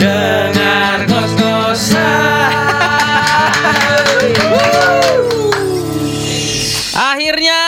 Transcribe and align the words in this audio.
Dengar 0.00 1.06
ngos-ngosan. 1.06 2.50
Akhirnya 6.98 7.62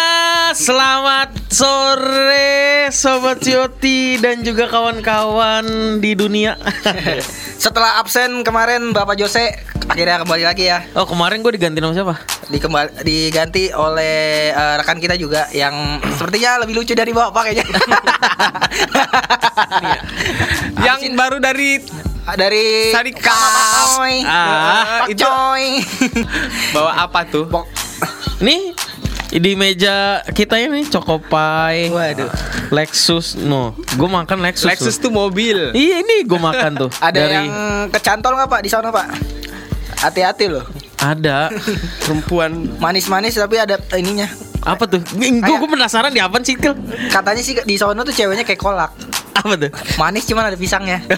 selamat 0.59 1.31
sore 1.55 2.91
Sobat 2.91 3.39
Cioti 3.47 4.19
dan 4.19 4.43
juga 4.43 4.67
kawan-kawan 4.67 6.03
di 6.03 6.19
dunia 6.19 6.59
Setelah 7.63 8.03
absen 8.03 8.43
kemarin 8.43 8.91
Bapak 8.91 9.15
Jose 9.15 9.55
akhirnya 9.87 10.27
kembali 10.27 10.43
lagi 10.43 10.67
ya. 10.67 10.83
Oh 10.99 11.07
kemarin 11.07 11.47
gue 11.47 11.55
diganti 11.55 11.79
nama 11.79 11.95
siapa? 11.95 12.19
Dikembali, 12.51 13.07
diganti 13.07 13.71
oleh 13.71 14.51
eh, 14.51 14.75
rekan 14.83 14.99
kita 14.99 15.15
juga 15.15 15.47
yang 15.55 16.03
sepertinya 16.11 16.59
lebih 16.59 16.83
lucu 16.83 16.99
dari 16.99 17.15
Bapak 17.15 17.43
kayaknya. 17.47 17.63
Yang 20.83 21.15
baru 21.15 21.39
dari 21.39 21.79
dari 22.35 22.91
Sarika. 22.91 23.31
Ah, 24.27 25.07
Pak 25.07 25.15
itu- 25.15 25.23
bawa 26.75 27.07
apa 27.07 27.23
tuh? 27.31 27.47
Nih 28.43 28.75
di 29.33 29.57
meja 29.57 30.21
kita 30.29 30.61
ini 30.61 30.85
Chocopai 30.85 31.89
Waduh. 31.89 32.29
Lexus 32.69 33.33
No 33.35 33.73
Gue 33.97 34.05
makan 34.05 34.45
Lexus 34.45 34.69
Lexus 34.69 34.97
tuh. 35.01 35.09
tuh 35.09 35.13
mobil. 35.13 35.73
Iya 35.73 36.05
ini 36.05 36.29
gue 36.29 36.37
makan 36.37 36.71
tuh 36.77 36.91
Ada 37.01 37.17
Dari 37.17 37.33
yang 37.33 37.49
kecantol 37.89 38.37
nggak 38.37 38.51
Pak 38.51 38.61
di 38.61 38.69
sana 38.69 38.93
Pak? 38.93 39.07
Hati-hati 40.03 40.51
loh. 40.51 40.67
Ada 40.99 41.49
Perempuan 42.05 42.77
Manis-manis 42.77 43.35
tapi 43.35 43.57
ada 43.57 43.81
ininya. 43.97 44.29
Apa 44.63 44.87
tuh? 44.87 45.03
Gue 45.17 45.69
penasaran 45.69 46.13
di 46.13 46.23
apa 46.23 46.39
sih 46.43 46.55
Kil? 46.55 46.77
Katanya 47.09 47.43
sih 47.43 47.59
di 47.63 47.75
sono 47.75 48.05
tuh 48.05 48.15
ceweknya 48.15 48.47
kayak 48.47 48.61
kolak. 48.61 48.93
Apa 49.33 49.55
tuh? 49.57 49.71
Manis 49.97 50.25
cuman 50.29 50.45
ada 50.53 50.59
pisangnya. 50.59 50.99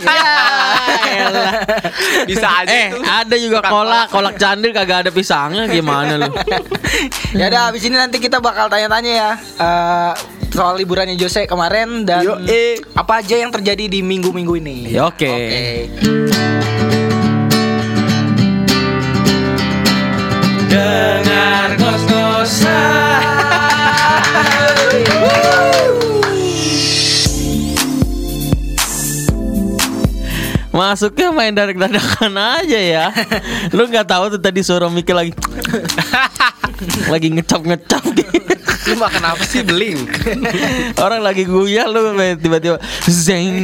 bisa 2.31 2.49
aja 2.65 2.71
eh 2.71 2.89
tuh. 2.91 3.03
ada 3.05 3.35
juga 3.37 3.59
Tukang 3.61 3.73
kolak 3.73 4.07
Kolak 4.11 4.35
candil 4.41 4.71
kagak 4.73 4.99
ada 5.07 5.11
pisangnya 5.13 5.69
Gimana 5.69 6.17
lu? 6.19 6.31
ya 7.39 7.45
udah 7.53 7.71
habis 7.71 7.85
ini 7.85 7.95
nanti 7.95 8.19
kita 8.19 8.41
bakal 8.41 8.67
tanya-tanya 8.73 9.13
ya 9.13 9.31
eh, 9.39 10.13
soal 10.55 10.79
liburannya 10.79 11.19
Jose 11.19 11.45
kemarin 11.45 12.07
dan 12.07 12.23
Yo, 12.23 12.39
eh. 12.47 12.79
apa 12.95 13.21
aja 13.21 13.35
yang 13.35 13.51
terjadi 13.51 13.91
di 13.91 14.01
minggu-minggu 14.07 14.55
ini. 14.63 14.77
Ya, 14.95 15.11
oke. 15.11 15.35
Dengar 20.71 21.75
Masuknya 30.75 31.31
main 31.31 31.55
dari 31.55 31.71
dadakan 31.73 32.35
aja 32.35 32.79
ya. 32.79 33.07
Lu 33.71 33.87
nggak 33.87 34.11
tahu 34.11 34.35
tuh 34.35 34.41
tadi 34.43 34.59
suara 34.59 34.91
Mikil 34.91 35.15
lagi 35.15 35.33
lagi 37.07 37.31
ngecap-ngecap 37.31 38.03
gitu. 38.11 38.43
Lu 38.85 39.01
makan 39.01 39.23
apa 39.25 39.41
sih 39.47 39.63
beling? 39.63 40.03
Orang 40.99 41.23
lagi 41.23 41.47
guyah 41.47 41.87
lu 41.87 42.11
tiba-tiba 42.37 42.77
zeng 43.07 43.55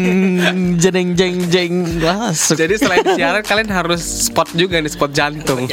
jeng 0.78 1.12
jeng 1.12 1.36
jeng 1.50 1.72
masuk. 1.98 2.56
Jadi 2.56 2.78
selain 2.78 3.04
siaran 3.18 3.42
kalian 3.42 3.68
harus 3.68 4.00
spot 4.30 4.48
juga 4.54 4.78
nih 4.78 4.88
spot 4.88 5.10
jantung. 5.10 5.66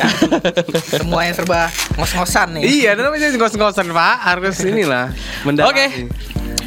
Semua 0.89 1.21
yang 1.23 1.37
serba 1.37 1.69
ngos-ngosan 1.95 2.59
nih. 2.59 2.63
iya, 2.65 2.89
namanya 2.97 3.29
ngos-ngosan 3.31 3.87
pak. 3.93 4.15
Harus 4.25 4.57
inilah. 4.65 5.13
mendalami. 5.45 5.69
Oke. 5.69 5.85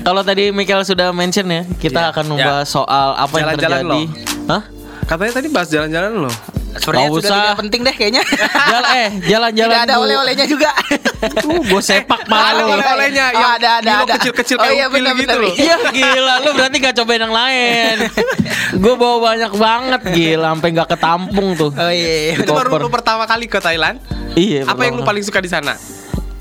Kalau 0.00 0.24
tadi 0.24 0.48
Michael 0.48 0.80
sudah 0.88 1.12
mention 1.12 1.44
ya, 1.44 1.68
kita 1.76 2.00
Iya. 2.00 2.12
akan 2.16 2.24
membahas 2.32 2.64
soal 2.64 3.12
apa 3.20 3.34
yang 3.36 3.52
Jalan-jalan 3.52 3.84
terjadi. 3.84 4.02
Hah? 4.46 4.62
Katanya 5.05 5.33
tadi 5.34 5.48
bahas 5.48 5.69
jalan-jalan 5.69 6.12
loh. 6.22 6.34
Sebenarnya 6.70 7.10
Nggak 7.10 7.19
sudah 7.19 7.26
usah. 7.26 7.38
tidak 7.42 7.56
penting 7.59 7.81
deh 7.82 7.94
kayaknya. 7.94 8.22
Jalan 8.70 8.84
eh 8.94 9.09
jalan-jalan 9.26 9.75
Tidak 9.75 9.87
ada 9.91 9.97
oleh-olehnya 9.98 10.47
juga. 10.47 10.70
Uh, 11.20 11.60
gue 11.60 11.82
sepak 11.84 12.25
Ada 12.25 12.32
malu. 12.64 12.81
oleh-olehnya 12.81 13.28
Oh, 13.28 13.37
yang 13.37 13.53
ada, 13.53 13.70
ada, 13.76 13.92
ada. 14.00 14.14
kecil-kecil 14.16 14.56
Oh, 14.56 14.64
kayak 14.64 14.72
iya, 14.72 14.87
benar, 14.88 15.12
gitu 15.12 15.37
loh. 15.37 15.53
Iya 15.53 15.76
gila 15.92 16.34
lu 16.41 16.50
berarti 16.56 16.76
gak 16.81 16.97
cobain 16.97 17.20
yang 17.20 17.34
lain 17.34 17.94
Gue 18.81 18.94
bawa 18.97 19.16
banyak 19.26 19.53
banget 19.53 20.00
gila 20.16 20.48
Sampai 20.48 20.69
gak 20.72 20.88
ketampung 20.88 21.48
tuh 21.53 21.76
Oh 21.76 21.93
iya. 21.93 22.32
iya. 22.32 22.41
Itu 22.41 22.48
baru 22.48 22.72
lu 22.72 22.88
pertama 22.88 23.28
kali 23.28 23.44
ke 23.44 23.60
Thailand. 23.60 24.00
Iya 24.32 24.64
Apa 24.64 24.81
yang 24.81 24.97
lu 24.97 25.04
paling 25.04 25.20
suka 25.20 25.44
di 25.44 25.53
sana? 25.53 25.76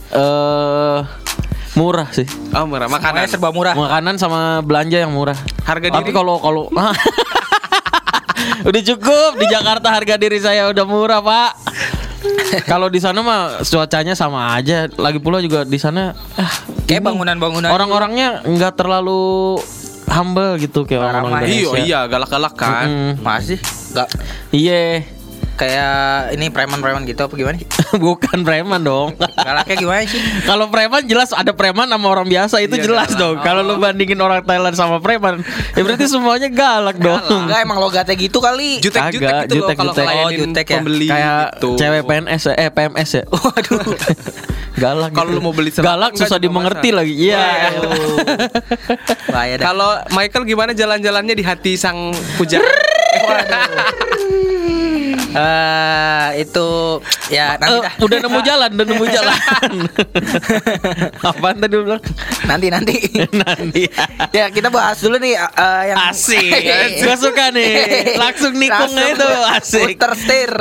Eh 0.10 1.00
Murah 1.76 2.08
sih 2.10 2.24
Oh 2.56 2.64
murah 2.64 2.88
makanan. 2.88 3.20
Semuanya 3.20 3.30
serba 3.30 3.50
murah. 3.52 3.76
Makanan 3.76 4.16
sama 4.16 4.40
belanja 4.64 4.96
yang 4.96 5.12
murah 5.12 5.36
Harga 5.68 5.92
Tapi 5.92 6.08
diri? 6.08 6.16
kalau 6.16 6.40
kalau 6.40 6.72
Udah 8.64 8.82
cukup 8.84 9.32
di 9.40 9.46
Jakarta 9.48 9.88
harga 9.90 10.16
diri 10.20 10.40
saya 10.40 10.68
udah 10.68 10.84
murah 10.84 11.22
pak 11.24 11.52
Kalau 12.68 12.92
di 12.92 13.00
sana 13.00 13.24
mah 13.24 13.64
cuacanya 13.64 14.12
sama 14.12 14.52
aja 14.52 14.92
Lagi 15.00 15.20
pula 15.24 15.40
juga 15.40 15.64
di 15.64 15.80
sana 15.80 16.12
ah, 16.36 16.54
Kayak 16.84 17.08
bangunan-bangunan. 17.08 17.70
Orang-orangnya 17.70 18.42
nggak 18.44 18.74
terlalu 18.76 19.56
humble 20.10 20.58
gitu 20.58 20.90
kayak 20.90 21.06
orang-orang 21.06 21.32
Ramai. 21.38 21.46
Iya 21.46 21.54
Indonesia 21.62 21.86
iya 21.86 22.00
galak-galak 22.10 22.54
kan. 22.58 22.86
Mm-mm. 22.90 23.12
masih 23.22 23.58
enggak 23.94 24.08
Iya 24.50 24.82
kayak 25.60 25.92
ini 26.40 26.48
preman-preman 26.48 27.04
gitu 27.04 27.28
apa 27.28 27.36
gimana 27.36 27.60
sih? 27.60 27.68
Bukan 28.00 28.48
preman 28.48 28.80
dong. 28.80 29.12
Galaknya 29.20 29.76
gimana 29.76 30.02
sih? 30.08 30.22
Kalau 30.50 30.72
preman 30.72 31.04
jelas 31.04 31.36
ada 31.36 31.52
preman 31.52 31.84
sama 31.84 32.08
orang 32.08 32.24
biasa 32.26 32.64
itu 32.64 32.80
Iya, 32.80 32.88
jelas 32.88 33.12
galak. 33.12 33.20
dong. 33.20 33.36
Kalau 33.44 33.62
lu 33.62 33.76
bandingin 33.76 34.16
orang 34.18 34.40
Thailand 34.40 34.72
sama 34.74 35.04
preman, 35.04 35.44
ya 35.76 35.82
berarti 35.84 36.08
semuanya 36.08 36.48
galak 36.48 36.96
dong. 36.96 37.20
Enggak 37.28 37.60
emang 37.60 37.78
logatnya 37.78 38.16
gitu 38.16 38.40
kali. 38.40 38.80
Jutek-jutek 38.80 39.20
Kagak, 39.20 39.44
gitu 39.46 39.60
loh 39.60 39.68
jutek, 39.68 39.76
kalau 39.76 39.92
jutek. 39.92 40.08
Oh, 40.08 40.30
jutek 40.32 40.66
ya. 40.66 40.78
pembeli 40.80 41.08
Kayak 41.12 41.44
gitu. 41.52 41.70
cewek 41.76 42.02
PNS 42.08 42.42
ya, 42.42 42.54
eh 42.56 42.70
PMS 42.72 43.10
ya. 43.12 43.24
Waduh. 43.28 43.80
galak. 44.82 45.12
Kalau 45.12 45.30
gitu. 45.30 45.36
lu 45.36 45.42
mau 45.44 45.52
beli 45.52 45.70
semak, 45.76 45.86
galak 45.92 46.12
enggak 46.16 46.30
susah 46.32 46.40
dimengerti 46.40 46.90
masa. 46.90 47.00
lagi. 47.04 47.14
Iya. 47.20 47.44
Dah. 49.28 49.58
Kalau 49.60 49.90
Michael 50.16 50.44
gimana 50.48 50.72
jalan-jalannya 50.72 51.36
di 51.36 51.44
hati 51.44 51.76
sang 51.76 52.16
pujaan? 52.40 52.64
Eh 55.30 56.28
itu 56.42 56.70
ya 57.30 57.54
nanti 57.56 57.78
Eh, 57.78 57.84
dah. 57.86 57.94
udah 58.02 58.18
nemu 58.20 58.40
jalan, 58.42 58.70
udah 58.74 58.86
nemu 58.88 59.06
jalan. 59.06 59.38
Apaan 61.30 61.58
tadi 61.60 61.76
bilang? 61.78 62.02
Nanti 62.44 62.68
nanti. 62.68 62.96
Nanti. 63.30 63.84
ya 64.32 64.50
kita 64.50 64.68
bahas 64.68 64.98
dulu 64.98 65.22
nih 65.22 65.38
eh, 65.38 65.84
yang 65.94 65.98
Asik. 66.10 66.50
Gue 67.06 67.16
suka 67.16 67.54
nih. 67.54 67.74
Langsung 68.18 68.54
nikungnya 68.54 69.06
itu 69.14 69.28
asik. 69.56 69.96
Puter 69.96 70.12
setir. 70.18 70.52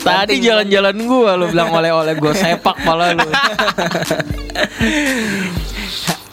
Tadi 0.00 0.34
jalan-jalan 0.38 0.96
gua 1.04 1.34
lu 1.34 1.48
bilang 1.48 1.72
oleh-oleh 1.72 2.14
gua 2.16 2.32
sepak 2.32 2.76
pala 2.80 3.12
lu. 3.12 3.24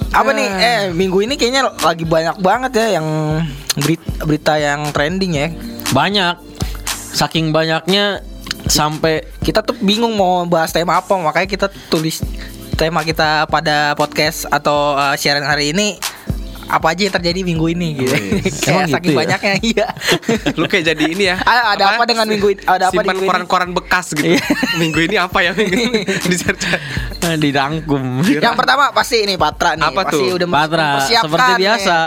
Apa 0.10 0.30
nih? 0.32 0.48
Eh 0.50 0.80
minggu 0.92 1.22
ini 1.22 1.36
kayaknya 1.36 1.72
lagi 1.78 2.04
banyak 2.04 2.40
banget 2.40 2.72
ya 2.76 3.00
yang 3.00 3.08
berita, 3.78 4.12
berita 4.24 4.54
yang 4.58 4.80
trending 4.92 5.32
ya. 5.32 5.48
Banyak. 5.92 6.36
Saking 7.18 7.50
banyaknya 7.50 8.22
sampai 8.70 9.26
Kita 9.42 9.66
tuh 9.66 9.74
bingung 9.82 10.14
mau 10.14 10.46
bahas 10.46 10.70
tema 10.70 11.02
apa, 11.02 11.18
makanya 11.18 11.50
kita 11.50 11.68
tulis 11.90 12.22
tema 12.78 13.02
kita 13.02 13.50
pada 13.50 13.98
podcast 13.98 14.46
atau 14.54 14.94
eh, 14.94 15.18
siaran 15.18 15.42
hari 15.42 15.74
ini 15.74 15.98
apa 16.68 16.92
aja 16.92 17.02
yang 17.04 17.16
terjadi 17.16 17.40
minggu 17.42 17.66
ini 17.70 17.88
gitu. 17.96 18.14
Emang 18.18 18.44
Kayak 18.60 18.88
saking 18.90 19.02
gitu 19.02 19.10
ya? 19.10 19.18
banyaknya 19.18 19.54
iya. 19.72 19.88
Lu 20.54 20.66
kayak 20.66 20.86
jadi 20.86 21.04
ini 21.08 21.24
ya. 21.26 21.36
Ada 21.40 21.84
apa 21.96 22.04
dengan 22.04 22.26
minggu 22.26 22.48
ini? 22.50 22.62
Ada 22.62 22.86
apa 22.88 22.94
di 22.94 23.08
Simpan 23.08 23.18
koran-koran 23.24 23.70
bekas 23.72 24.12
gitu. 24.12 24.28
Iya. 24.28 24.44
minggu 24.82 25.00
ini 25.02 25.16
apa 25.16 25.38
ya 25.40 25.52
minggu 25.52 25.74
ini? 25.74 26.02
Eh, 27.20 27.36
dirangkum. 27.38 28.24
Yang 28.24 28.56
pertama 28.56 28.92
pasti 28.92 29.24
ini 29.24 29.36
Patra 29.36 29.74
nih. 29.74 29.84
Apa 29.86 30.02
pasti 30.04 30.24
tuh? 30.24 30.36
udah 30.36 30.48
Patra 30.48 30.90
seperti 31.02 31.50
nih. 31.50 31.60
biasa. 31.60 31.98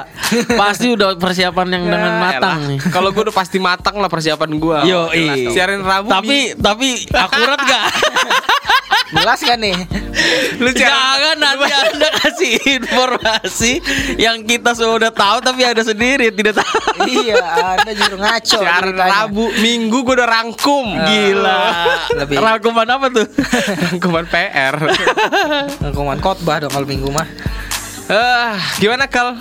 Pasti 0.54 0.86
udah 0.88 1.08
persiapan 1.16 1.66
yang 1.70 1.84
dengan 1.86 2.10
Ya, 2.10 2.20
matang 2.20 2.58
elah. 2.58 2.68
nih. 2.70 2.78
Kalau 2.88 3.08
gue 3.10 3.22
udah 3.22 3.34
pasti 3.34 3.58
matang 3.58 3.96
lah 3.96 4.08
persiapan 4.08 4.50
gue. 4.52 4.78
Yo, 4.84 5.00
Siarin 5.50 5.80
Rabu. 5.80 6.08
Tapi 6.08 6.54
tapi 6.54 6.88
akurat 7.10 7.58
gak? 7.58 7.84
Jelas 9.10 9.40
kan 9.40 9.58
nih? 9.58 9.74
Lu 10.56 10.70
Jangan 10.70 11.36
nanti 11.36 11.70
anda 11.86 12.08
kasih 12.16 12.52
informasi 12.76 13.72
yang 14.16 14.42
kita 14.42 14.72
sudah 14.72 15.08
tahu 15.08 15.38
tapi 15.40 15.62
ada 15.62 15.80
sendiri 15.80 16.28
tidak 16.30 16.58
tahu. 16.58 17.06
iya, 17.06 17.40
Anda 17.76 17.92
justru 17.92 18.16
ngaco. 18.16 18.58
siaran 18.58 18.92
ceritanya. 18.92 19.12
Rabu, 19.24 19.44
Minggu 19.56 19.98
gue 20.02 20.14
udah 20.14 20.28
rangkum. 20.28 20.86
Gila. 20.98 21.60
Lebih- 22.16 22.38
Rangkuman 22.38 22.86
apa 22.88 23.06
tuh? 23.08 23.26
Rangkuman 23.86 24.24
PR. 24.26 24.74
Hukuman 25.80 26.18
khotbah 26.18 26.56
dong 26.58 26.70
kalau 26.70 26.84
minggu 26.84 27.08
mah. 27.08 27.26
Eh, 28.06 28.52
gimana 28.76 29.06
kal? 29.06 29.38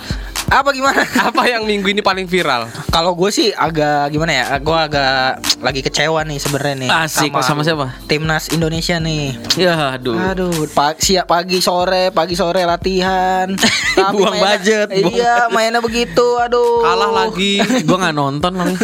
Apa 0.50 0.74
gimana? 0.74 1.06
Apa 1.30 1.46
yang 1.46 1.62
minggu 1.62 1.86
ini 1.88 2.02
paling 2.02 2.26
viral? 2.26 2.66
Kalau 2.90 3.14
gue 3.14 3.30
sih 3.30 3.48
agak 3.50 4.10
gimana 4.10 4.34
ya? 4.34 4.46
Gue 4.58 4.74
agak 4.74 5.38
lagi 5.58 5.78
kecewa 5.78 6.26
nih 6.26 6.36
sebenarnya 6.36 6.74
nih. 6.76 6.90
Asik, 6.90 7.30
sama 7.38 7.62
siapa? 7.62 7.94
Timnas 8.04 8.50
Indonesia 8.50 8.98
nih. 8.98 9.38
Ya 9.54 9.94
aduh. 9.94 10.18
Aduh, 10.18 10.50
pa- 10.68 10.98
siap 10.98 11.30
pagi 11.30 11.62
sore, 11.62 12.10
pagi 12.10 12.34
sore 12.34 12.66
latihan. 12.66 13.46
Tapi 13.96 14.10
Buang 14.12 14.34
mainnya- 14.34 14.58
budget, 14.58 14.88
Iya, 14.90 15.36
mainnya 15.48 15.78
begitu. 15.78 16.26
Aduh. 16.36 16.82
Kalah 16.82 17.10
lagi. 17.24 17.62
Gua 17.86 17.96
nggak 18.02 18.16
nonton 18.16 18.52
lagi. 18.52 18.74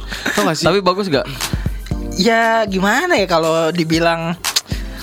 Tapi 0.64 0.80
bagus 0.80 1.12
gak? 1.12 1.28
Ya 2.16 2.64
gimana 2.64 3.16
ya 3.16 3.24
kalau 3.24 3.68
dibilang 3.70 4.36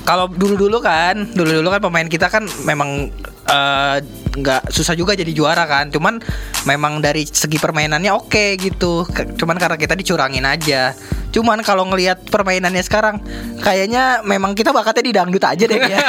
kalau 0.01 0.25
dulu-dulu 0.27 0.81
kan, 0.81 1.29
dulu-dulu 1.29 1.69
kan 1.69 1.81
pemain 1.83 2.05
kita 2.05 2.25
kan 2.25 2.45
memang 2.63 3.09
eh, 3.45 3.97
nggak 4.37 4.69
susah 4.69 4.93
juga 4.93 5.11
jadi 5.11 5.29
juara 5.29 5.63
kan. 5.63 5.89
Cuman 5.89 6.21
memang 6.63 6.97
dari 6.97 7.23
segi 7.23 7.57
permainannya 7.57 8.09
oke 8.09 8.55
gitu. 8.55 9.03
Ke- 9.03 9.33
Cuman 9.33 9.55
karena 9.55 9.75
kita 9.75 9.93
dicurangin 9.93 10.43
aja. 10.43 10.93
Cuman 11.27 11.59
kalau 11.59 11.83
ngelihat 11.85 12.23
permainannya 12.23 12.81
sekarang 12.81 13.19
kayaknya 13.59 14.21
memang 14.21 14.53
kita 14.53 14.69
bakatnya 14.69 15.03
di 15.03 15.13
dangdut 15.13 15.43
aja 15.43 15.65
deh 15.65 15.79
ya. 15.79 15.99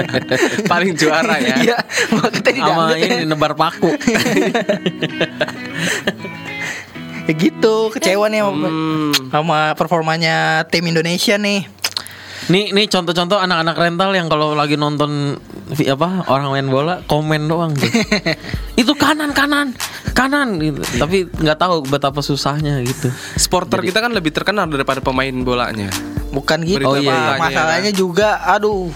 Paling 0.72 0.92
juara 0.94 1.38
ya. 1.38 1.54
Iya, 1.58 1.76
bakatnya 2.12 2.52
di 2.52 2.60
dangdut. 2.60 2.96
ini 2.96 3.16
nebar 3.24 3.52
paku. 3.54 3.94
Ya 7.24 7.34
gitu, 7.38 7.92
kecewa 7.92 8.26
nih 8.26 8.40
sama, 8.40 8.68
Hmm. 8.68 9.12
sama 9.28 9.58
performanya 9.74 10.36
tim 10.66 10.84
Indonesia 10.84 11.36
nih. 11.36 11.68
Nih 12.48 12.72
nih 12.72 12.88
contoh-contoh 12.88 13.36
anak-anak 13.36 13.76
rental 13.76 14.10
yang 14.12 14.26
kalau 14.26 14.56
lagi 14.56 14.74
nonton 14.74 15.36
apa 15.68 16.24
orang 16.26 16.48
main 16.50 16.66
bola 16.66 16.94
komen 17.04 17.44
doang 17.44 17.76
tuh. 17.76 17.92
Itu 18.80 18.96
kanan 18.96 19.36
kanan 19.36 19.76
kanan 20.16 20.56
gitu. 20.56 20.80
Tapi 20.96 21.28
nggak 21.28 21.58
tahu 21.58 21.84
betapa 21.84 22.24
susahnya 22.24 22.80
gitu. 22.80 23.12
Supporter 23.36 23.84
kita 23.84 24.00
kan 24.00 24.16
lebih 24.16 24.32
terkenal 24.32 24.64
daripada 24.64 25.04
pemain 25.04 25.32
bolanya. 25.38 25.92
Bukan 26.28 26.64
gitu, 26.64 26.84
Oh, 26.84 26.96
iya, 26.96 27.08
iya. 27.08 27.40
masalahnya 27.40 27.88
juga, 27.88 28.44
aduh, 28.44 28.92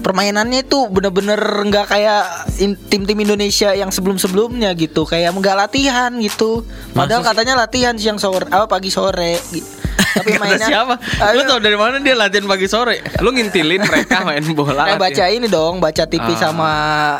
permainannya 0.00 0.64
itu 0.64 0.88
bener-bener 0.88 1.36
nggak 1.36 1.86
kayak 1.86 2.24
in- 2.56 2.80
tim-tim 2.88 3.20
Indonesia 3.20 3.72
yang 3.72 3.92
sebelum-sebelumnya 3.92 4.72
gitu, 4.72 5.04
kayak 5.04 5.28
nggak 5.30 5.56
latihan 5.56 6.08
gitu. 6.16 6.64
Padahal 6.96 7.20
sih? 7.20 7.28
katanya 7.28 7.54
latihan 7.58 7.94
siang 7.96 8.16
sore, 8.16 8.48
apa 8.48 8.64
pagi 8.64 8.88
sore. 8.88 9.36
gi- 9.52 9.77
Tapi 10.18 10.30
Kata 10.30 10.40
mainnya 10.40 10.58
siapa? 10.60 10.94
Lu 11.32 11.40
Aduh, 11.40 11.44
tau 11.46 11.58
dari 11.58 11.74
mana 11.74 11.96
dia 11.98 12.12
latihan 12.12 12.44
pagi 12.44 12.66
sore? 12.66 12.98
Lu 13.18 13.30
ngintilin 13.30 13.80
mereka 13.80 14.22
main 14.28 14.44
bola. 14.50 14.84
eh, 14.88 14.96
baca 14.96 15.24
ini 15.26 15.46
dong, 15.46 15.78
baca 15.78 16.04
TV 16.04 16.26
Ah. 16.26 16.36
sama 16.36 16.70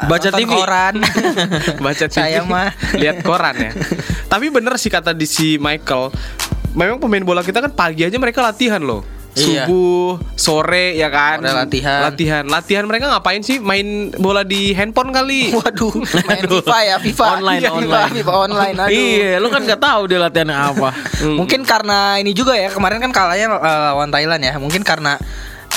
Baca 0.05 0.29
TV. 0.31 0.49
koran. 0.49 0.95
baca 1.87 2.05
TV. 2.05 2.19
Saya 2.19 2.43
mah. 2.43 2.75
lihat 2.95 3.23
koran 3.23 3.55
ya. 3.57 3.71
Tapi 4.27 4.49
bener 4.49 4.75
sih 4.77 4.89
kata 4.89 5.11
di 5.11 5.25
si 5.25 5.57
Michael. 5.57 6.11
Memang 6.71 6.99
pemain 6.99 7.23
bola 7.23 7.41
kita 7.41 7.59
kan 7.59 7.71
pagi 7.71 8.03
aja 8.03 8.15
mereka 8.15 8.39
latihan 8.41 8.79
loh. 8.79 9.03
Iya. 9.39 9.65
Subuh, 9.65 10.19
sore 10.35 10.99
ya 10.99 11.07
kan. 11.09 11.39
Sore 11.39 11.55
latihan. 11.55 12.01
Latihan. 12.05 12.45
Latihan 12.45 12.85
mereka 12.85 13.07
ngapain 13.07 13.39
sih? 13.41 13.63
Main 13.63 14.11
bola 14.19 14.43
di 14.43 14.75
handphone 14.75 15.15
kali. 15.15 15.51
Waduh, 15.59 15.95
main 16.27 16.43
Aduh. 16.43 16.59
FIFA 16.59 16.79
ya, 16.83 16.97
FIFA. 16.99 17.25
Online, 17.39 17.61
Iya, 17.61 17.71
online. 17.71 17.87
FIFA, 17.87 18.15
FIFA 18.19 18.33
online. 18.35 18.77
Aduh. 18.77 18.91
Iya, 18.93 19.33
lu 19.39 19.49
kan 19.49 19.63
nggak 19.63 19.81
tahu 19.81 20.01
dia 20.05 20.19
latihannya 20.19 20.57
apa. 20.57 20.89
Mungkin 21.39 21.61
karena 21.63 21.99
ini 22.19 22.35
juga 22.35 22.53
ya 22.53 22.69
kemarin 22.69 22.99
kan 22.99 23.13
kalahnya 23.15 23.47
eh, 23.49 23.81
lawan 23.95 24.11
Thailand 24.11 24.43
ya. 24.43 24.55
Mungkin 24.59 24.83
karena 24.83 25.15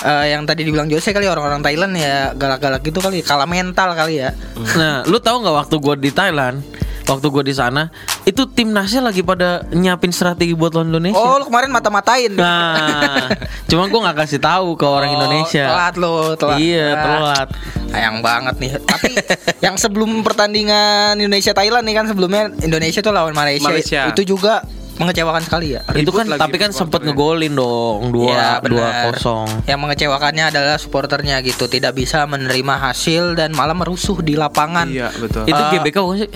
eh, 0.01 0.25
yang 0.33 0.43
tadi 0.43 0.65
dibilang 0.65 0.89
Jose 0.89 1.13
kali 1.13 1.29
orang-orang 1.29 1.61
Thailand 1.61 1.93
ya 1.93 2.33
galak-galak 2.33 2.81
gitu 2.81 2.97
kali, 2.97 3.21
kalah 3.21 3.45
mental 3.45 3.93
kali 3.93 4.25
ya. 4.25 4.33
Nah, 4.73 5.05
lu 5.05 5.21
tahu 5.21 5.45
nggak 5.45 5.55
waktu 5.61 5.75
gua 5.77 5.93
di 5.93 6.09
Thailand, 6.09 6.65
waktu 7.11 7.27
gua 7.27 7.43
di 7.43 7.51
sana, 7.51 7.91
itu 8.23 8.47
timnasnya 8.47 9.03
lagi 9.03 9.19
pada 9.21 9.67
nyiapin 9.67 10.09
strategi 10.09 10.53
buat 10.53 10.71
lawan 10.71 10.87
Indonesia. 10.89 11.19
Oh, 11.19 11.35
lu 11.35 11.45
kemarin 11.45 11.67
mata-matain. 11.69 12.31
Nah, 12.33 13.27
cuma 13.67 13.85
gua 13.85 14.07
nggak 14.07 14.17
kasih 14.21 14.39
tahu 14.39 14.73
ke 14.73 14.85
orang 14.85 15.11
Oh, 15.11 15.17
Indonesia. 15.17 15.65
Telat 15.67 15.95
lo, 15.95 16.15
telat. 16.33 16.57
Iya, 16.57 16.87
Ah, 16.87 16.95
telat. 16.97 17.47
Sayang 17.91 18.17
banget 18.21 18.55
nih. 18.57 18.71
Tapi 18.81 19.11
yang 19.59 19.75
sebelum 19.75 20.23
pertandingan 20.23 21.15
Indonesia 21.15 21.51
Thailand 21.51 21.83
nih 21.83 21.93
kan 21.93 22.05
sebelumnya 22.05 22.41
Indonesia 22.57 22.99
tuh 22.99 23.11
lawan 23.11 23.31
Malaysia. 23.31 23.67
Malaysia. 23.67 24.01
Itu 24.07 24.23
juga 24.25 24.63
mengecewakan 24.93 25.41
sekali 25.41 25.73
ya. 25.73 25.81
itu 25.89 25.97
Ribut 26.05 26.13
kan 26.13 26.25
lagi 26.29 26.37
tapi 26.39 26.55
kan 26.55 26.69
sempet 26.69 27.01
supporternya. 27.01 27.09
ngegolin 27.09 27.53
dong 27.55 28.01
dua 28.11 28.27
Iya, 28.27 28.47
dua 28.61 28.85
benar. 28.85 29.03
kosong. 29.09 29.47
Yang 29.65 29.79
mengecewakannya 29.81 30.45
adalah 30.47 30.77
supporternya 30.77 31.35
gitu, 31.41 31.65
tidak 31.65 31.97
bisa 31.97 32.21
menerima 32.23 32.75
hasil 32.79 33.33
dan 33.33 33.49
malah 33.51 33.73
merusuh 33.73 34.21
di 34.21 34.37
lapangan. 34.37 34.85
Iya, 34.85 35.09
betul. 35.11 35.49
Itu 35.49 35.57
Ah. 35.57 35.71
GBK 35.73 35.97
bukan 35.97 36.17
sih? 36.19 36.29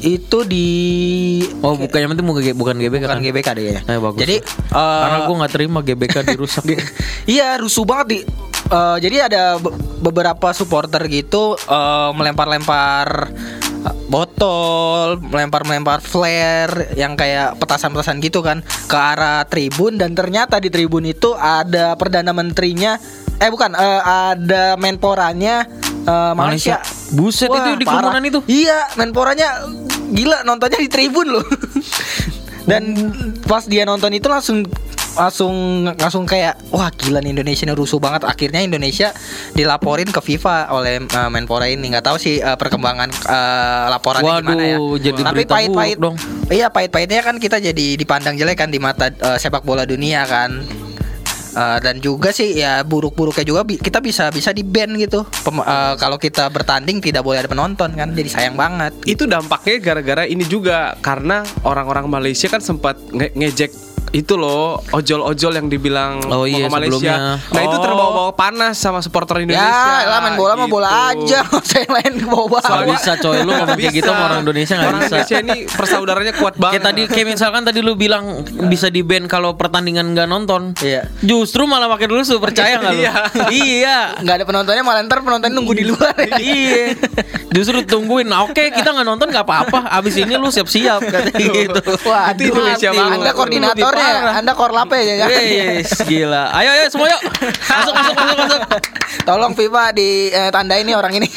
Itu 0.00 0.44
di 0.44 0.68
Oh 1.64 1.74
bukan 1.74 1.98
yang 1.98 2.10
penting 2.14 2.26
bukan 2.26 2.42
bukan 2.54 2.74
GBK 2.78 3.02
bukan 3.04 3.18
kan? 3.18 3.24
GBK 3.24 3.48
deh 3.56 3.64
ya. 3.64 3.80
Eh, 3.88 3.98
bagus. 3.98 4.20
Jadi 4.20 4.36
Karena 4.70 5.18
eh, 5.18 5.24
gua 5.26 5.34
nggak 5.44 5.52
terima 5.52 5.78
GBK 5.80 6.16
dirusak. 6.28 6.64
Iya 7.30 7.60
rusuh 7.60 7.84
banget 7.86 8.06
di 8.08 8.18
eh, 8.70 8.96
jadi 9.00 9.16
ada 9.30 9.42
be- 9.58 9.74
beberapa 10.00 10.52
supporter 10.52 11.04
gitu 11.08 11.56
eh, 11.56 12.10
melempar-lempar 12.14 13.30
botol, 14.12 15.16
melempar-melempar 15.22 16.04
flare 16.04 16.92
yang 16.98 17.16
kayak 17.16 17.56
petasan-petasan 17.56 18.20
gitu 18.20 18.44
kan 18.44 18.60
ke 18.84 18.96
arah 18.96 19.46
tribun 19.48 19.96
dan 19.96 20.12
ternyata 20.12 20.60
di 20.60 20.68
tribun 20.68 21.08
itu 21.08 21.32
ada 21.32 21.96
perdana 21.96 22.34
menterinya 22.36 23.00
eh 23.40 23.48
bukan 23.48 23.72
eh, 23.72 24.02
ada 24.04 24.76
menporanya 24.76 25.64
eh, 26.10 26.32
Malaysia. 26.34 26.76
Malaysia. 26.82 27.14
Buset, 27.14 27.48
itu 27.50 27.70
di 27.78 27.86
kerumunan 27.86 28.22
itu? 28.26 28.40
Iya, 28.46 28.78
menporanya 28.98 29.48
gila 30.10 30.42
nontonnya 30.42 30.78
di 30.82 30.90
tribun 30.90 31.38
loh. 31.38 31.46
Dan 32.70 32.94
pas 33.46 33.66
dia 33.66 33.82
nonton 33.82 34.14
itu 34.14 34.30
langsung 34.30 34.62
langsung 35.18 35.84
langsung 35.98 36.22
kayak 36.22 36.70
wah 36.70 36.86
gila 36.94 37.18
nih 37.18 37.34
Indonesia 37.34 37.66
ini 37.66 37.74
rusuh 37.74 37.98
banget 37.98 38.22
akhirnya 38.22 38.62
Indonesia 38.62 39.10
dilaporin 39.58 40.06
ke 40.06 40.20
FIFA 40.22 40.70
oleh 40.70 41.02
uh, 41.02 41.30
Menpora 41.32 41.66
ini 41.66 41.90
nggak 41.90 42.06
tahu 42.06 42.16
sih 42.20 42.38
uh, 42.38 42.54
perkembangan 42.54 43.10
uh, 43.26 43.90
laporannya 43.90 44.38
Waduh, 44.38 44.42
gimana 44.46 44.62
ya 44.62 44.78
jadi 45.10 45.20
tapi 45.26 45.42
pahit-pahit 45.50 45.98
dong. 45.98 46.14
iya 46.46 46.70
pahit-pahitnya 46.70 47.26
kan 47.26 47.36
kita 47.42 47.58
jadi 47.58 47.86
dipandang 47.98 48.38
jelek 48.38 48.58
kan 48.62 48.70
di 48.70 48.78
mata 48.78 49.10
uh, 49.10 49.34
sepak 49.34 49.66
bola 49.66 49.82
dunia 49.82 50.22
kan 50.30 50.62
Uh, 51.50 51.78
dan 51.82 51.98
juga 51.98 52.30
sih 52.30 52.54
ya 52.54 52.82
buruk-buruknya 52.86 53.42
juga 53.42 53.66
kita 53.66 53.98
bisa 53.98 54.30
bisa 54.30 54.54
di 54.54 54.62
ban 54.62 54.94
gitu. 54.94 55.26
Pem- 55.42 55.64
uh, 55.64 55.94
kalau 55.98 56.16
kita 56.16 56.46
bertanding 56.48 57.02
tidak 57.02 57.26
boleh 57.26 57.42
ada 57.42 57.50
penonton 57.50 57.90
kan 57.94 58.14
jadi 58.14 58.30
sayang 58.30 58.56
banget. 58.56 58.94
Itu 59.04 59.26
dampaknya 59.26 59.82
gara-gara 59.82 60.22
ini 60.26 60.46
juga 60.46 60.94
karena 61.02 61.42
orang-orang 61.66 62.06
Malaysia 62.06 62.46
kan 62.46 62.62
sempat 62.62 62.98
nge- 63.10 63.34
ngejek 63.34 63.70
itu 64.10 64.34
loh 64.34 64.82
ojol-ojol 64.90 65.52
yang 65.54 65.66
dibilang 65.66 66.18
Oh 66.26 66.42
mau 66.42 66.44
iya, 66.44 66.66
ke 66.66 66.72
Malaysia. 66.72 66.98
sebelumnya. 66.98 67.16
Nah 67.46 67.62
itu 67.62 67.76
Oh. 67.76 67.82
terbawa-bawa 67.82 68.32
panas 68.34 68.74
sama 68.74 68.98
supporter 68.98 69.40
Indonesia. 69.40 69.62
Ya, 69.62 70.04
lah 70.04 70.18
main 70.20 70.34
bola 70.34 70.52
mah 70.54 70.66
bola 70.66 70.88
gitu. 71.14 71.30
aja, 71.30 71.38
yang 71.80 71.92
lain 71.92 72.12
bawa 72.24 72.58
Nggak 72.60 72.86
bisa 72.92 73.12
coy, 73.16 73.38
lu 73.40 73.50
ngomong 73.50 73.76
kayak 73.76 73.94
gitu 73.94 74.06
sama 74.06 74.22
orang 74.26 74.40
Indonesia 74.42 74.74
nggak 74.74 74.88
Orang 74.88 75.00
bisa. 75.00 75.14
Indonesia 75.14 75.36
ini 75.38 75.56
persaudaranya 75.66 76.32
kuat 76.34 76.54
banget. 76.56 76.72
Kayak 76.72 76.84
tadi 76.84 77.02
kayak 77.06 77.26
misalkan 77.30 77.62
tadi 77.62 77.78
lu 77.80 77.92
bilang 77.94 78.24
bisa 78.66 78.86
di 78.88 79.00
ban 79.00 79.24
kalau 79.24 79.54
pertandingan 79.54 80.10
nggak 80.10 80.26
nonton. 80.26 80.74
Iya. 80.76 81.06
Justru 81.20 81.64
malah 81.64 81.86
makin 81.86 82.08
rusuh, 82.10 82.38
percaya 82.38 82.76
nggak 82.76 82.92
lu? 82.92 83.00
Iya. 83.00 83.14
iya. 83.50 83.98
Nggak 84.18 84.34
ada 84.36 84.44
penontonnya 84.44 84.82
malah 84.82 85.00
ntar 85.02 85.20
penonton 85.20 85.50
nunggu 85.50 85.72
di 85.72 85.84
luar. 85.84 86.14
iya. 86.42 86.92
Justru 87.50 87.82
tungguin. 87.82 88.26
Nah, 88.26 88.42
Oke, 88.42 88.70
kita 88.70 88.90
nggak 88.90 89.06
nonton 89.06 89.28
nggak 89.28 89.42
apa-apa. 89.42 89.86
Abis 89.90 90.16
ini 90.16 90.34
lu 90.34 90.48
siap-siap 90.48 91.00
katanya 91.02 91.46
gitu. 91.50 91.80
Wah, 92.04 92.30
Itu 92.32 92.50
Indonesia 92.50 92.90
banget. 92.90 93.16
Anda 93.16 93.30
koordinatornya, 93.32 93.89
Lebih 93.90 94.06
parah. 94.06 94.38
Anda 94.38 94.52
korlapnya 94.54 95.00
ya 95.00 95.14
kan? 95.18 95.28
Yes, 95.30 95.90
gila. 96.02 96.42
Ayo 96.52 96.70
ayo 96.72 96.84
semua 96.88 97.08
yuk. 97.08 97.20
Masuk 97.60 97.92
masuk 97.92 98.14
masuk 98.14 98.36
masuk. 98.38 98.60
Tolong 99.22 99.52
FIFA 99.52 99.84
di 99.92 100.08
eh, 100.28 100.50
tandai 100.50 100.82
nih 100.82 100.94
orang 100.94 101.12
ini. 101.18 101.28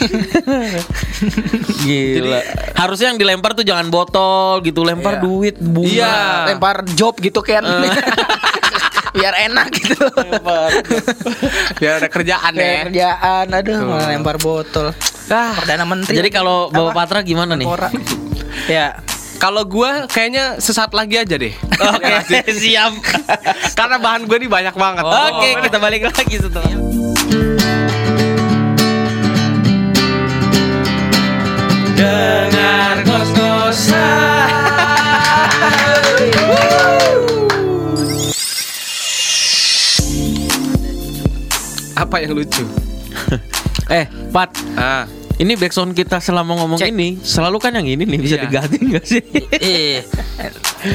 Gila. 1.84 2.40
Harusnya 2.74 3.12
yang 3.12 3.20
dilempar 3.20 3.54
tuh 3.54 3.64
jangan 3.64 3.88
botol 3.88 4.62
gitu, 4.62 4.84
lempar 4.84 5.20
Iya. 5.20 5.24
duit, 5.24 5.56
bunga. 5.60 5.90
Iya. 5.90 6.16
Lempar 6.50 6.76
job 6.94 7.16
gitu 7.20 7.40
kan. 7.42 7.64
Biar 9.14 9.34
enak 9.46 9.68
gitu. 9.70 10.10
Biar 11.78 12.02
ada 12.02 12.10
kerjaan 12.10 12.52
ya. 12.52 12.60
Kayak 12.60 12.80
kerjaan, 12.90 13.46
aduh 13.54 13.78
lempar 14.10 14.38
botol. 14.42 14.90
Ah, 15.30 15.54
Perdana 15.56 15.86
Menteri. 15.86 16.18
Jadi 16.18 16.30
kalau 16.34 16.68
Bapak 16.68 16.92
Apa? 16.92 16.98
Patra 17.06 17.20
gimana 17.22 17.54
nih? 17.54 17.68
Ya. 18.66 18.98
Kalau 19.44 19.68
gua 19.68 20.08
kayaknya 20.08 20.56
sesaat 20.56 20.96
lagi 20.96 21.20
aja 21.20 21.36
deh. 21.36 21.52
Oke, 21.76 22.16
siap. 22.64 22.96
Karena 23.78 24.00
bahan 24.00 24.24
gue 24.24 24.38
nih 24.40 24.48
banyak 24.48 24.72
banget. 24.72 25.04
Oke, 25.04 25.50
kita 25.68 25.78
balik 25.84 26.08
lagi 26.08 26.36
setelah. 26.40 26.72
Dengar 31.92 33.04
Apa 42.00 42.16
yang 42.24 42.32
lucu? 42.40 42.64
Eh, 43.92 44.08
Pat, 44.32 44.56
Ah, 44.80 45.04
Ini 45.44 45.54
backsound 45.54 45.92
kita 45.92 46.18
selama 46.18 46.56
ngomong 46.56 46.80
Cek. 46.80 46.88
ini 46.88 47.20
selalu 47.20 47.60
kan 47.60 47.76
yang 47.76 47.84
ini 47.84 48.08
nih 48.08 48.16
bisa 48.16 48.40
Iya. 48.40 48.44
diganti 48.48 48.78
nggak 48.80 49.04
sih? 49.04 49.20
Eh, 49.52 50.00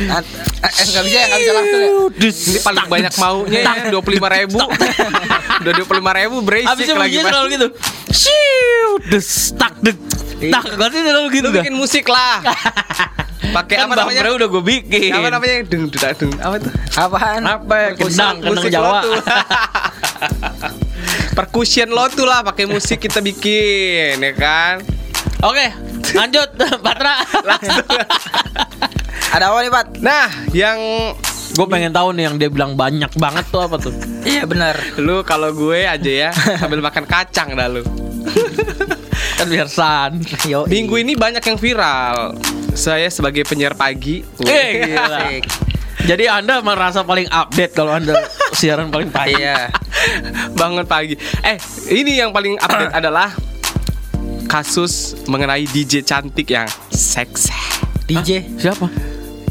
Ah, 0.09 0.21
eh, 0.21 0.85
nggak 0.87 1.05
bisa 1.05 1.17
ya, 1.17 1.25
nggak 1.29 1.41
bisa 1.41 1.53
langsung 1.53 1.81
ya. 1.81 1.91
Ini 2.17 2.61
paling 2.61 2.87
banyak 2.89 3.15
maunya 3.17 3.59
ya 3.61 3.73
dua 3.89 4.01
puluh 4.01 4.17
lima 4.17 4.29
ribu, 4.31 4.57
udah 4.57 5.73
dua 5.77 5.85
puluh 5.85 6.01
lima 6.01 6.13
ribu 6.15 6.37
Abisnya 6.41 6.93
berisik 6.93 6.97
lagi. 6.97 7.17
selalu 7.21 7.47
gitu. 7.51 7.67
Siu, 8.11 8.89
des, 9.07 9.29
tak, 9.53 9.73
dek, 9.81 9.97
tak. 10.49 10.65
Gak 10.77 10.89
sih 10.93 11.01
selalu 11.03 11.27
gitu 11.31 11.49
dah. 11.49 11.61
bikin 11.61 11.77
musik 11.77 12.05
lah. 12.05 12.41
Pakai 13.57 13.81
Kan 13.81 13.89
apa 13.89 13.95
namanya? 13.97 14.29
Udah 14.29 14.49
gue 14.49 14.61
bikin. 14.63 15.09
Apa 15.09 15.29
namanya? 15.31 15.57
Deng 15.65 15.89
deng 15.89 16.05
deng. 16.21 16.31
Apa 16.37 16.55
itu? 16.57 16.69
Apaan? 16.95 17.43
Apa 17.45 17.75
ya? 17.75 17.89
Kendang 17.97 18.37
Musik 18.45 18.69
Jawa. 18.69 19.01
Percussion 21.35 21.91
lo 21.93 22.11
tuh 22.11 22.27
lah 22.27 22.43
pakai 22.43 22.67
musik 22.67 23.03
kita 23.03 23.23
bikin 23.23 24.19
ya 24.19 24.33
kan. 24.35 24.83
Oke, 25.47 25.71
lanjut 26.19 26.49
Patra. 26.85 27.23
Ada 29.35 29.53
apa 29.53 29.59
nih, 29.61 29.71
Pat? 29.71 29.87
Nah, 30.01 30.27
yang 30.51 30.79
gue 31.55 31.67
pengen 31.69 31.93
tahu 31.93 32.17
nih 32.17 32.25
yang 32.27 32.35
dia 32.41 32.51
bilang 32.51 32.75
banyak 32.75 33.11
banget 33.19 33.45
tuh 33.53 33.63
apa 33.63 33.77
tuh? 33.79 33.95
Iya 34.25 34.49
benar. 34.49 34.75
lu 34.99 35.23
kalau 35.23 35.55
gue 35.55 35.87
aja 35.87 36.13
ya 36.29 36.31
sambil 36.59 36.83
makan 36.83 37.07
kacang 37.07 37.55
dah 37.55 37.71
lu. 37.71 37.83
Kan 39.39 39.47
biar 39.47 39.69
san. 39.71 40.19
Yo. 40.47 40.67
Minggu 40.67 40.99
ini 40.99 41.15
banyak 41.15 41.43
yang 41.43 41.59
viral. 41.59 42.35
Saya 42.75 43.11
sebagai 43.11 43.47
penyiar 43.47 43.79
pagi. 43.79 44.27
Eh, 44.43 44.71
gila. 44.87 45.19
Jadi 46.05 46.25
anda 46.31 46.63
merasa 46.63 47.03
paling 47.03 47.27
update 47.27 47.73
kalau 47.75 47.97
anda 47.97 48.15
siaran 48.55 48.93
paling 48.93 49.11
pagi. 49.11 49.35
Iya. 49.35 49.73
bangun 50.61 50.87
pagi. 50.87 51.19
Eh, 51.43 51.59
ini 51.91 52.21
yang 52.21 52.31
paling 52.31 52.61
update 52.61 52.95
adalah 53.03 53.35
kasus 54.47 55.19
mengenai 55.27 55.67
DJ 55.67 56.07
cantik 56.07 56.49
yang 56.49 56.69
seks. 56.93 57.51
DJ. 58.09 58.47
Siapa? 58.57 58.89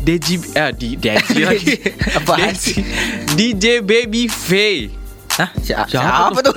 DJ 0.01 0.39
eh 0.55 0.71
di 0.71 0.95
DJ 0.95 1.07
lagi. 1.51 1.75
Apaan 2.15 2.55
DJ, 2.55 2.65
DJ 3.35 3.65
Baby 3.83 4.31
Faye. 4.31 4.87
Hah? 5.37 5.51
Siapa, 5.61 5.85
Siapa 5.85 6.33
siapa 6.33 6.39
tuh? 6.41 6.53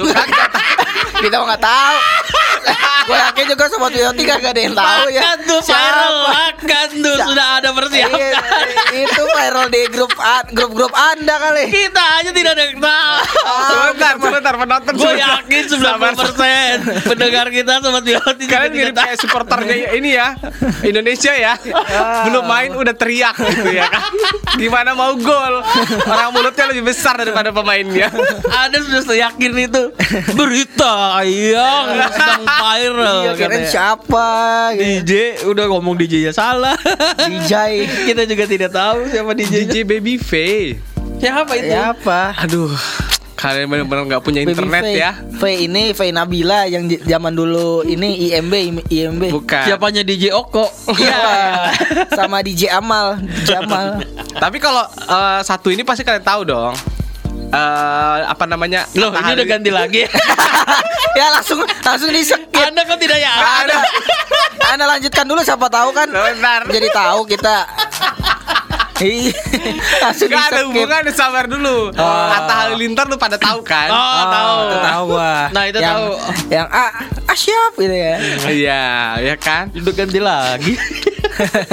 Kita 1.21 1.37
mah 1.43 1.47
nggak 1.53 1.61
tahu. 1.61 1.97
Gue 3.11 3.19
yakin 3.19 3.45
juga 3.51 3.65
sobat 3.73 3.93
Yoti 3.97 4.23
kagak 4.23 4.53
ada 4.55 4.61
yang 4.61 4.75
tahu 4.77 5.07
ya. 5.11 5.21
Makan 5.21 5.39
tuh 5.49 5.61
viral, 5.67 6.15
makan 6.31 6.89
tuh 7.03 7.17
sudah 7.27 7.47
ada 7.59 7.69
persiapan. 7.75 8.19
Iya, 8.21 8.31
itu 9.03 9.23
viral 9.25 9.67
di 9.73 9.81
grup 9.91 10.13
grup-grup 10.55 10.93
Anda 10.95 11.35
kali. 11.41 11.65
Kita 11.73 12.05
aja 12.23 12.31
tidak 12.31 12.53
ada 12.55 12.65
yang 12.71 12.79
tahu. 12.79 13.17
sebentar, 13.71 14.15
sebentar 14.21 14.55
penonton. 14.55 14.93
Gue 14.95 15.13
yakin 15.19 15.63
Sabar, 15.71 16.13
90 16.15 16.21
persen 16.21 16.75
pendengar 17.07 17.47
kita 17.51 17.73
sobat 17.81 18.05
Yoti 18.05 18.45
Kalian 18.47 18.71
mirip 18.73 18.95
kayak 18.97 19.17
supporternya 19.21 19.75
ini 19.97 20.11
ya 20.17 20.35
Indonesia 20.83 21.33
ya 21.35 21.55
Belum 22.27 22.45
main 22.47 22.75
udah 22.75 22.95
teriak 22.95 23.37
gitu 23.39 23.71
ya 23.71 23.87
kan 23.89 24.13
Gimana 24.57 24.93
mau 24.95 25.15
gol 25.17 25.63
Orang 26.07 26.31
mulutnya 26.35 26.71
lebih 26.71 26.91
besar 26.91 27.17
daripada 27.19 27.51
pemainnya 27.55 28.11
Ada 28.49 28.77
sudah 28.83 29.17
yakin 29.31 29.51
itu 29.67 29.83
berita 30.35 31.23
yang 31.25 31.85
sedang 32.11 32.43
viral. 32.59 33.19
Iya, 33.23 33.33
katanya. 33.39 33.69
siapa? 33.71 34.29
gitu. 34.75 34.83
DJ 34.83 35.13
udah 35.47 35.65
ngomong 35.71 35.95
DJ 35.95 36.15
nya 36.27 36.33
salah. 36.35 36.77
DJ. 37.23 37.55
Kita 38.11 38.23
juga 38.27 38.45
tidak 38.51 38.71
tahu 38.75 38.99
siapa 39.09 39.31
DJ. 39.37 39.55
DJ 39.67 39.75
Baby 39.87 40.19
Faye 40.19 40.81
Siapa 41.21 41.53
itu? 41.53 41.69
Siapa? 41.69 42.21
Aduh 42.41 42.73
Kalian 43.37 43.73
benar-benar 43.73 44.05
nggak 44.05 44.23
punya 44.25 44.41
Baby 44.45 44.53
internet 44.53 44.83
Faye. 44.85 45.01
ya 45.01 45.11
Faye 45.41 45.57
ini 45.65 45.83
Faye 45.97 46.13
Nabila 46.13 46.69
yang 46.69 46.85
zaman 47.05 47.33
dulu 47.33 47.85
ini 47.85 48.29
IMB 48.29 48.85
IMB. 48.89 49.23
Bukan 49.33 49.65
Siapanya 49.65 50.05
DJ 50.05 50.33
Oko? 50.37 50.69
Iya. 50.93 51.21
Sama 52.21 52.45
DJ 52.45 52.69
Amal, 52.69 53.17
DJ 53.21 53.65
Amal. 53.65 54.05
Tapi 54.37 54.61
kalau 54.61 54.85
eh, 54.85 55.41
satu 55.41 55.73
ini 55.73 55.85
pasti 55.85 56.05
kalian 56.05 56.25
tahu 56.25 56.45
dong 56.45 56.77
Eh 57.51 58.19
apa 58.25 58.45
namanya 58.47 58.87
Loh, 58.95 59.11
ini 59.11 59.31
udah 59.35 59.47
ganti 59.47 59.71
lagi. 59.75 60.03
ya 61.19 61.27
langsung 61.35 61.59
langsung 61.83 62.11
di 62.15 62.23
skip. 62.23 62.47
Anda 62.55 62.87
kok 62.87 62.99
tidak 63.03 63.19
ya? 63.19 63.33
Ada. 63.67 63.77
Anda 64.75 64.85
lanjutkan 64.87 65.27
dulu 65.27 65.41
siapa 65.43 65.67
tahu 65.67 65.91
kan. 65.91 66.07
Bentar. 66.11 66.63
Jadi 66.71 66.89
tahu 66.95 67.21
kita. 67.27 67.67
Langsung 70.05 70.29
Gak 70.29 70.45
ada 70.53 70.61
hubungan 70.69 71.03
sabar 71.09 71.49
dulu 71.49 71.89
Atta 71.97 72.69
Halilintar 72.69 73.09
lu 73.09 73.17
pada 73.17 73.41
tahu 73.41 73.65
kan 73.65 73.89
Oh, 73.89 74.25
tahu. 74.29 74.57
itu 74.61 74.77
tahu 74.77 75.03
gua. 75.17 75.35
Nah, 75.57 75.65
itu 75.65 75.79
yang, 75.81 75.97
tahu. 75.97 76.07
Yang 76.53 76.67
ah, 76.69 76.91
ah 77.25 77.37
siap 77.37 77.73
gitu 77.81 77.97
ya. 77.97 78.15
Iya 78.45 78.85
ya 79.25 79.35
kan 79.41 79.73
Udah 79.73 79.95
ganti 79.97 80.21
lagi. 80.21 80.75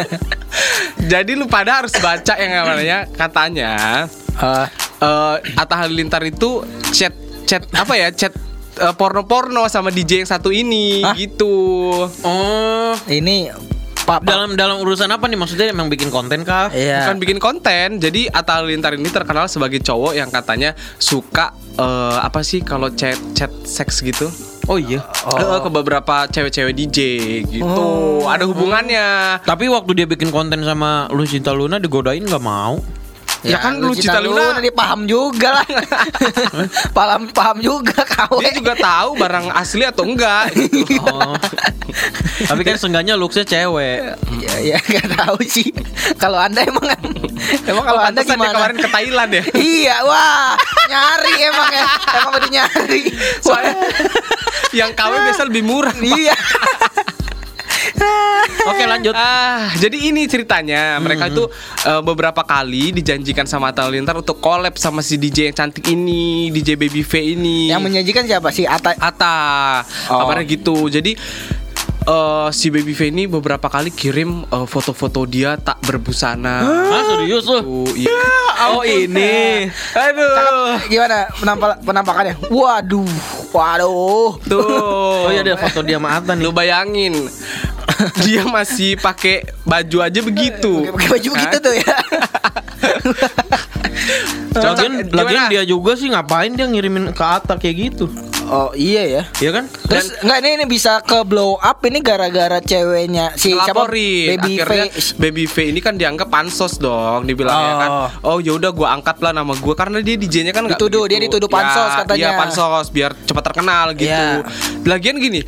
Jadi 1.12 1.36
lu 1.36 1.52
pada 1.52 1.84
harus 1.84 1.92
baca 2.00 2.34
yang 2.40 2.64
namanya 2.64 3.04
katanya 3.12 4.08
Ah, 4.40 4.72
eh 4.98 5.36
Atta 5.58 5.76
Halilintar 5.86 6.24
itu 6.26 6.66
chat 6.94 7.14
chat 7.46 7.64
apa 7.74 7.94
ya 7.96 8.10
chat 8.12 8.34
eh, 8.82 8.94
porno-porno 8.98 9.66
sama 9.70 9.94
DJ 9.94 10.26
yang 10.26 10.30
satu 10.30 10.50
ini 10.50 11.02
Hah? 11.06 11.16
gitu. 11.16 11.56
Oh, 12.26 12.94
ini 13.08 13.50
Pak 14.08 14.24
dalam 14.24 14.56
dalam 14.56 14.80
urusan 14.80 15.12
apa 15.12 15.28
nih 15.28 15.36
maksudnya 15.36 15.68
emang 15.68 15.92
bikin 15.92 16.08
konten 16.08 16.48
kah? 16.48 16.72
Iya. 16.72 17.04
Bukan 17.04 17.18
bikin 17.20 17.40
konten. 17.44 18.00
Jadi 18.00 18.32
Atta 18.32 18.64
Halilintar 18.64 18.96
ini 18.96 19.12
terkenal 19.12 19.52
sebagai 19.52 19.84
cowok 19.84 20.16
yang 20.16 20.32
katanya 20.32 20.72
suka 20.96 21.52
eh, 21.76 22.18
apa 22.24 22.40
sih 22.40 22.64
kalau 22.64 22.88
chat 22.96 23.20
chat 23.36 23.52
seks 23.68 24.00
gitu. 24.00 24.32
Oh 24.72 24.80
iya. 24.80 25.04
Eh, 25.28 25.60
ke 25.60 25.70
beberapa 25.72 26.24
cewek-cewek 26.32 26.72
DJ 26.72 26.98
gitu. 27.52 27.68
Oh. 27.68 28.24
Ada 28.32 28.48
hubungannya. 28.48 29.40
Tapi 29.44 29.68
waktu 29.68 29.92
dia 30.04 30.08
bikin 30.08 30.32
konten 30.32 30.64
sama 30.64 31.12
Lucinta 31.12 31.52
Luna 31.52 31.76
digodain 31.76 32.24
nggak 32.24 32.44
mau. 32.44 32.80
Ya 33.46 33.62
kan 33.62 33.78
lu 33.78 33.94
Cita 33.94 34.18
Luna. 34.18 34.58
dia 34.58 34.74
paham 34.74 35.06
juga 35.06 35.62
lah. 35.62 35.68
paham 36.98 37.30
paham 37.30 37.58
juga 37.62 38.02
kau. 38.04 38.42
Dia 38.42 38.50
juga 38.54 38.74
tahu 38.74 39.14
barang 39.18 39.54
asli 39.54 39.86
atau 39.86 40.04
enggak. 40.06 40.54
gitu. 40.56 40.98
Oh. 41.08 41.34
Tapi 42.44 42.62
kan 42.68 42.76
seenggaknya 42.76 43.16
looksnya 43.16 43.48
cewek. 43.48 44.20
Iya, 44.44 44.76
ya 44.76 44.78
nggak 44.78 45.08
tahu 45.16 45.40
sih. 45.46 45.72
Kalau 46.20 46.36
anda 46.36 46.60
emang 46.62 46.84
emang 47.64 47.86
kalau 47.86 48.02
Oh, 48.04 48.08
anda 48.12 48.22
gimana? 48.28 48.52
kemarin 48.54 48.78
ke 48.78 48.90
Thailand 48.92 49.32
ya. 49.32 49.44
iya, 49.80 49.96
wah 50.04 50.52
nyari 50.90 51.34
emang 51.48 51.72
ya, 51.72 51.88
emang 52.12 52.34
udah 52.36 52.50
nyari. 52.52 53.02
Soalnya 53.40 53.88
yang 54.76 54.92
KW 54.92 55.14
biasa 55.16 55.42
lebih 55.48 55.64
murah. 55.64 55.96
Iya. 55.96 56.36
Oke 58.72 58.84
lanjut. 58.84 59.14
Ah, 59.16 59.72
jadi 59.78 60.12
ini 60.12 60.28
ceritanya. 60.30 61.00
Mereka 61.02 61.32
itu 61.32 61.48
eh, 61.88 62.02
beberapa 62.04 62.44
kali 62.44 62.92
dijanjikan 62.96 63.48
sama 63.48 63.72
Atta 63.72 63.88
Halilintar 63.88 64.18
untuk 64.18 64.40
collab 64.44 64.76
sama 64.76 65.02
si 65.02 65.16
DJ 65.16 65.52
yang 65.52 65.56
cantik 65.56 65.86
ini, 65.90 66.54
DJ 66.54 66.76
Baby 66.78 67.02
V 67.04 67.14
ini. 67.38 67.72
Yang 67.72 67.82
menyajikan 67.84 68.24
siapa 68.28 68.50
sih? 68.54 68.68
Ata. 68.68 68.96
Atta. 68.98 69.38
Oh. 70.12 70.24
Kabarnya 70.24 70.46
gitu. 70.48 70.88
Jadi 70.92 71.16
eh, 72.08 72.50
si 72.56 72.68
Baby 72.72 72.94
V 72.96 73.02
ini 73.12 73.24
beberapa 73.28 73.68
kali 73.68 73.92
kirim 73.92 74.48
eh, 74.48 74.68
foto-foto 74.68 75.28
dia 75.28 75.60
tak 75.60 75.82
berbusana. 75.84 76.64
Ah 76.64 77.04
serius 77.16 77.46
lu? 77.48 77.60
Tuh, 77.62 77.92
iya. 77.96 78.24
Oh 78.74 78.84
ini. 78.84 79.68
Aduh. 79.94 80.82
Gimana 80.90 81.30
penampal 81.38 81.70
penampakannya? 81.84 82.36
Waduh, 82.50 83.06
waduh. 83.58 84.38
Tuh. 84.46 85.26
Oh 85.26 85.32
iya 85.34 85.42
ada 85.42 85.58
foto 85.58 85.82
dia 85.82 85.98
sama 85.98 86.14
Atan 86.14 86.38
Lu 86.40 86.54
bayangin 86.54 87.14
dia 88.26 88.46
masih 88.46 88.94
pakai 89.02 89.42
baju 89.66 89.98
aja 90.06 90.20
begitu. 90.22 90.94
Pakai 90.94 91.10
baju 91.18 91.30
Kan? 91.34 91.42
gitu 91.42 91.58
tuh 91.66 91.74
ya. 91.74 91.96
Lagian, 94.54 94.94
lagian 95.08 95.44
dia 95.48 95.64
juga 95.64 95.94
sih 95.94 96.08
ngapain 96.08 96.50
dia 96.50 96.66
ngirimin 96.66 97.12
ke 97.12 97.22
Atta 97.22 97.56
kayak 97.56 97.76
gitu? 97.78 98.10
Oh 98.44 98.72
iya 98.72 99.04
ya. 99.04 99.24
Iya 99.38 99.52
kan? 99.52 99.64
Terus 99.68 100.16
enggak 100.18 100.38
ini, 100.40 100.50
ini 100.56 100.66
bisa 100.66 101.04
ke 101.04 101.20
blow 101.22 101.60
up 101.60 101.84
ini 101.84 102.00
gara-gara 102.00 102.58
ceweknya 102.58 103.36
si 103.36 103.52
siapa? 103.52 103.86
Baby 103.86 104.64
akhirnya. 104.64 104.88
Baby 105.20 105.44
V 105.46 105.56
ini 105.68 105.80
kan 105.80 105.94
dianggap 105.94 106.28
pansos 106.28 106.80
dong 106.80 107.24
dibilangnya 107.24 107.68
Oh. 107.68 107.78
kan 107.78 107.90
oh 108.26 108.38
ya 108.40 108.56
udah 108.56 108.72
gua 108.72 108.88
angkat 108.94 109.20
lah 109.20 109.32
nama 109.32 109.52
gua 109.54 109.76
karena 109.76 110.00
dia 110.00 110.16
DJ-nya 110.16 110.52
kan 110.52 110.64
nggak 110.64 110.80
Dituduh, 110.80 111.04
begitu. 111.04 111.12
dia 111.12 111.20
dituduh 111.28 111.50
pansos 111.50 111.90
Ya, 111.90 111.98
katanya. 112.00 112.20
iya 112.24 112.30
pansos 112.34 112.88
biar 112.88 113.12
cepat 113.20 113.44
terkenal 113.46 113.86
gitu 113.94 114.08
Iya. 114.08 114.48
lagian 114.86 115.18
gini 115.18 115.44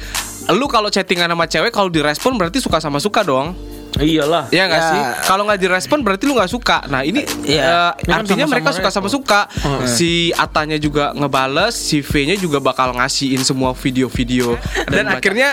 lu 0.50 0.66
kalau 0.66 0.89
chattingan 0.89 1.30
sama 1.30 1.46
cewek 1.46 1.70
kalau 1.70 1.88
direspon 1.88 2.36
berarti 2.36 2.58
suka 2.58 2.78
sama 2.78 2.98
suka 2.98 3.22
dong 3.22 3.56
Iyalah. 3.98 4.46
Iya 4.48 4.63
nggak 4.65 4.79
Ya. 4.79 4.88
sih? 4.88 5.01
Kalau 5.25 5.43
nggak 5.43 5.60
direspon 5.60 6.00
berarti 6.01 6.24
lu 6.24 6.38
nggak 6.38 6.48
suka. 6.48 6.86
Nah 6.86 7.01
ini 7.01 7.25
Ini 7.41 7.58
kan 7.58 8.22
artinya 8.22 8.46
sama-sama 8.46 8.51
mereka 8.51 8.69
suka 8.72 8.89
sama 8.91 9.10
suka. 9.10 9.41
Si 9.86 10.12
Atanya 10.31 10.77
juga 10.77 11.12
ngebales, 11.12 11.74
si 11.74 12.00
V-nya 12.00 12.36
juga 12.36 12.60
bakal 12.60 12.93
ngasihin 12.93 13.41
semua 13.41 13.74
video-video. 13.74 14.55
Dan, 14.86 15.10
baca. 15.10 15.17
akhirnya 15.17 15.50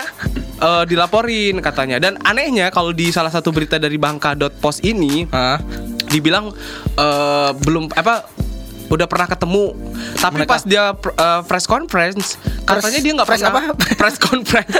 eh, 0.57 0.83
dilaporin 0.85 1.57
katanya. 1.59 1.97
Dan 1.97 2.21
anehnya 2.21 2.69
kalau 2.69 2.91
di 2.91 3.09
salah 3.09 3.29
satu 3.29 3.49
berita 3.49 3.75
dari 3.75 3.97
Bangka.pos 3.97 4.79
ini 4.81 5.25
Hah? 5.27 5.57
dibilang 6.07 6.53
eh, 6.93 7.51
belum 7.57 7.91
apa 7.91 8.36
udah 8.87 9.05
pernah 9.05 9.27
ketemu. 9.27 9.65
Tapi 10.15 10.35
Mereka- 10.39 10.49
pas 10.49 10.61
dia 10.63 10.83
eh, 10.93 11.41
press 11.43 11.65
conference, 11.65 12.35
katanya 12.63 12.99
dia 12.99 13.11
nggak 13.13 13.27
press 13.27 13.41
pernah 13.41 13.63
apa? 13.67 13.83
press 13.99 14.15
conference. 14.17 14.73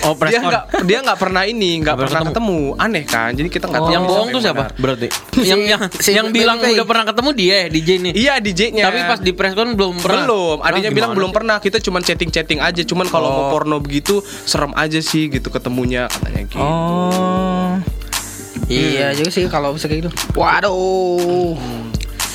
Oh, 0.00 0.12
press 0.12 0.30
dia 0.30 0.40
con. 0.40 0.50
nggak 0.50 0.64
dia 0.84 0.98
nggak 1.00 1.18
pernah 1.18 1.42
ini, 1.42 1.70
nggak 1.80 1.96
pernah 1.96 2.10
pernah 2.14 2.30
ketemu. 2.30 2.60
Aneh 2.76 3.04
kan? 3.04 3.30
Jadi 3.30 3.48
kita 3.48 3.64
nggak 3.66 3.80
tahu 3.80 3.90
yang 3.90 4.04
bohong 4.04 4.28
tuh 4.30 4.40
siapa? 4.40 4.62
benar. 4.66 4.76
Berarti 4.76 5.06
Si- 5.34 5.48
yang 5.48 5.60
yang 5.62 5.82
si 5.90 6.10
yang 6.12 6.28
bilang 6.30 6.58
udah 6.58 6.84
pernah 6.84 7.04
ketemu 7.04 7.30
dia 7.32 7.56
DJ 7.66 7.90
nih. 8.00 8.12
Iya 8.14 8.34
DJ-nya. 8.38 8.84
Tapi 8.84 8.98
pas 9.04 9.18
di 9.18 9.32
press 9.32 9.52
con 9.52 9.72
belum 9.72 9.98
pernah. 9.98 10.22
belum, 10.22 10.56
adanya 10.60 10.90
bilang 10.90 11.12
belum 11.12 11.30
sih? 11.30 11.36
pernah. 11.36 11.56
Kita 11.58 11.78
cuma 11.80 11.98
chatting-chatting 11.98 12.58
aja. 12.58 12.82
Cuman 12.82 13.06
kalau 13.06 13.28
mau 13.28 13.42
Oh. 13.42 13.50
porno 13.50 13.76
begitu 13.78 14.18
serem 14.44 14.72
aja 14.74 14.98
sih 14.98 15.28
gitu 15.28 15.48
ketemunya 15.48 16.06
katanya 16.06 16.40
gitu. 16.44 16.60
Oh. 16.60 17.76
Iya 18.64 19.12
juga 19.12 19.28
sih 19.28 19.44
kalau 19.46 19.72
bisa 19.72 19.84
kayak 19.84 20.00
gitu. 20.02 20.10
Waduh. 20.34 21.52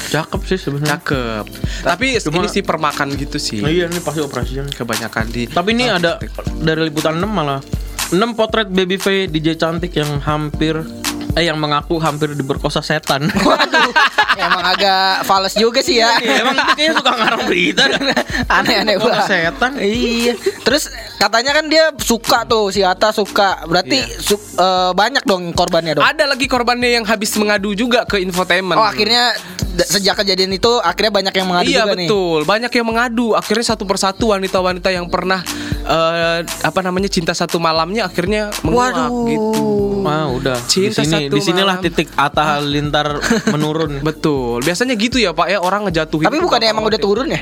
Cakep 0.10 0.42
sih 0.50 0.58
sebenarnya. 0.58 0.98
Cakep. 0.98 1.46
Tapi 1.86 2.06
Cuma- 2.18 2.42
ini 2.42 2.48
sih 2.50 2.64
permakan 2.66 3.14
gitu 3.14 3.38
sih. 3.38 3.62
Iya 3.62 3.88
ini 3.88 4.02
pasti 4.02 4.20
operasinya. 4.26 4.66
Kebanyakan 4.74 5.26
di 5.30 5.46
Tapi 5.46 5.70
ini 5.78 5.86
ada 5.86 6.18
dari 6.60 6.82
liputan 6.90 7.22
6 7.22 7.30
malah 7.30 7.62
6 8.10 8.34
potret 8.34 8.68
baby 8.74 8.98
Faye 8.98 9.30
DJ 9.30 9.54
cantik 9.56 9.94
yang 9.94 10.18
hampir 10.26 10.82
eh 11.30 11.46
yang 11.46 11.56
mengaku 11.56 11.98
hampir 11.98 12.34
diperkosa 12.34 12.82
setan. 12.82 13.30
Waduh. 13.46 13.92
Emang 14.34 14.64
agak 14.66 15.24
fals 15.24 15.54
juga 15.54 15.80
sih 15.80 16.00
ya. 16.00 16.18
Iya, 16.18 16.42
Emang 16.42 16.56
itu 16.56 16.72
kayaknya 16.74 16.94
suka 16.96 17.12
ngarang 17.12 17.44
berita. 17.46 17.84
Aneh-aneh 18.58 18.96
banget. 18.98 19.28
setan? 19.28 19.72
Iya. 19.78 20.34
Terus 20.64 20.90
katanya 21.16 21.52
kan 21.54 21.66
dia 21.68 21.94
suka 21.98 22.44
tuh 22.44 22.72
si 22.72 22.82
Ata 22.82 23.12
suka. 23.12 23.62
Berarti 23.64 24.00
su- 24.16 24.42
eh, 24.56 24.92
banyak 24.92 25.24
dong 25.24 25.54
korbannya 25.54 26.00
dong. 26.00 26.06
Ada 26.06 26.26
lagi 26.26 26.46
korbannya 26.46 26.90
yang 26.92 27.06
habis 27.06 27.36
mengadu 27.36 27.72
juga 27.74 28.04
ke 28.04 28.18
infotainment. 28.18 28.76
Oh 28.76 28.86
akhirnya 28.86 29.36
sejak 29.80 30.18
kejadian 30.18 30.52
itu 30.52 30.72
akhirnya 30.78 31.14
banyak 31.14 31.34
yang 31.36 31.48
mengadu 31.48 31.70
iya 31.70 31.84
juga 31.84 31.94
nih. 31.94 32.08
betul, 32.08 32.40
banyak 32.44 32.72
yang 32.74 32.88
mengadu. 32.88 33.28
Akhirnya 33.32 33.66
satu 33.66 33.84
persatu 33.84 34.34
wanita-wanita 34.34 34.90
yang 34.90 35.08
pernah 35.08 35.40
eh, 35.84 36.40
apa 36.42 36.80
namanya 36.82 37.08
cinta 37.08 37.32
satu 37.32 37.60
malamnya 37.60 38.08
akhirnya 38.08 38.52
menguak 38.64 38.92
Waduh. 38.98 39.28
gitu. 39.28 39.64
Ah, 40.04 40.26
udah. 40.28 40.58
Di 40.58 40.90
Cinta 40.90 41.04
sini 41.04 41.19
satu 41.20 41.36
di 41.36 41.42
sinilah 41.44 41.76
malam. 41.76 41.84
titik 41.84 42.08
Atta 42.16 42.44
Halilintar 42.46 43.08
menurun. 43.50 44.00
Betul. 44.08 44.64
Biasanya 44.64 44.96
gitu 44.96 45.20
ya 45.20 45.36
Pak 45.36 45.48
ya 45.48 45.60
orang 45.60 45.92
ngejatuhin. 45.92 46.24
Tapi 46.24 46.40
bukannya 46.40 46.70
emang 46.70 46.88
udah 46.88 47.00
turun 47.00 47.28
ya? 47.28 47.42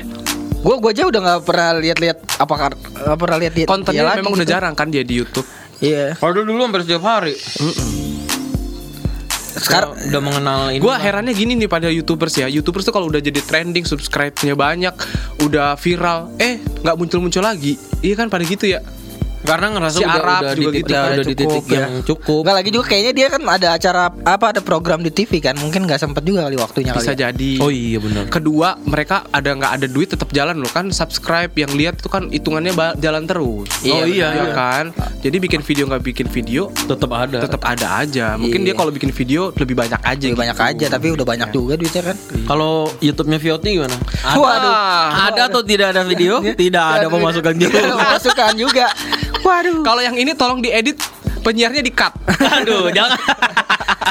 Gue 0.58 0.74
gue 0.82 0.90
aja 0.90 1.06
udah 1.06 1.20
nggak 1.22 1.40
pernah 1.46 1.70
lihat-lihat 1.78 2.18
apakah 2.36 2.74
nggak 2.74 3.18
pernah 3.18 3.36
lihat 3.38 3.52
dia 3.54 3.64
Kontennya 3.64 4.18
memang 4.18 4.34
udah 4.34 4.42
gitu. 4.42 4.54
jarang 4.58 4.74
kan 4.74 4.90
dia 4.90 5.06
di 5.06 5.14
YouTube. 5.14 5.46
Iya. 5.78 6.18
Kalau 6.18 6.42
dulu 6.42 6.66
hampir 6.66 6.82
setiap 6.82 7.06
hari. 7.06 7.38
Sekarang 9.58 9.90
Udah- 9.90 10.06
udah 10.06 10.20
mengenal 10.22 10.60
ini. 10.70 10.78
Gua 10.78 10.94
herannya 10.98 11.34
gini 11.34 11.58
nih 11.58 11.66
pada 11.66 11.90
YouTubers 11.90 12.34
ya. 12.36 12.46
YouTubers 12.46 12.86
tuh 12.86 12.94
kalau 12.94 13.06
udah 13.06 13.18
jadi 13.18 13.38
trending, 13.38 13.82
subscribe-nya 13.82 14.54
banyak, 14.54 14.94
udah 15.42 15.74
viral, 15.74 16.30
eh 16.38 16.58
nggak 16.62 16.94
muncul-muncul 16.94 17.42
lagi. 17.42 17.74
Iya 17.98 18.14
kan 18.14 18.30
pada 18.30 18.42
gitu 18.42 18.66
ya. 18.66 18.78
Karena 19.48 19.66
ngerasa 19.72 19.96
Si 19.96 20.04
udah, 20.04 20.14
Arab 20.14 20.40
udah 20.44 20.52
juga 20.52 20.68
di 20.68 20.76
titik, 20.76 20.76
gitu. 20.78 20.92
udah, 20.92 21.00
Udah 21.08 21.16
di 21.16 21.34
cukup, 21.34 21.48
titik 21.48 21.64
ya. 21.66 21.80
yang 21.80 21.94
cukup. 22.04 22.40
Enggak 22.44 22.56
lagi 22.56 22.70
juga 22.70 22.84
kayaknya 22.86 23.12
dia 23.14 23.26
kan 23.28 23.42
ada 23.48 23.68
acara 23.72 24.02
apa 24.12 24.44
ada 24.46 24.60
program 24.60 25.00
di 25.00 25.10
TV 25.10 25.32
kan 25.38 25.54
mungkin 25.56 25.80
nggak 25.82 25.96
sempet 25.96 26.22
juga 26.22 26.44
kali 26.44 26.56
waktunya 26.56 26.92
Bisa 26.92 27.12
kali. 27.12 27.16
ya. 27.16 27.20
jadi. 27.26 27.50
Oh 27.58 27.70
iya 27.72 27.98
benar. 27.98 28.24
Kedua, 28.28 28.68
mereka 28.78 29.24
ada 29.28 29.50
nggak 29.50 29.72
ada 29.72 29.86
duit 29.88 30.08
tetap 30.08 30.28
jalan 30.30 30.56
loh 30.58 30.68
kan 30.68 30.92
subscribe 30.92 31.50
yang 31.54 31.72
lihat 31.72 31.96
itu 31.96 32.06
kan 32.06 32.28
hitungannya 32.28 32.70
jalan 32.98 33.24
terus. 33.24 33.68
Iya, 33.80 33.94
oh 33.94 34.04
iya, 34.04 34.26
benar. 34.28 34.52
kan. 34.52 34.84
Jadi 35.18 35.36
bikin 35.38 35.60
video 35.62 35.84
nggak 35.86 36.02
bikin 36.04 36.26
video 36.28 36.68
Tetap 36.70 37.10
ada. 37.10 37.38
tetap 37.40 37.62
ada 37.64 37.86
aja. 37.98 38.36
Mungkin 38.36 38.60
Iya. 38.60 38.66
dia 38.66 38.74
kalau 38.76 38.90
bikin 38.92 39.10
video 39.10 39.50
lebih 39.50 39.74
banyak 39.74 39.98
aja. 39.98 40.14
Lebih 40.20 40.34
gitu. 40.34 40.42
banyak 40.44 40.58
aja 40.60 40.86
tapi 40.88 41.06
udah 41.10 41.24
banyak 41.24 41.48
juga 41.50 41.74
duitnya 41.74 42.02
kan. 42.12 42.16
Kalau 42.44 42.72
YouTube-nya 42.98 43.38
Vioti 43.38 43.70
gimana? 43.74 43.96
Waduh. 44.28 44.74
Ada 45.30 45.42
atau 45.48 45.60
tidak 45.62 45.94
ada 45.94 46.02
video? 46.04 46.40
Tidak 46.58 46.84
ada 46.98 47.06
pemasukan 47.06 47.54
juga. 47.54 47.78
ada 47.78 47.94
pemasukan 47.94 48.52
juga. 48.54 48.86
Waduh. 49.48 49.80
Kalau 49.80 50.02
yang 50.04 50.16
ini 50.20 50.36
tolong 50.36 50.60
diedit 50.60 51.00
penyiarnya 51.40 51.80
di 51.80 51.88
cut. 51.88 52.12
Aduh, 52.60 52.92
jangan. 52.92 53.16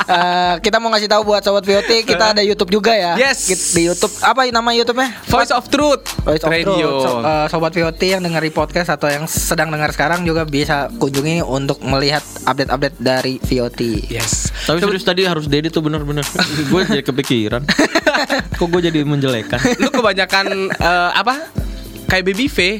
Eh, 0.07 0.53
kita 0.63 0.79
mau 0.79 0.87
ngasih 0.87 1.11
tahu 1.11 1.27
buat 1.27 1.43
sobat 1.43 1.67
VOT 1.67 2.07
kita 2.07 2.31
ada 2.31 2.39
YouTube 2.39 2.71
juga 2.71 2.95
ya. 2.95 3.19
Yes. 3.19 3.51
Di 3.75 3.91
YouTube 3.91 4.15
apa 4.23 4.47
nama 4.47 4.71
YouTube-nya? 4.71 5.27
Voice 5.27 5.51
of 5.51 5.67
Truth 5.67 6.23
Voice 6.23 6.47
of 6.47 6.49
Radio. 6.49 7.03
Truth. 7.03 7.03
So- 7.03 7.21
eh, 7.27 7.45
sobat 7.51 7.71
VOT 7.75 8.01
yang 8.07 8.23
dengar 8.23 8.39
di 8.39 8.47
podcast 8.55 8.87
atau 8.95 9.11
yang 9.11 9.27
sedang 9.27 9.67
dengar 9.67 9.91
sekarang 9.91 10.23
juga 10.23 10.47
bisa 10.47 10.87
kunjungi 10.95 11.43
untuk 11.43 11.83
melihat 11.83 12.23
update-update 12.47 12.97
dari 13.03 13.35
VOT. 13.43 14.07
Yes. 14.07 14.55
Tapi 14.63 14.79
serius 14.79 15.03
tadi 15.03 15.27
harus 15.27 15.51
Dedi 15.51 15.71
tuh 15.71 15.79
bener-bener 15.79 16.27
Gue 16.67 16.83
jadi 16.83 16.99
kepikiran 16.99 17.63
Kok 18.59 18.67
gue 18.67 18.81
jadi 18.91 18.99
menjelekan 19.07 19.59
Lu 19.79 19.87
kebanyakan 19.87 20.75
eh, 20.75 21.11
apa? 21.15 21.66
Kayak 22.07 22.23
Baby 22.25 22.47
V. 22.47 22.57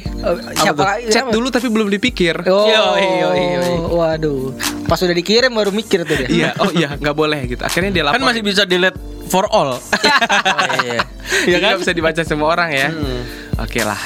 siapa? 0.56 1.04
Chat 1.04 1.28
Siapa? 1.28 1.30
dulu 1.30 1.48
tapi 1.48 1.68
belum 1.68 1.88
dipikir. 1.88 2.32
Oh, 2.48 2.64
Yoi, 2.64 3.04
yoi, 3.20 3.42
yoi. 3.54 3.72
waduh. 3.90 4.56
Pas 4.84 4.96
udah 4.96 5.12
dikirim 5.12 5.52
baru 5.52 5.68
mikir 5.68 6.02
tuh 6.02 6.16
dia. 6.16 6.28
Iya, 6.28 6.50
oh 6.56 6.72
iya, 6.72 6.96
nggak 6.96 7.12
boleh 7.12 7.44
gitu. 7.46 7.60
Akhirnya 7.60 7.92
dia 7.92 8.02
lapor. 8.02 8.16
Kan 8.16 8.24
masih 8.24 8.40
bisa 8.40 8.64
delete 8.64 8.96
for 9.28 9.44
all 9.46 9.76
Oh, 9.76 9.80
iya. 10.80 11.04
ya 11.44 11.58
kan? 11.60 11.76
kan 11.76 11.84
bisa 11.84 11.92
dibaca 11.92 12.22
semua 12.22 12.48
orang 12.48 12.72
ya. 12.72 12.88
Oke 13.58 13.84
lah. 13.84 14.00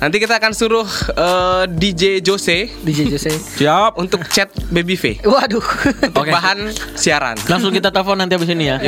Nanti 0.00 0.18
kita 0.18 0.34
akan 0.34 0.50
suruh 0.50 0.88
eh, 1.12 1.64
DJ 1.68 2.18
Jose 2.18 2.72
DJ 2.80 3.06
Jose. 3.08 3.30
Siap 3.30 3.94
untuk 3.94 4.24
chat 4.26 4.50
Baby 4.66 4.96
V 4.96 5.04
Waduh. 5.22 5.62
untuk 6.02 6.24
Oke. 6.24 6.32
bahan 6.32 6.72
siaran. 6.96 7.36
Langsung 7.46 7.70
kita 7.70 7.92
telepon 7.92 8.16
nanti 8.16 8.34
abis 8.34 8.50
ini 8.50 8.66
ya 8.66 8.82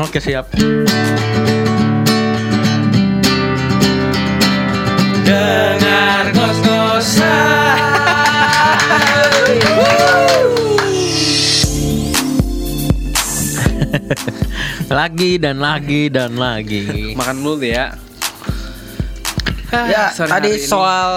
Oke 0.00 0.22
siap 0.22 0.48
Dengar 5.24 6.28
Lagi 14.90 15.40
dan 15.40 15.58
lagi 15.58 16.08
dan 16.08 16.36
lagi 16.36 17.14
Makan 17.14 17.36
dulu 17.40 17.64
ya. 17.64 17.94
ya, 19.74 20.14
sore 20.14 20.30
tadi 20.30 20.54
soal 20.60 21.10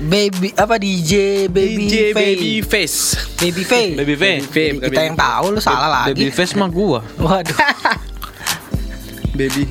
baby 0.00 0.50
apa 0.52 0.80
DJ 0.80 1.46
baby 1.46 1.86
DJ 1.86 1.94
Faye. 2.10 2.34
Baby 2.34 2.52
Face. 2.60 2.98
Baby 3.38 3.62
Faye. 3.62 3.94
Baby 3.94 4.14
V 4.14 4.24
Baby 4.48 4.76
Kita 4.80 4.88
Baby- 4.90 5.06
yang 5.06 5.18
tahu 5.18 5.46
lu 5.54 5.60
salah 5.60 6.10
Baby 6.10 6.26
lagi. 6.26 6.34
face 6.34 6.54
mah 6.54 6.66
gua 6.66 7.00
Waduh. 7.22 7.54
Baby 9.36 9.62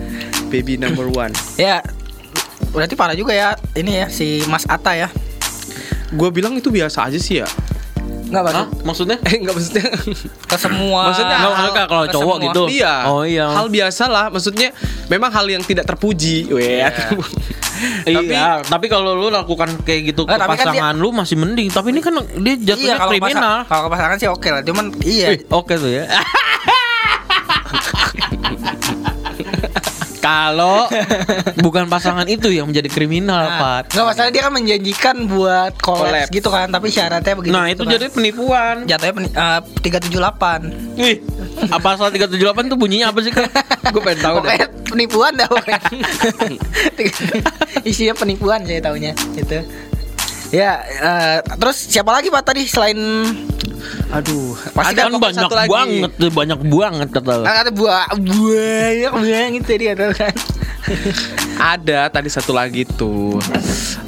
Baby 0.52 0.74
number 0.76 1.06
one. 1.06 1.30
ya 1.54 1.84
berarti 2.70 2.94
parah 2.94 3.16
juga 3.16 3.32
ya 3.32 3.56
ini 3.74 4.04
ya 4.04 4.06
si 4.12 4.44
Mas 4.46 4.68
Ata 4.68 4.92
ya. 4.94 5.08
Gue 6.10 6.28
bilang 6.30 6.54
itu 6.58 6.68
biasa 6.68 7.06
aja 7.06 7.18
sih 7.18 7.42
ya. 7.42 7.48
Enggak 8.30 8.54
Hah? 8.54 8.66
maksud 8.86 9.10
Maksudnya? 9.10 9.16
Eh 9.26 9.36
nggak 9.42 9.54
maksudnya. 9.58 9.84
ke 10.50 10.56
semua. 10.56 11.00
Maksudnya 11.10 11.36
Nggak, 11.36 11.50
maksudnya 11.50 11.84
kalau 11.90 12.04
ke 12.06 12.12
cowok 12.14 12.36
semua. 12.38 12.46
gitu. 12.46 12.62
Iya. 12.70 12.94
Oh, 13.10 13.22
iya. 13.26 13.46
Hal 13.50 13.66
biasa 13.66 14.04
lah. 14.06 14.26
Maksudnya 14.30 14.68
memang 15.10 15.30
hal 15.34 15.46
yang 15.50 15.62
tidak 15.66 15.84
terpuji. 15.90 16.46
Weh. 16.54 16.86
Tapi 17.80 18.28
iya, 18.28 18.60
tapi 18.60 18.92
kalau 18.92 19.16
lu 19.16 19.32
lakukan 19.32 19.72
kayak 19.88 20.12
gitu 20.12 20.28
ke 20.28 20.36
Nggak, 20.36 20.44
tapi 20.44 20.56
kan 20.60 20.68
pasangan 20.68 20.94
lu 21.00 21.16
masih 21.16 21.40
mending. 21.40 21.72
Tapi 21.72 21.96
ini 21.96 22.04
kan 22.04 22.12
dia 22.44 22.76
jatuhnya 22.76 22.92
Iya 22.92 23.00
kalau 23.00 23.12
kriminal. 23.16 23.32
pasang, 23.32 23.68
kalau 23.72 23.82
ke 23.88 23.90
pasangan 23.96 24.16
sih 24.20 24.28
oke 24.28 24.48
lah. 24.52 24.60
Cuman 24.60 24.84
iya. 25.00 25.26
Oke 25.48 25.80
tuh 25.80 25.88
ya. 25.88 26.04
Kalau 30.30 30.86
bukan 31.58 31.84
pasangan 31.86 32.22
itu 32.24 32.48
yang 32.48 32.70
menjadi 32.70 32.86
kriminal, 32.86 33.50
Pak. 33.52 33.90
Enggak 33.90 34.06
masalah 34.06 34.30
dia 34.30 34.42
kan 34.42 34.52
menjanjikan 34.52 35.16
buat 35.26 35.72
Collab. 35.76 36.30
gitu 36.30 36.48
kan, 36.48 36.70
tapi 36.70 36.86
syaratnya 36.88 37.34
begitu. 37.34 37.50
Nah, 37.50 37.66
itu 37.66 37.82
jadi 37.82 38.06
penipuan. 38.08 38.86
jatuhnya 38.86 39.14
peni- 39.16 39.34
eh, 39.34 39.60
378. 39.82 40.60
Wih, 40.94 41.16
apa 41.66 41.82
pasal 41.82 42.14
378 42.14 42.70
tuh 42.70 42.78
bunyinya 42.78 43.10
apa 43.10 43.18
sih, 43.20 43.32
Kak? 43.32 43.50
Gue 43.90 44.00
pengen 44.00 44.20
tahu 44.22 44.36
deh. 44.40 44.58
Penipuan 44.86 45.34
dah 45.34 45.46
pokoknya. 45.46 45.80
Isinya 47.88 48.14
penipuan 48.14 48.62
saya 48.62 48.80
taunya 48.80 49.12
itu. 49.34 49.58
Ya, 50.50 50.82
eh, 50.82 51.38
terus 51.46 51.78
siapa 51.86 52.10
lagi 52.10 52.26
Pak 52.26 52.42
tadi 52.42 52.66
selain 52.66 52.98
aduh, 54.10 54.58
Pasti 54.74 54.98
ada 54.98 55.06
kan 55.06 55.14
banyak 55.14 55.46
satu 55.46 55.54
lagi. 55.54 55.70
banget 55.70 56.10
tuh, 56.18 56.30
banyak 56.34 56.58
banget 56.66 57.08
kata 57.14 57.32
kan 57.46 57.54
kata 57.62 57.70
buah 57.70 58.06
banyak 58.18 59.12
banget 59.14 59.62
tadi 59.62 59.84
kata 59.94 60.04
kan. 60.10 60.34
Ada 61.60 62.10
tadi 62.10 62.28
satu 62.32 62.50
lagi 62.50 62.82
tuh. 62.82 63.38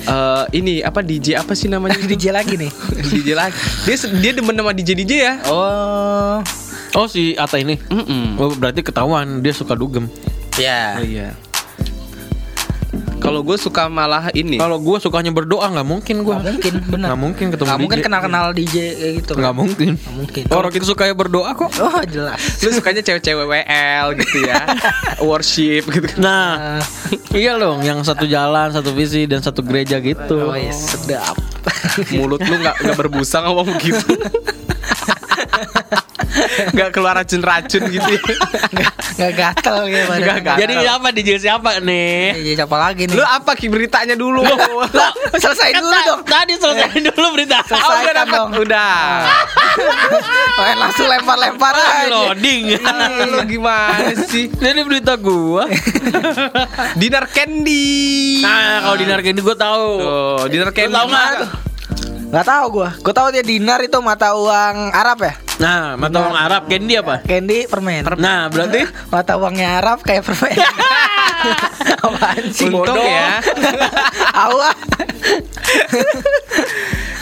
Eh 0.03 0.45
ini 0.59 0.83
apa 0.83 0.99
DJ 0.99 1.39
apa 1.39 1.55
sih 1.55 1.71
namanya? 1.71 1.95
DJ 2.11 2.35
lagi 2.35 2.59
nih. 2.59 2.71
DJ 3.15 3.29
lagi. 3.39 3.55
Dia 3.87 3.97
dia 4.19 4.33
demen 4.35 4.59
sama 4.59 4.75
DJ 4.75 4.91
DJ 4.99 5.13
ya. 5.23 5.35
Oh. 5.47 6.43
Oh, 6.93 7.09
si 7.09 7.33
Ata 7.39 7.57
ini. 7.57 7.81
Mm-mm. 7.89 8.37
Oh, 8.37 8.53
berarti 8.53 8.85
ketahuan 8.85 9.41
dia 9.41 9.55
suka 9.55 9.73
dugem. 9.73 10.11
Ya. 10.61 11.01
Oh 11.01 11.05
iya. 11.07 11.33
Kalau 11.33 11.52
Kalau 13.23 13.41
gue 13.47 13.55
suka 13.55 13.87
malah 13.87 14.35
ini. 14.35 14.59
Kalau 14.59 14.83
gue 14.83 14.99
sukanya 14.99 15.31
berdoa 15.31 15.71
nggak 15.71 15.87
mungkin 15.87 16.27
gue. 16.27 16.35
Nggak 16.35 16.47
mungkin, 16.51 16.73
benar. 16.91 17.09
Nggak 17.15 17.23
mungkin 17.23 17.47
ketemu 17.55 17.67
Nggak 17.71 17.81
mungkin 17.81 17.99
DJ. 17.99 18.05
kenal-kenal 18.11 18.45
DJ 18.51 18.75
kayak 18.93 19.13
gitu. 19.23 19.33
Nggak 19.39 19.55
mungkin. 19.55 19.91
Nggak 19.95 20.15
mungkin. 20.19 20.43
Orang 20.51 20.71
kita 20.75 20.85
sukanya 20.85 21.15
berdoa 21.15 21.51
kok. 21.55 21.71
Oh 21.79 22.03
jelas. 22.05 22.41
Lu 22.61 22.75
sukanya 22.75 23.01
cewek-cewek 23.01 23.47
WL 23.47 24.07
gitu 24.19 24.37
ya. 24.43 24.61
Worship 25.31 25.87
gitu. 25.87 26.07
Nah, 26.19 26.83
iya 27.39 27.55
loh, 27.55 27.79
yang 27.79 28.03
satu 28.03 28.27
jalan, 28.27 28.75
satu 28.75 28.91
visi 28.91 29.31
dan 29.31 29.39
satu 29.39 29.63
gereja 29.63 30.03
gitu. 30.03 30.51
Oh 30.51 30.59
iya 30.59 30.75
sedap. 30.75 31.39
Mulut 32.11 32.43
lu 32.43 32.59
nggak 32.59 32.75
nggak 32.83 32.99
berbusa 32.99 33.47
ngomong 33.47 33.71
gitu. 33.79 34.03
Nggak 36.75 36.91
keluar 36.91 37.15
racun-racun 37.15 37.83
gitu 37.89 38.09
ya. 38.09 38.21
Nggak- 38.71 38.95
Nggak 39.13 39.33
gatel 39.35 39.77
gitu. 39.87 40.13
Nggak 40.21 40.39
gatel. 40.43 40.59
Jadi 40.59 40.75
apa 40.83 41.09
DJ 41.11 41.31
siapa 41.39 41.71
nih? 41.79 42.33
Iya, 42.35 42.53
siapa 42.59 42.77
lagi 42.79 43.03
nih? 43.07 43.15
Lu 43.15 43.23
apa 43.23 43.53
ki 43.53 43.67
beritanya 43.69 44.15
dulu? 44.15 44.41
Selesai 45.43 45.71
dulu 45.75 45.93
dong. 46.03 46.21
Tadi 46.25 46.53
selesai 46.55 46.89
dulu 47.07 47.29
berita. 47.33 47.61
Oh, 47.61 47.67
udah 47.67 47.79
Selesaikan 47.79 48.15
dapat. 48.17 48.35
dong. 48.35 48.51
Udah. 48.59 48.95
Langsung 50.75 51.07
lempar-lempar 51.07 51.73
aja. 51.73 52.09
loading. 52.09 52.63
Lu 53.29 53.41
gimana 53.45 54.13
sih? 54.25 54.49
Jadi 54.49 54.81
berita 54.83 55.15
gua. 55.15 55.69
Dinner 56.95 57.25
candy. 57.27 58.41
Nah, 58.41 58.83
kalau 58.83 58.97
dinar 58.97 59.21
candy 59.21 59.41
gua 59.41 59.55
tahu. 59.55 59.89
Tuh, 59.99 60.43
dinner 60.49 60.71
candy. 60.71 60.93
tahu 60.93 61.07
nggak? 61.09 61.31
Gak 62.33 62.47
tahu 62.47 62.65
gua. 62.73 62.89
Gua 62.99 63.15
tahu 63.15 63.29
dia 63.31 63.43
dinar 63.43 63.79
itu 63.81 63.99
mata 63.99 64.33
uang 64.33 64.77
Arab 64.91 65.19
ya. 65.23 65.35
Nah, 65.63 65.95
mata 65.95 66.19
uang 66.19 66.35
Arab 66.35 66.63
candy 66.67 66.95
apa? 66.97 67.23
Candy 67.23 67.65
permen. 67.65 68.03
Nah, 68.19 68.51
berarti 68.51 68.83
Mata 69.15 69.39
uangnya 69.39 69.79
Arab 69.79 70.03
kayak 70.03 70.27
permen. 70.27 70.59
Apaan 72.03 72.45
sih? 72.51 72.67
Untung 72.67 72.99
Bodoh. 72.99 72.99
ya. 72.99 73.39
Awah. 74.33 74.75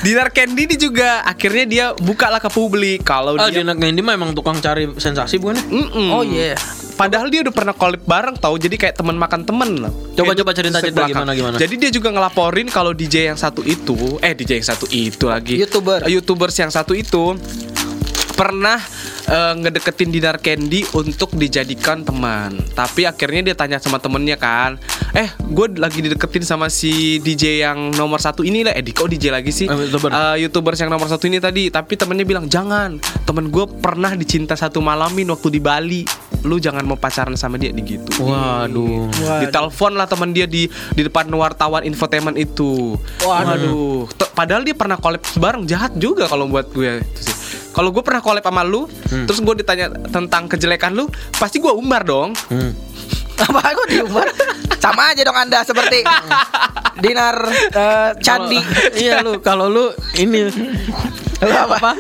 Dinner 0.01 0.29
candy 0.31 0.65
ini 0.65 0.77
juga 0.77 1.21
akhirnya 1.23 1.65
dia 1.67 1.85
bukalah 1.93 2.41
ke 2.41 2.49
publik 2.49 3.05
kalau 3.05 3.37
ah, 3.37 3.47
dia 3.47 3.61
dinar 3.61 3.77
candy 3.77 4.01
mah 4.01 4.17
emang 4.17 4.33
tukang 4.33 4.57
cari 4.57 4.89
sensasi 4.91 5.37
bukan? 5.37 5.53
ya? 5.55 5.65
Mm-mm. 5.69 6.09
Oh 6.11 6.25
iya. 6.25 6.57
Padahal 6.97 7.29
dia 7.29 7.41
udah 7.43 7.49
pernah 7.51 7.73
collab 7.73 8.01
bareng 8.03 8.37
tau 8.37 8.53
Jadi 8.55 8.77
kayak 8.77 8.93
teman 8.95 9.17
makan 9.17 9.41
temen 9.43 9.71
lah 9.79 9.93
Coba- 10.13 10.33
Kayak 10.33 10.37
coba 10.39 10.51
cerita- 10.53 10.81
cerita 10.81 11.05
gimana- 11.07 11.33
gimana. 11.33 11.57
Jadi 11.57 11.75
dia 11.77 11.91
juga 11.91 12.09
ngelaporin 12.11 12.69
kalau 12.69 12.93
DJ 12.93 13.29
yang 13.29 13.37
satu 13.37 13.61
itu 13.63 13.97
Eh 14.21 14.33
DJ 14.33 14.57
yang 14.57 14.69
satu 14.69 14.85
itu 14.87 15.25
lagi 15.27 15.57
YouTuber. 15.59 16.05
Eh, 16.05 16.13
Youtubers 16.15 16.53
yang 16.55 16.69
satu 16.69 16.93
itu 16.93 17.37
Pernah 18.41 18.81
eh, 19.29 19.53
ngedeketin 19.61 20.09
Dinar 20.09 20.41
Candy 20.41 20.89
untuk 20.97 21.37
dijadikan 21.37 22.01
teman. 22.01 22.57
Tapi 22.73 23.05
akhirnya 23.05 23.53
dia 23.53 23.57
tanya 23.57 23.77
sama 23.77 24.01
temennya 24.01 24.41
kan 24.41 24.81
Eh 25.11 25.27
gue 25.43 25.67
lagi 25.75 26.07
dideketin 26.07 26.47
sama 26.47 26.71
si 26.71 27.19
DJ 27.19 27.67
yang 27.67 27.91
nomor 27.99 28.23
satu 28.23 28.47
ini 28.47 28.63
lah. 28.63 28.73
Eh 28.79 28.83
di- 28.83 28.95
kok 28.95 29.11
DJ 29.11 29.35
lagi 29.35 29.51
sih. 29.51 29.67
Eh, 29.67 29.75
YouTuber. 29.75 30.09
Eh, 30.09 30.37
Youtubers 30.47 30.79
yang 30.79 30.91
nomor 30.91 31.11
satu 31.11 31.27
ini 31.27 31.43
tadi. 31.43 31.67
Tapi 31.69 31.99
temennya 31.99 32.25
bilang 32.25 32.47
jangan 32.47 32.97
Temen 33.27 33.47
gue 33.51 33.63
pernah 33.79 34.15
dicinta 34.15 34.55
satu 34.59 34.79
malamin 34.83 35.29
waktu 35.35 35.55
di 35.55 35.61
Bali. 35.63 36.03
Lu 36.47 36.57
jangan 36.57 36.87
mau 36.87 36.97
pacaran 36.97 37.35
sama 37.35 37.59
dia. 37.59 37.75
Di 37.75 37.83
gitu. 37.83 38.23
Waduh. 38.23 39.11
Ditelepon 39.45 39.99
lah 39.99 40.07
teman 40.07 40.31
dia 40.31 40.47
di 40.47 40.71
di 40.95 41.03
depan 41.03 41.27
wartawan 41.35 41.83
infotainment 41.83 42.39
itu. 42.39 42.95
Waduh. 43.23 44.07
T- 44.15 44.31
Padahal 44.33 44.63
dia 44.63 44.75
pernah 44.79 44.97
collab 44.97 45.23
bareng. 45.37 45.67
Jahat 45.67 45.99
juga 45.99 46.31
kalau 46.31 46.47
buat 46.47 46.71
gue. 46.71 47.03
Itu 47.03 47.21
sih. 47.21 47.60
Kalau 47.81 47.97
gue 47.97 48.05
pernah 48.05 48.21
collab 48.21 48.45
sama 48.45 48.61
lu, 48.61 48.85
terus 49.25 49.41
gue 49.41 49.55
ditanya 49.57 49.89
tentang 50.13 50.45
kejelekan 50.45 50.93
lu, 50.93 51.09
pasti 51.33 51.57
gue 51.57 51.73
umbar 51.73 52.05
dong. 52.05 52.37
Hmm. 52.53 52.77
Apa 53.41 53.73
aku 53.73 53.89
diumbar? 53.89 54.29
Sama 54.77 55.17
aja 55.17 55.25
dong 55.25 55.33
Anda 55.33 55.65
seperti 55.65 56.05
dinar 57.01 57.41
eh, 57.73 58.11
candi. 58.21 58.61
Kalau- 58.61 59.01
iya 59.01 59.25
lu, 59.25 59.41
kalau 59.41 59.73
lu 59.73 59.85
ini 60.13 60.53
Lu 61.41 61.49
apa? 61.57 61.97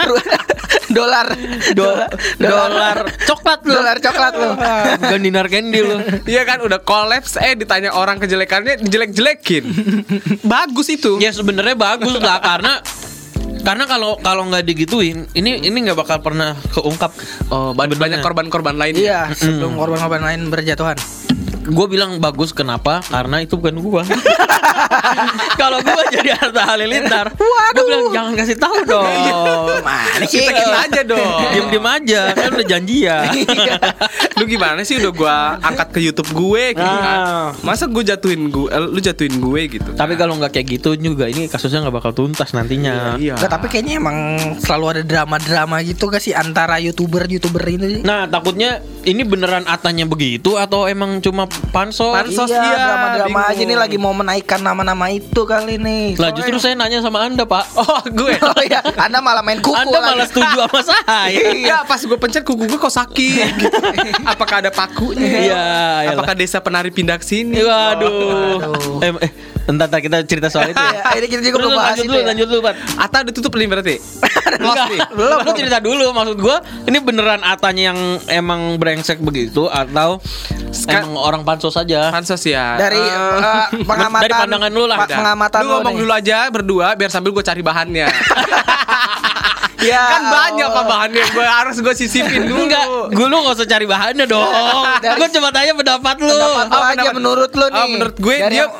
dolar. 0.96 1.28
do- 1.76 2.08
dolar 2.40 2.96
coklat 3.20 3.60
lu. 3.60 3.76
Dolar 3.76 3.96
coklat 4.00 4.32
lu. 4.34 4.48
Bukan 5.04 5.20
dinar 5.20 5.46
candy 5.52 5.84
lu. 5.84 6.00
Iya 6.24 6.48
kan 6.48 6.64
udah 6.64 6.80
kolaps 6.80 7.36
eh 7.36 7.52
ditanya 7.52 7.92
orang 7.92 8.16
kejelekannya 8.16 8.80
jelek-jelekin. 8.80 9.64
Bagus 10.40 10.88
itu. 10.88 11.20
Ya 11.20 11.28
sebenarnya 11.28 11.76
bagus 11.76 12.16
lah 12.16 12.40
karena 12.40 12.80
karena 13.64 13.88
kalau 13.88 14.20
kalau 14.20 14.44
nggak 14.46 14.62
digituin, 14.68 15.24
ini 15.32 15.64
ini 15.64 15.76
nggak 15.88 15.98
bakal 15.98 16.20
pernah 16.20 16.52
keungkap. 16.70 17.10
Oh, 17.48 17.72
banyak 17.72 18.20
korban-korban 18.20 18.76
lainnya. 18.76 19.00
Iya, 19.00 19.20
sebelum 19.32 19.80
korban-korban 19.80 20.22
lain 20.22 20.52
berjatuhan. 20.52 21.00
Gue 21.64 21.86
bilang 21.88 22.16
bagus 22.18 22.50
kenapa? 22.50 23.00
Karena 23.04 23.40
itu 23.40 23.56
bukan 23.56 23.76
gua. 23.78 24.02
kalau 25.60 25.78
gua 25.80 26.02
jadi 26.10 26.36
Harta 26.36 26.62
Halilintar, 26.66 27.26
gue 27.34 27.84
bilang 27.84 28.06
jangan 28.10 28.32
kasih 28.34 28.56
tahu 28.56 28.76
dong. 28.84 29.06
Mana 29.80 30.24
sih? 30.26 30.42
Kita 30.42 30.52
kita 30.52 30.78
aja 30.84 31.00
dong. 31.02 31.40
Diem 31.54 31.66
diem 31.70 31.86
aja, 31.86 32.20
kan 32.32 32.50
udah 32.50 32.66
janjian. 32.66 33.24
lu 34.34 34.44
gimana 34.44 34.80
sih 34.82 34.98
udah 34.98 35.12
gua 35.12 35.36
angkat 35.60 35.88
ke 35.90 36.00
YouTube 36.02 36.30
gue 36.32 36.74
gitu 36.74 36.82
Nah. 36.84 37.00
kan? 37.00 37.18
Masa 37.62 37.86
gue 37.86 38.02
jatuhin 38.02 38.50
gue, 38.50 38.68
eh, 38.68 38.82
lu 38.82 38.98
jatuhin 38.98 39.36
gue 39.38 39.60
gitu? 39.70 39.90
Tapi 39.94 40.14
kalau 40.14 40.36
nggak 40.36 40.52
kayak 40.52 40.66
gitu 40.78 40.94
juga, 40.94 41.26
ini 41.26 41.46
kasusnya 41.46 41.82
nggak 41.82 41.96
bakal 41.96 42.12
tuntas 42.12 42.50
nantinya. 42.52 43.16
Iya. 43.16 43.38
Nggak, 43.38 43.50
tapi 43.50 43.66
kayaknya 43.68 43.94
emang 43.98 44.16
selalu 44.60 44.84
ada 44.90 45.02
drama-drama 45.02 45.80
gitu 45.82 46.06
gak 46.06 46.20
sih 46.20 46.34
antara 46.34 46.78
youtuber-youtuber 46.78 47.62
ini 47.66 47.86
sih? 47.90 48.02
Nah 48.02 48.26
takutnya 48.26 48.78
ini 49.04 49.22
beneran 49.22 49.64
atanya 49.64 50.04
begitu 50.04 50.56
atau 50.56 50.84
emang 50.84 51.20
cuma 51.20 51.46
pansos? 51.70 52.12
Pansos. 52.12 52.48
iya, 52.48 52.62
dia, 52.62 52.78
drama-drama 52.78 53.28
bingung. 53.28 53.50
aja 53.50 53.62
nih 53.64 53.78
lagi 53.78 53.96
mau 53.98 54.14
menaikkan 54.14 54.60
nama-nama 54.60 55.10
itu 55.10 55.42
kali 55.42 55.76
nih. 55.76 56.14
Lah 56.16 56.30
justru 56.30 56.56
saya 56.58 56.74
nanya 56.74 57.00
sama 57.00 57.22
anda 57.22 57.44
pak. 57.44 57.64
Oh 57.84 58.00
gue. 58.06 58.34
Oh 58.54 58.62
iya, 58.62 58.80
Anda 58.96 59.18
malah 59.18 59.42
main 59.42 59.58
kuku 59.58 59.74
anda 59.74 59.98
lagi. 59.98 60.08
malah 60.14 60.26
setuju 60.28 60.56
sama 60.68 60.80
saya. 60.94 61.42
Iya 61.52 61.76
pas 61.84 61.98
gue 61.98 62.14
pencet 62.14 62.42
kuku 62.42 62.64
gue 62.64 62.78
kok 62.78 62.92
sakit 62.92 63.50
gitu. 63.58 63.78
Apakah 64.22 64.62
ada 64.62 64.70
pakunya? 64.70 65.26
Iya. 65.26 65.64
Apakah 66.14 66.34
desa 66.36 66.60
penari 66.60 66.94
pindah 66.94 67.18
ke 67.18 67.26
sini? 67.26 67.58
Waduh. 67.60 68.60
Waduh. 68.62 68.98
Eh, 69.02 69.10
eh, 69.26 69.32
entar, 69.64 69.86
entar 69.86 69.98
kita 69.98 70.16
cerita 70.22 70.48
soal 70.48 70.68
itu 70.68 70.78
ya. 70.78 71.00
Ini 71.16 71.26
kita 71.26 71.42
juga 71.42 71.56
belum 71.58 71.72
bahas 71.72 71.94
lanjut 71.94 72.04
dulu, 72.06 72.16
ya. 72.16 72.26
lanjut 72.26 72.46
dulu, 72.46 72.60
Pat. 72.62 72.74
Ata 72.98 73.16
udah 73.22 73.32
tutup 73.32 73.52
nih 73.54 73.66
berarti. 73.66 73.94
Enggak, 74.54 74.86
nih. 74.88 75.00
belum. 75.10 75.38
Lu 75.40 75.50
cerita 75.52 75.78
dulu 75.78 76.04
maksud 76.10 76.36
gua 76.38 76.56
ini 76.84 76.98
beneran 76.98 77.40
atanya 77.42 77.82
yang 77.90 77.98
emang 78.28 78.60
brengsek 78.76 79.18
begitu 79.18 79.66
atau 79.66 80.20
Ska- 80.70 81.00
emang 81.00 81.14
orang 81.16 81.42
pansos 81.42 81.72
saja? 81.72 82.10
Pansos 82.10 82.42
ya. 82.42 82.76
Dari 82.76 82.96
Eh, 82.96 83.10
eh, 83.40 83.66
pengamatan 83.82 84.22
dari 84.22 84.34
pandangan 84.36 84.70
lu 84.70 84.84
lah. 84.84 84.98
pengamatan 85.04 85.60
lu 85.60 85.70
ngomong 85.74 85.92
nih. 85.92 86.00
dulu 86.00 86.12
aja 86.12 86.36
berdua 86.48 86.86
biar 86.92 87.08
sambil 87.08 87.30
gue 87.30 87.42
cari 87.42 87.60
bahannya. 87.60 88.06
Ya, 89.76 90.00
kan 90.08 90.22
banyak 90.24 90.64
kok 90.66 90.86
bahannya 90.86 91.24
gue 91.28 91.44
harus 91.44 91.76
gue 91.76 91.92
sisipin 91.92 92.48
dulu. 92.48 92.64
Enggak, 92.64 92.88
gue 93.12 93.26
lu 93.28 93.36
gak 93.38 93.52
usah 93.52 93.68
cari 93.68 93.84
bahannya 93.84 94.24
dong. 94.24 94.48
Dari- 95.04 95.20
gue 95.20 95.28
cuma 95.30 95.52
tanya 95.52 95.76
pendapat 95.76 96.16
lu. 96.16 96.32
Pendapat 96.32 96.64
lu 96.64 96.72
Oh, 96.72 96.80
aja 96.80 96.88
pendapat- 96.96 97.12
menurut 97.12 97.50
lu 97.52 97.66
nih. 97.66 97.76
Oh, 97.76 97.88
menurut 97.92 98.16
gue 98.16 98.34
Dari 98.34 98.48
dia 98.48 98.64
yang 98.64 98.72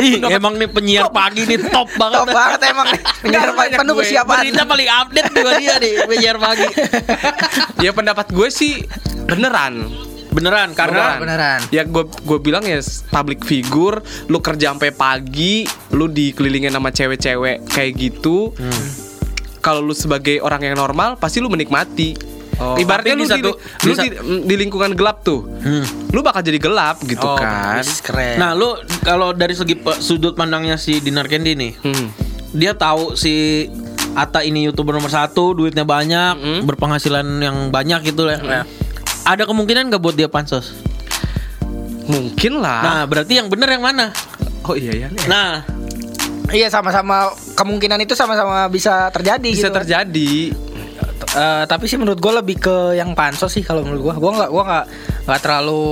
Ih, 0.00 0.22
emang 0.24 0.56
nih 0.56 0.70
penyiar 0.70 1.12
pagi 1.12 1.44
nih 1.44 1.60
top 1.68 1.92
banget. 2.00 2.24
top 2.24 2.28
banget 2.32 2.60
emang 2.72 2.86
nih. 2.88 3.00
Banyak 3.60 3.78
penuh 3.80 3.94
gue. 3.94 4.04
kesiapan. 4.06 4.36
Berita 4.40 4.62
paling 4.64 4.88
update 4.88 5.30
juga 5.36 5.52
dia 5.60 5.74
nih 5.76 5.92
penyiar 6.10 6.36
pagi. 6.40 6.66
ya 7.84 7.90
pendapat 7.92 8.26
gue 8.32 8.48
sih 8.48 8.80
beneran. 9.28 9.90
Beneran 10.30 10.78
karena 10.78 11.18
Beneran. 11.18 11.60
Ya 11.74 11.82
gue 11.82 12.06
gue 12.06 12.38
bilang 12.38 12.62
ya 12.62 12.78
public 13.10 13.42
figure, 13.42 13.98
lu 14.30 14.38
kerja 14.38 14.70
sampai 14.70 14.94
pagi, 14.94 15.66
lu 15.90 16.06
dikelilingin 16.06 16.70
sama 16.70 16.94
cewek-cewek 16.94 17.66
kayak 17.66 17.92
gitu. 17.98 18.54
Hmm. 18.54 18.86
Kalau 19.60 19.84
lu 19.84 19.92
sebagai 19.92 20.40
orang 20.40 20.64
yang 20.64 20.78
normal, 20.78 21.18
pasti 21.18 21.42
lu 21.42 21.50
menikmati. 21.50 22.39
Oh, 22.60 22.76
Ibaratnya 22.76 23.16
lu, 23.16 23.24
di 23.24 23.26
di, 23.26 23.32
satu- 23.40 23.56
lu 23.82 23.92
di 23.94 24.06
di, 24.06 24.16
di 24.44 24.54
lingkungan 24.54 24.92
gelap 24.92 25.24
tuh, 25.24 25.48
Hmm. 25.58 25.80
lu 26.08 26.20
bakal 26.20 26.40
jadi 26.40 26.60
gelap 26.60 27.00
gitu 27.00 27.24
Oh, 27.24 27.32
kan. 27.34 27.80
Keren. 27.80 28.36
Nah, 28.36 28.52
lu 28.52 28.76
kalau 29.00 29.32
dari 29.32 29.52
segi 29.52 29.74
pe- 29.74 29.96
sudut 29.96 30.36
pandangnya 30.36 30.76
si 30.76 31.00
Dinar 31.00 31.24
Candy 31.24 31.56
nih, 31.56 31.72
Hmm. 31.80 32.12
dia 32.52 32.72
tahu 32.72 33.16
si 33.16 33.64
Ata 34.10 34.42
ini 34.42 34.66
youtuber 34.66 34.92
nomor 34.92 35.08
satu, 35.08 35.54
duitnya 35.54 35.82
banyak, 35.82 36.34
Mm-mm. 36.36 36.60
berpenghasilan 36.64 37.22
yang 37.38 37.70
banyak 37.70 38.04
gitu 38.04 38.26
lah. 38.26 38.66
Ada 39.22 39.46
kemungkinan 39.46 39.86
nggak 39.86 40.02
buat 40.02 40.12
dia 40.12 40.26
pansos? 40.26 40.74
Mungkin 42.04 42.58
lah. 42.58 42.82
Nah, 42.82 43.02
berarti 43.06 43.38
yang 43.38 43.46
bener 43.46 43.70
yang 43.70 43.80
mana? 43.82 44.10
oh 44.62 44.74
iya 44.74 44.92
ya. 44.92 45.08
Nah, 45.26 45.62
Iya 46.50 46.66
sama-sama 46.66 47.30
kemungkinan 47.54 48.02
itu 48.02 48.18
sama-sama 48.18 48.66
bisa 48.66 49.06
terjadi 49.14 49.46
Bisa 49.48 49.70
gitu. 49.70 49.76
terjadi. 49.76 50.30
Eh, 51.30 51.64
tapi 51.70 51.86
sih 51.86 51.94
menurut 51.94 52.18
gue 52.18 52.32
lebih 52.42 52.56
ke 52.58 52.76
yang 52.98 53.14
pansos 53.14 53.54
sih 53.54 53.62
kalau 53.62 53.86
menurut 53.86 54.02
gue. 54.10 54.14
Gue 54.18 54.32
nggak 54.34 54.50
gue 54.50 54.64
nggak 54.66 54.84
nggak 55.30 55.40
terlalu 55.46 55.82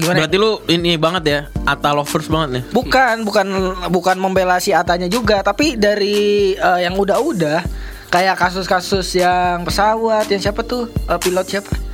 gimana. 0.00 0.16
ya? 0.16 0.18
berarti 0.24 0.36
lu 0.40 0.50
ini 0.72 0.90
banget 0.96 1.22
ya, 1.28 1.40
Ata 1.68 1.92
lovers 1.92 2.28
banget 2.32 2.48
nih. 2.48 2.62
Bukan 2.72 3.14
bukan 3.28 3.46
bukan 3.92 4.16
membela 4.16 4.56
si 4.56 4.72
Atanya 4.72 5.04
juga, 5.12 5.44
tapi 5.44 5.76
dari 5.76 6.56
eh, 6.56 6.80
yang 6.80 6.96
udah-udah 6.96 7.60
kayak 8.08 8.40
kasus-kasus 8.40 9.20
yang 9.20 9.68
pesawat 9.68 10.24
yang 10.32 10.40
siapa 10.40 10.64
tuh 10.64 10.88
Eh, 11.12 11.18
pilot 11.20 11.44
siapa? 11.44 11.85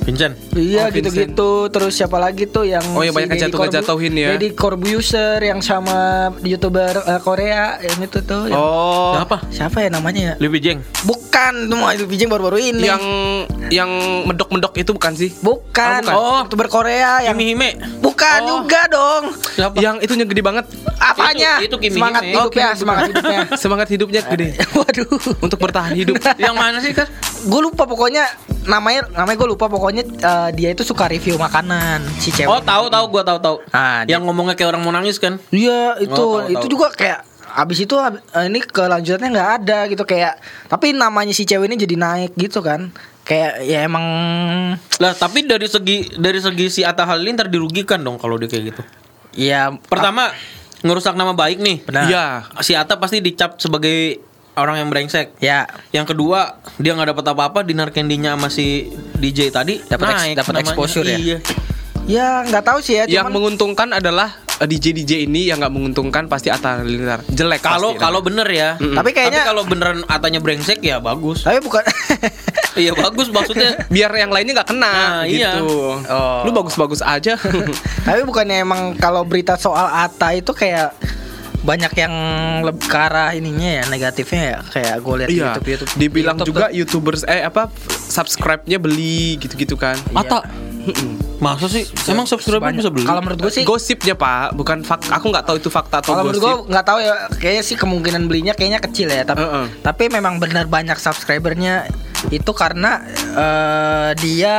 Vincent. 0.00 0.34
Iya 0.52 0.78
Oh, 0.80 0.88
gitu-gitu 0.90 1.50
Terus 1.68 1.92
siapa 1.92 2.16
lagi 2.16 2.44
tuh 2.44 2.64
yang 2.64 2.80
Oh, 2.90 3.00
yang 3.00 3.12
banyak 3.12 3.28
Deddy 3.30 3.44
ngejatuh-ngejatuhin 3.44 3.84
Corbu- 4.08 4.20
ya. 4.20 4.28
Deddy 4.32 4.48
Corbuzier 4.52 5.40
yang 5.42 5.60
sama 5.60 5.98
youtuber 6.40 6.94
eh, 6.98 7.20
Korea 7.20 7.76
Yang 7.78 7.98
itu 8.06 8.18
tuh 8.22 8.42
yang- 8.46 8.56
Oh, 8.56 9.12
Siapa? 9.14 9.36
Siapa 9.48 9.76
ya 9.80 9.90
namanya 9.90 10.20
ya? 10.22 10.34
Livi 10.38 10.58
Jeng. 10.60 10.80
Bukan, 11.02 11.52
itu 11.62 11.74
mah 11.74 11.90
itu 11.92 12.04
Bijeng 12.04 12.28
baru-baru 12.28 12.58
ini 12.58 12.82
yang 12.84 13.02
yang 13.68 13.90
medok-medok 14.24 14.72
itu 14.74 14.90
bukan 14.90 15.12
sih? 15.14 15.30
Bukan, 15.38 16.02
Oh, 16.06 16.40
bukan. 16.40 16.44
youtuber 16.46 16.68
Korea 16.68 17.20
yang 17.20 17.34
Kimi 17.34 17.52
Hime. 17.52 17.70
Bukan 18.00 18.38
Oh. 18.40 18.48
juga 18.60 18.80
dong 18.88 19.22
Siapa? 19.50 19.76
Yang 19.76 19.96
itunya 20.02 20.24
gede 20.24 20.40
banget. 20.40 20.64
Apanya? 20.96 21.58
Itu- 21.58 21.76
itu 21.76 21.76
Kimi 21.80 21.94
semangat 21.94 22.22
Hime. 22.22 22.32
hidupnya, 22.32 22.46
Oh, 22.64 22.70
Kimi- 22.70 22.80
semangat 22.80 23.02
hidupnya 23.06 23.38
Semangat 23.62 23.88
hidupnya 23.88 24.20
gede 24.26 24.48
Waduh 24.76 25.08
untuk 25.38 25.58
bertahan 25.58 25.92
hidup. 25.92 26.16
yang 26.36 26.54
mana 26.54 26.78
sih 26.78 26.90
kan? 26.90 27.06
Gue 27.40 27.60
lupa 27.60 27.84
pokoknya 27.84 28.24
namanya 28.68 29.08
namanya 29.10 29.36
gue 29.36 29.48
lupa 29.48 29.66
pokoknya 29.66 30.04
eh, 30.04 30.48
dia 30.52 30.68
itu 30.70 30.84
suka 30.84 31.08
review 31.08 31.34
makanan 31.34 32.04
si 32.16 32.28
cewek. 32.28 32.46
Oh 32.46 32.60
tahu 32.60 32.86
tahu 32.86 33.04
gua 33.08 33.24
tahu 33.24 33.38
tahu. 33.40 33.56
Ah, 33.70 34.04
dia- 34.04 34.14
yang 34.14 34.22
ngomongnya 34.22 34.52
kayak 34.52 34.70
orang 34.70 34.82
mau 34.82 34.92
nangis 34.92 35.16
kan? 35.16 35.40
Iya 35.48 35.96
itu 35.98 36.12
Oh, 36.14 36.38
tahu, 36.38 36.52
itu 36.52 36.60
tahu. 36.60 36.70
juga 36.70 36.86
kayak 36.92 37.20
abis 37.48 37.78
itu 37.80 37.96
eh, 37.96 38.12
ini 38.44 38.60
kelanjutannya 38.60 39.28
nggak 39.30 39.50
ada 39.58 39.78
gitu 39.86 40.04
kayak 40.04 40.36
tapi 40.66 40.92
namanya 40.92 41.32
si 41.32 41.42
cewek 41.42 41.64
ini 41.64 41.80
jadi 41.80 41.96
naik 41.96 42.36
gitu 42.36 42.60
kan 42.60 42.92
kayak 43.24 43.60
ya 43.62 43.82
emang 43.82 44.04
Lah 44.96 45.12
tapi 45.12 45.42
dari 45.42 45.64
segi 45.64 46.12
dari 46.14 46.38
segi 46.38 46.68
si 46.70 46.80
Atta 46.80 47.02
Halilintar 47.02 47.48
dirugikan 47.48 47.98
dong 47.98 48.16
kalau 48.16 48.36
dia 48.36 48.46
kayak 48.46 48.64
gitu. 48.68 48.82
ya 49.32 49.72
Pertama 49.82 50.28
ngerusak 50.78 51.12
nama 51.12 51.32
baik 51.32 51.58
nih. 51.58 51.76
Benar. 51.82 52.04
Iya. 52.06 52.24
Si 52.60 52.72
Atta 52.72 52.96
pasti 52.96 53.18
dicap 53.18 53.56
sebagai 53.56 54.20
orang 54.58 54.76
yang 54.76 54.88
brengsek. 54.88 55.34
ya 55.38 55.64
Yang 55.88 56.12
kedua 56.12 56.56
dia 56.74 56.92
nggak 56.92 57.12
dapat 57.12 57.26
apa-apa 57.28 57.60
di 57.60 57.72
narkendinya 57.72 58.32
sama 58.32 58.48
si 58.48 58.86
DJ 59.14 59.48
tadi 59.48 59.78
Dapat 59.80 60.34
dapat 60.34 60.54
exposure 60.60 61.04
ya? 61.04 61.18
Iya. 61.18 61.38
ya 62.04 62.28
nggak 62.42 62.64
tahu 62.64 62.78
sih 62.78 62.94
ya 62.94 63.04
Yang 63.04 63.22
cuman 63.22 63.32
menguntungkan 63.32 63.88
adalah 63.92 64.28
eh, 64.56 64.66
DJ 64.66 64.90
DJ 64.92 65.12
ini 65.22 65.46
yang 65.46 65.58
nggak 65.58 65.70
menguntungkan 65.70 66.24
pasti 66.24 66.48
Atta 66.48 66.80
Halilintar. 66.80 67.20
Jelek 67.26 67.60
Kalau 67.60 67.94
kalau 67.94 68.20
bener 68.20 68.46
ya. 68.46 68.74
Tapi 68.74 69.10
kayaknya- 69.12 69.44
kalau 69.44 69.62
beneran 69.62 70.02
Atanya 70.04 70.38
brengsek 70.38 70.80
ya 70.80 70.98
bagus. 70.98 71.42
tapi 71.42 71.60
bukan 71.60 71.84
iya 72.74 72.90
bagus 72.92 73.28
maksudnya. 73.28 73.76
biar 73.94 74.10
yang 74.12 74.30
lainnya 74.30 74.56
nggak 74.56 74.68
kena 74.68 74.88
Nah, 74.88 75.22
iya. 75.24 75.58
gitu. 75.58 76.00
Oh. 76.00 76.42
Lu 76.42 76.50
bagus-bagus 76.52 77.00
aja. 77.00 77.36
tapi 78.02 78.20
bukannya 78.24 78.56
emang 78.58 78.96
kalau 78.96 79.22
berita 79.22 79.54
soal 79.54 79.84
Ata 79.86 80.32
itu 80.32 80.50
kayak 80.50 80.96
banyak 81.58 81.92
yang 81.98 82.14
lebih 82.62 82.86
ke 82.86 82.94
arah 82.96 83.34
ininya 83.34 83.82
ya 83.82 83.84
negatifnya 83.90 84.42
ya 84.42 84.58
kayak 84.70 84.94
gue 84.98 85.14
lihat 85.18 85.28
di 85.28 85.34
iya. 85.34 85.44
YouTube 85.50 85.66
YouTube 85.68 85.90
Dibilang 85.98 86.36
YouTube 86.38 86.48
juga 86.54 86.64
tuh- 86.64 86.74
YouTubers 86.78 87.22
eh 87.26 87.42
apa 87.42 87.62
subscribe-nya 87.90 88.78
beli 88.78 89.36
gitu-gitu 89.36 89.74
kan. 89.74 89.98
Atta. 90.14 90.46
Masa 91.38 91.68
sih? 91.68 91.84
Emang 92.08 92.24
subscriber 92.24 92.64
Banyak. 92.64 92.80
bisa 92.80 92.90
beli? 92.90 93.04
kalau 93.04 93.20
menurut 93.20 93.38
gue 93.38 93.52
sih 93.52 93.62
Gosipnya 93.62 94.16
Pak, 94.16 94.56
bukan 94.56 94.82
fak. 94.82 95.06
Aku 95.12 95.28
nggak 95.28 95.44
tahu 95.44 95.56
itu 95.60 95.68
fakta 95.68 96.00
atau 96.00 96.16
Kalau 96.16 96.24
menurut 96.26 96.40
gosip. 96.40 96.48
gue 96.48 96.72
nggak 96.72 96.86
tahu 96.86 96.98
ya, 96.98 97.14
kayaknya 97.38 97.62
sih 97.62 97.76
kemungkinan 97.76 98.22
belinya 98.26 98.52
kayaknya 98.56 98.80
kecil 98.80 99.06
ya. 99.06 99.22
Tapi 99.22 99.44
Heeh. 99.44 99.64
tapi 99.84 100.04
memang 100.08 100.40
benar 100.40 100.66
banyak 100.66 100.96
subscribernya 100.96 101.86
itu 102.30 102.50
karena 102.50 103.04
eh, 103.36 104.10
dia 104.18 104.56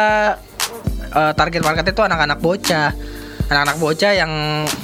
eh, 1.10 1.34
target 1.34 1.62
marketnya 1.66 1.92
itu 1.92 2.04
anak-anak 2.06 2.40
bocah, 2.40 2.94
anak-anak 3.50 3.78
bocah 3.78 4.14
yang 4.14 4.32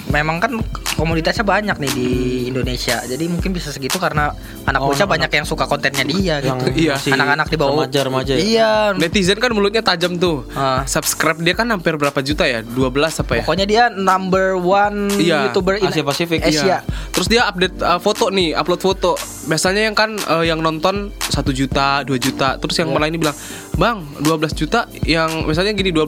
memang 0.10 0.42
kan 0.42 0.52
komunitasnya 0.96 1.44
banyak 1.44 1.76
nih 1.78 1.92
di 1.92 2.10
Indonesia. 2.50 3.04
Jadi 3.04 3.28
mungkin 3.28 3.52
bisa 3.52 3.70
segitu 3.70 4.00
karena 4.00 4.32
anak 4.66 4.80
Oh, 4.82 4.90
bocah 4.90 5.06
anak-anak. 5.06 5.12
banyak 5.12 5.32
yang 5.38 5.46
suka 5.46 5.66
kontennya 5.68 6.02
dia 6.08 6.36
Yang 6.42 6.72
gitu. 6.72 6.90
Iya. 6.90 6.96
Anak-anak 7.14 7.48
di 7.52 7.58
bawah 7.60 7.86
remaja-remaja 7.86 8.32
ya? 8.34 8.40
Iya. 8.42 8.72
Netizen 8.96 9.38
kan 9.38 9.52
mulutnya 9.52 9.84
tajam 9.84 10.18
tuh. 10.18 10.48
Ah. 10.56 10.82
Subscribe 10.88 11.38
dia 11.38 11.54
kan 11.54 11.68
hampir 11.70 11.94
berapa 11.94 12.18
juta 12.20 12.48
ya? 12.48 12.64
12 12.64 13.22
apa 13.22 13.34
ya? 13.38 13.44
Pokoknya 13.44 13.66
dia 13.68 13.84
number 13.92 14.56
one 14.56 15.12
Iya, 15.14 15.52
youtuber 15.52 15.78
in 15.78 15.92
Asia 15.92 16.02
Pasifik. 16.02 16.40
Asia. 16.42 16.64
Iya. 16.64 16.78
Terus 17.12 17.28
dia 17.28 17.46
update 17.46 17.76
uh, 17.80 18.00
foto 18.00 18.32
nih, 18.32 18.56
upload 18.56 18.82
foto. 18.82 19.14
Biasanya 19.46 19.86
yang 19.86 19.96
kan 19.96 20.18
uh, 20.26 20.42
yang 20.42 20.60
nonton 20.60 21.14
1 21.14 21.42
juta, 21.54 22.02
2 22.02 22.18
juta. 22.18 22.58
Terus 22.58 22.76
yang 22.82 22.90
malah 22.90 23.06
ini 23.06 23.22
bilang, 23.22 23.38
"Bang, 23.78 24.02
12 24.22 24.58
juta 24.58 24.90
yang 25.06 25.46
misalnya 25.46 25.74
gini 25.78 25.94
12 25.94 26.06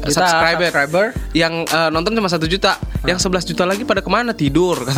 Juta 0.00 0.24
subscriber. 0.24 0.68
subscriber. 0.72 1.04
Yang 1.36 1.68
uh, 1.70 1.92
nonton 1.92 2.16
cuma 2.16 2.32
1 2.32 2.40
juta. 2.48 2.80
Yang 3.04 3.28
11 3.28 3.48
juta 3.52 3.64
lagi 3.68 3.82
pada 3.84 4.00
ke 4.00 4.08
mana? 4.08 4.32
Tidur." 4.32 4.80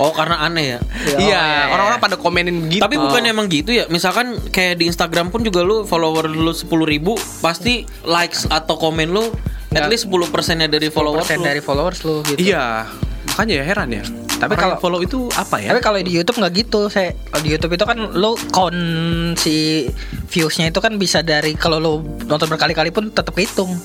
Oh 0.00 0.16
karena 0.16 0.40
aneh 0.40 0.64
ya. 0.64 0.78
Iya, 0.80 1.16
iya, 1.20 1.44
orang-orang 1.76 2.00
pada 2.00 2.16
komenin 2.16 2.72
gitu. 2.72 2.80
Tapi 2.80 2.96
bukan 2.96 3.20
emang 3.20 3.52
gitu 3.52 3.68
ya. 3.68 3.84
Misalkan 3.92 4.40
kayak 4.48 4.80
di 4.80 4.88
Instagram 4.88 5.28
pun 5.28 5.44
juga 5.44 5.60
lu 5.60 5.84
follower 5.84 6.24
lu 6.24 6.56
10.000 6.56 6.72
ribu 6.88 7.20
pasti 7.44 7.84
likes 8.08 8.48
atau 8.48 8.80
komen 8.80 9.12
lu 9.12 9.28
at 9.76 9.92
least 9.92 10.08
10 10.08 10.32
persennya 10.32 10.72
dari 10.72 10.88
followers 10.88 11.28
persen 11.28 11.44
lu. 11.44 11.46
dari 11.52 11.60
followers 11.60 12.00
lu 12.08 12.24
gitu. 12.24 12.40
Iya. 12.40 12.88
Makanya 13.28 13.54
ya 13.60 13.64
heran 13.68 13.88
ya. 13.92 14.04
Tapi 14.40 14.54
kalau- 14.56 14.80
follow 14.80 15.00
itu 15.00 15.28
apa 15.30 15.60
ya? 15.60 15.70
Tapi 15.70 15.80
kalau 15.80 16.00
di 16.00 16.10
YouTube 16.10 16.40
nggak 16.40 16.52
gitu, 16.56 16.88
saya 16.88 17.12
kalau 17.28 17.42
di 17.44 17.50
YouTube 17.52 17.72
itu 17.76 17.84
kan 17.84 17.98
lo 18.16 18.34
count 18.48 18.80
si 19.36 19.84
viewsnya 20.26 20.72
itu 20.72 20.80
kan 20.80 20.96
bisa 20.96 21.20
dari 21.20 21.52
kalau 21.52 21.76
lo 21.76 21.92
nonton 22.24 22.48
berkali-kali 22.48 22.88
pun 22.88 23.12
tetap 23.12 23.36
kehitung. 23.36 23.76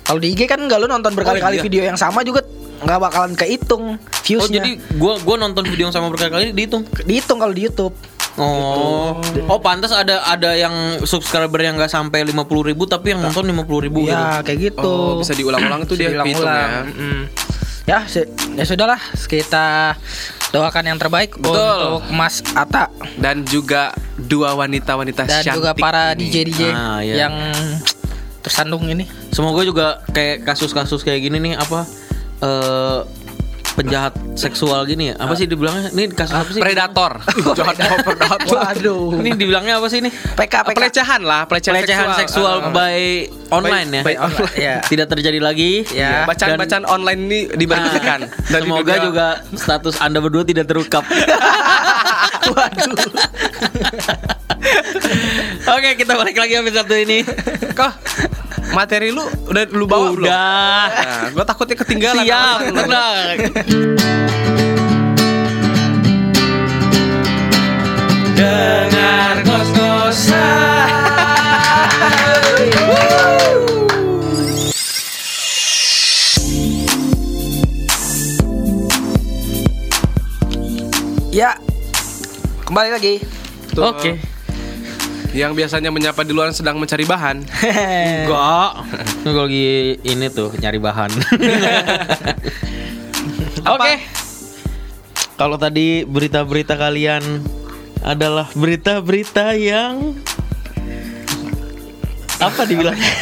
Kalau 0.00 0.18
di 0.18 0.32
IG 0.32 0.48
kan 0.48 0.58
nggak 0.58 0.80
lo 0.80 0.88
nonton 0.88 1.12
berkali-kali 1.12 1.60
iya. 1.60 1.62
video 1.62 1.82
yang 1.84 1.94
sama 1.94 2.24
juga 2.24 2.40
nggak 2.80 2.96
bakalan 2.98 3.36
kehitung 3.36 3.84
Oh 3.94 4.24
viewsnya. 4.24 4.64
jadi 4.64 4.70
gua 4.96 5.20
gua 5.20 5.36
nonton 5.36 5.68
video 5.68 5.84
yang 5.84 5.94
sama 5.94 6.08
berkali-kali 6.08 6.56
dihitung. 6.56 6.88
dihitung 7.04 7.36
kalau 7.36 7.52
di 7.52 7.68
YouTube. 7.68 7.92
Oh. 8.40 9.20
Oh 9.46 9.58
pantas 9.60 9.92
ada 9.92 10.24
ada 10.24 10.56
yang 10.56 10.72
subscriber 11.04 11.60
yang 11.60 11.76
nggak 11.76 11.92
sampai 11.92 12.24
50.000 12.24 12.40
ribu 12.64 12.88
tapi 12.88 13.12
yang 13.12 13.20
nonton 13.20 13.44
50.000 13.44 13.84
ribu 13.84 13.98
gitu. 14.02 14.16
Ya 14.16 14.40
kayak 14.40 14.58
gitu. 14.72 14.80
Oh, 14.88 15.20
bisa 15.20 15.36
diulang-ulang 15.36 15.84
tuh 15.84 15.94
Bisa 15.94 16.08
dia 16.08 16.24
kehitung 16.24 16.48
ya. 16.48 16.88
diulang-ulang. 16.88 17.49
Ya, 17.90 18.06
ya 18.54 18.62
sudahlah 18.62 19.02
kita 19.26 19.98
doakan 20.50 20.84
yang 20.86 20.98
terbaik 21.00 21.34
Betul. 21.34 21.50
untuk 21.50 22.06
Mas 22.14 22.38
Ata 22.54 22.86
Dan 23.18 23.42
juga 23.42 23.90
dua 24.14 24.54
wanita-wanita 24.54 25.26
dan 25.26 25.42
cantik 25.42 25.58
juga 25.58 25.70
para 25.74 26.14
ini. 26.14 26.22
DJ 26.22 26.36
DJ 26.46 26.62
Ah, 26.70 27.02
iya. 27.02 27.26
yang 27.26 27.34
tersandung 28.40 28.86
ini. 28.86 29.10
Semoga 29.34 29.66
juga 29.66 29.86
kayak 30.10 30.46
kasus-kasus 30.46 31.02
kayak 31.02 31.18
gini 31.20 31.42
nih 31.42 31.54
apa 31.58 31.82
eh 32.40 32.98
penjahat 33.80 34.12
seksual 34.36 34.84
gini 34.84 35.08
ya. 35.10 35.14
Apa 35.16 35.32
sih 35.32 35.48
dibilangnya? 35.48 35.88
Ini 35.88 36.12
kasus 36.12 36.36
apa 36.36 36.50
sih? 36.52 36.60
Predator. 36.60 37.12
Jahat 37.58 37.76
mau 37.80 37.96
predator. 37.98 38.56
Waduh. 38.60 39.16
Ini 39.16 39.30
dibilangnya 39.32 39.80
apa 39.80 39.88
sih 39.88 40.04
ini? 40.04 40.12
PK 40.12 40.54
PK 40.68 40.76
Pelecehan 40.76 41.20
lah, 41.24 41.48
pelecehan, 41.48 41.80
Pelecehan 41.80 42.08
seksual, 42.14 42.56
Ah, 42.60 42.68
ah. 42.68 42.72
by 42.72 42.96
online 43.48 43.88
ya. 43.90 44.02
by 44.04 44.14
online. 44.20 44.54
Ya. 44.54 44.76
Tidak 44.92 45.08
terjadi 45.08 45.40
lagi. 45.40 45.88
Ya. 45.90 46.28
Bacaan-bacaan 46.28 46.84
online 46.84 47.20
ini 47.24 47.38
diberhentikan. 47.56 48.28
Nah, 48.28 48.50
Dan 48.52 48.60
semoga 48.62 48.84
dunia- 48.92 49.02
juga 49.02 49.26
status 49.56 49.96
Anda 49.98 50.20
berdua 50.20 50.44
tidak 50.44 50.68
terungkap. 50.68 51.00
Waduh. 52.52 53.08
Oke, 55.70 55.90
kita 55.96 56.12
balik 56.12 56.36
lagi 56.36 56.52
episode 56.54 56.84
satu 56.84 56.94
ini. 56.94 57.24
Kok 57.72 57.92
materi 58.72 59.10
lu 59.10 59.24
udah 59.50 59.64
lu 59.70 59.84
bawa 59.86 60.14
belum? 60.14 60.26
Udah. 60.26 60.84
Nah, 60.90 61.28
gua 61.34 61.44
takutnya 61.46 61.76
ketinggalan. 61.78 62.24
Siap, 62.24 62.58
tenang. 62.74 63.36
Dengar 68.40 69.20
Ya. 81.30 81.54
Kembali 82.66 82.90
lagi. 82.90 83.22
Tuh. 83.70 83.94
Oke. 83.94 84.18
Yang 85.30 85.62
biasanya 85.62 85.90
menyapa 85.94 86.26
di 86.26 86.34
luar 86.34 86.50
sedang 86.50 86.78
mencari 86.78 87.06
bahan. 87.06 87.46
Enggak. 88.26 88.70
Gue 89.22 89.34
lagi 89.34 89.68
ini 90.02 90.26
tuh 90.26 90.50
nyari 90.58 90.78
bahan. 90.82 91.10
Oke. 93.74 93.94
Kalau 95.38 95.56
tadi 95.56 96.04
berita-berita 96.04 96.76
kalian 96.76 97.22
adalah 98.04 98.50
berita-berita 98.52 99.56
yang 99.56 100.18
apa 102.40 102.64
dibilangnya? 102.64 103.12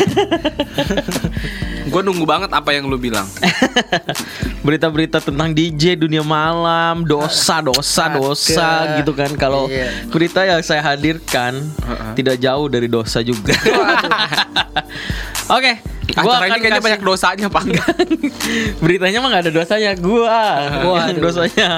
Gue 1.85 2.03
nunggu 2.03 2.23
banget 2.23 2.51
apa 2.51 2.71
yang 2.71 2.87
lu 2.87 2.97
bilang. 2.97 3.25
Berita-berita 4.67 5.19
tentang 5.19 5.51
DJ 5.51 5.97
dunia 5.97 6.21
malam, 6.21 7.03
dosa, 7.03 7.59
dosa, 7.59 8.11
dosa 8.11 8.53
Astaga. 8.85 8.97
gitu 8.99 9.13
kan. 9.13 9.31
Kalau 9.35 9.67
Iya. 9.67 9.89
berita 10.07 10.43
yang 10.43 10.61
saya 10.61 10.85
hadirkan 10.85 11.59
Heeh. 11.81 12.13
tidak 12.15 12.37
jauh 12.39 12.67
dari 12.67 12.87
dosa 12.87 13.19
juga. 13.21 13.57
Oke, 15.49 15.81
gua 16.15 16.37
Acara 16.37 16.45
ini 16.45 16.51
akan 16.51 16.61
kayaknya 16.61 16.71
kasih- 16.75 16.85
banyak 16.85 17.03
dosanya 17.03 17.47
pak. 17.49 17.65
Beritanya 18.85 19.19
mah 19.19 19.29
gak 19.31 19.43
ada 19.45 19.53
dosanya 19.55 19.91
Gua 19.97 20.41
Gua 20.79 20.97
yang 21.05 21.17
Waduh. 21.17 21.23
dosanya 21.23 21.69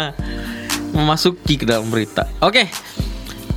Memasuki 0.90 1.55
ke 1.55 1.64
dalam 1.64 1.87
berita 1.87 2.26
Oke 2.40 2.66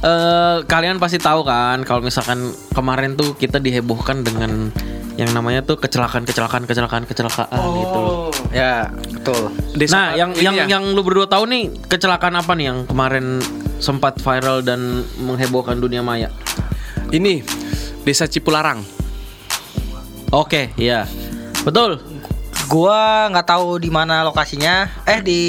eh, 0.03 0.57
Kalian 0.63 0.99
pasti 0.99 1.17
tahu 1.17 1.41
kan 1.41 1.81
Kalau 1.81 2.03
misalkan 2.03 2.39
kemarin 2.71 3.15
tuh 3.15 3.33
kita 3.33 3.57
dihebohkan 3.57 4.21
dengan 4.21 4.69
yang 5.13 5.29
namanya 5.29 5.61
tuh 5.61 5.77
kecelakaan 5.77 6.25
kecelakaan 6.25 6.65
kecelakaan 6.65 7.05
kecelakaan 7.05 7.53
gitu 7.53 7.97
loh. 8.01 8.33
Ya, 8.49 8.89
betul. 9.13 9.53
Desa- 9.77 9.93
Nah, 9.93 10.07
yang 10.17 10.33
yang 10.33 10.57
ya? 10.57 10.65
yang 10.65 10.89
lu 10.89 11.05
berdua 11.05 11.29
tahu 11.29 11.45
nih 11.45 11.69
kecelakaan 11.85 12.33
apa 12.33 12.57
nih 12.57 12.73
yang 12.73 12.89
kemarin 12.89 13.37
sempat 13.77 14.17
viral 14.17 14.65
dan 14.65 15.05
menghebohkan 15.21 15.77
dunia 15.77 16.01
maya? 16.01 16.33
ini 17.13 17.45
Desa 18.01 18.25
Cipularang. 18.25 18.81
Oke, 20.33 20.73
iya. 20.75 21.05
Betul. 21.61 22.01
Gua 22.65 23.29
nggak 23.29 23.45
tahu 23.45 23.77
di 23.77 23.93
mana 23.93 24.25
lokasinya. 24.25 24.89
Eh 25.05 25.21
di 25.21 25.41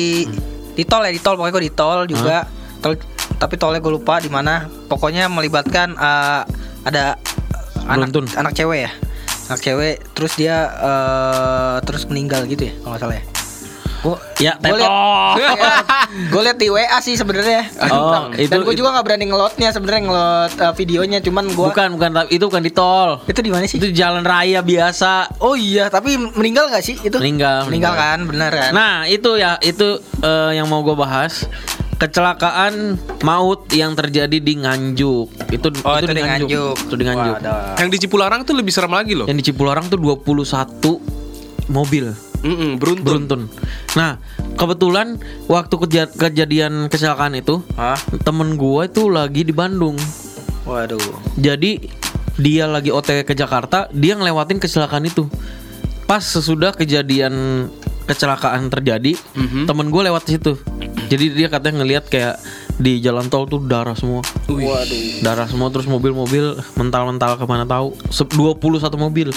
di 0.77 0.85
tol 0.85 1.01
ya, 1.01 1.09
di 1.09 1.25
tol 1.25 1.40
pokoknya 1.40 1.55
gua 1.57 1.64
di 1.64 1.73
tol 1.73 2.01
juga. 2.05 2.45
Tol 2.85 3.01
tapi 3.37 3.55
tolnya 3.55 3.79
gue 3.79 3.92
lupa 3.92 4.18
di 4.18 4.29
mana. 4.29 4.66
Pokoknya 4.87 5.27
melibatkan 5.27 5.92
eh, 5.92 6.42
ada 6.83 7.16
anak 7.85 8.09
Beruntun. 8.09 8.27
anak 8.35 8.53
cewek 8.53 8.87
ya. 8.87 8.92
Anak 9.47 9.61
cewek 9.61 9.94
terus 10.12 10.33
dia 10.35 10.57
eh, 10.70 11.77
terus 11.83 12.05
meninggal 12.05 12.44
gitu 12.44 12.64
ya 12.64 12.75
kalau 12.79 12.90
nggak 12.90 13.03
salah 13.03 13.16
ya. 13.16 13.25
Gua 14.01 14.20
Ya, 14.37 14.53
gua 14.59 14.77
liat- 14.77 14.85
tetot. 14.85 15.37
gue 16.33 16.40
liat 16.42 16.59
di 16.59 16.68
WA 16.68 16.99
sih 17.01 17.16
sebenarnya. 17.16 17.64
Oh, 17.88 18.29
Dan 18.29 18.37
itu- 18.37 18.61
gue 18.62 18.77
juga 18.77 18.92
nggak 18.92 19.01
berani 19.03 19.25
ngelotnya 19.25 19.73
sebenarnya 19.73 20.03
ngelot 20.05 20.53
eh, 20.55 20.73
videonya, 20.77 21.18
cuman 21.20 21.49
gue 21.49 21.66
Bukan, 21.66 21.97
bukan 21.97 22.11
itu 22.29 22.44
bukan 22.44 22.61
di 22.61 22.68
tol. 22.68 23.25
itu 23.25 23.40
di 23.40 23.49
mana 23.49 23.64
sih? 23.64 23.81
Itu 23.81 23.88
jalan 23.90 24.20
raya 24.20 24.61
biasa. 24.61 25.40
Oh 25.40 25.57
iya, 25.57 25.88
tapi 25.88 26.20
meninggal 26.20 26.68
nggak 26.68 26.85
sih 26.85 27.01
itu? 27.01 27.16
Meninggal, 27.16 27.64
Meninggal 27.64 27.97
meninggal. 27.97 28.12
kan, 28.12 28.18
benar 28.29 28.51
kan? 28.53 28.70
Nah, 28.73 28.94
itu 29.07 29.31
ya, 29.35 29.57
itu 29.59 29.88
eh, 30.20 30.51
yang 30.53 30.68
mau 30.68 30.85
gue 30.85 30.92
bahas. 30.94 31.49
Kecelakaan 32.05 33.01
maut 33.25 33.64
yang 33.73 33.97
terjadi 33.97 34.37
di 34.37 34.61
Nganjuk. 34.61 35.33
Itu 35.49 35.73
oh 35.73 35.97
itu, 35.97 36.12
di 36.12 36.21
Nganjuk. 36.21 36.77
Itu 36.85 36.95
di 36.95 37.05
Nganjuk. 37.09 37.35
Wadah. 37.40 37.81
Yang 37.81 37.88
di 37.88 37.99
Cipularang 38.05 38.45
tuh 38.45 38.53
lebih 38.53 38.69
serem 38.69 38.93
lagi 38.93 39.17
loh. 39.17 39.25
Yang 39.25 39.40
di 39.40 39.45
Cipularang 39.49 39.88
tuh 39.88 39.97
21 39.97 41.01
mobil 41.73 42.12
Mm-mm, 42.45 42.77
beruntun. 42.77 43.05
beruntun. 43.25 43.40
Nah, 43.97 44.21
kebetulan 44.53 45.17
waktu 45.49 45.75
keja- 45.81 46.12
kejadian 46.12 46.93
kecelakaan 46.93 47.40
itu, 47.40 47.64
Hah? 47.73 47.97
temen 48.21 48.61
gua 48.61 48.85
itu 48.85 49.09
lagi 49.09 49.40
di 49.40 49.57
Bandung. 49.57 49.97
Waduh. 50.69 51.01
Jadi 51.40 51.88
dia 52.37 52.69
lagi 52.69 52.93
OTW 52.93 53.25
ke 53.25 53.33
Jakarta, 53.33 53.88
dia 53.97 54.12
ngelewatin 54.12 54.61
kecelakaan 54.61 55.09
itu. 55.09 55.25
Pas 56.05 56.21
sesudah 56.21 56.77
kejadian 56.77 57.33
kecelakaan 58.05 58.69
terjadi, 58.69 59.17
Mhm. 59.35 59.64
temen 59.64 59.88
gue 59.88 60.03
lewat 60.03 60.25
situ. 60.25 60.61
Jadi 61.05 61.33
dia 61.33 61.49
katanya 61.49 61.81
ngelihat 61.81 62.09
kayak 62.09 62.40
di 62.75 62.99
jalan 62.99 63.29
tol 63.29 63.45
tuh 63.45 63.61
darah 63.61 63.95
semua. 63.95 64.25
Waduh. 64.47 65.21
Darah 65.21 65.47
semua 65.47 65.69
terus 65.69 65.85
mobil-mobil 65.85 66.57
mental-mental 66.75 67.37
ke 67.37 67.45
mana 67.45 67.64
tahu. 67.64 67.95
Se- 68.09 68.27
21 68.27 68.97
mobil. 68.97 69.29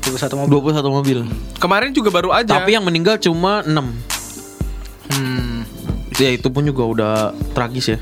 Itu 0.00 0.14
satu 0.14 0.36
mobil. 0.36 0.50
21 0.52 0.90
mobil. 0.92 1.18
Kemarin 1.56 1.90
juga 1.90 2.10
baru 2.10 2.30
aja. 2.30 2.60
Tapi 2.60 2.74
yang 2.74 2.84
meninggal 2.84 3.16
cuma 3.16 3.64
6. 3.64 3.96
Hmm. 5.10 5.64
Ya 6.14 6.30
itu 6.30 6.46
pun 6.46 6.62
juga 6.62 6.82
udah 6.84 7.14
tragis 7.52 7.86
ya. 7.88 7.98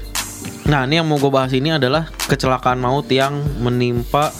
Nah 0.62 0.84
ini 0.84 0.98
yang 0.98 1.06
mau 1.06 1.16
gue 1.16 1.30
bahas 1.30 1.52
ini 1.52 1.72
adalah 1.72 2.10
kecelakaan 2.26 2.78
maut 2.78 3.06
yang 3.08 3.34
menimpa 3.58 4.30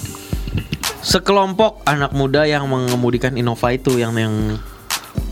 sekelompok 1.03 1.83
anak 1.83 2.15
muda 2.15 2.47
yang 2.47 2.67
mengemudikan 2.67 3.35
Innova 3.35 3.75
itu 3.75 3.99
yang 3.99 4.15
yang 4.15 4.35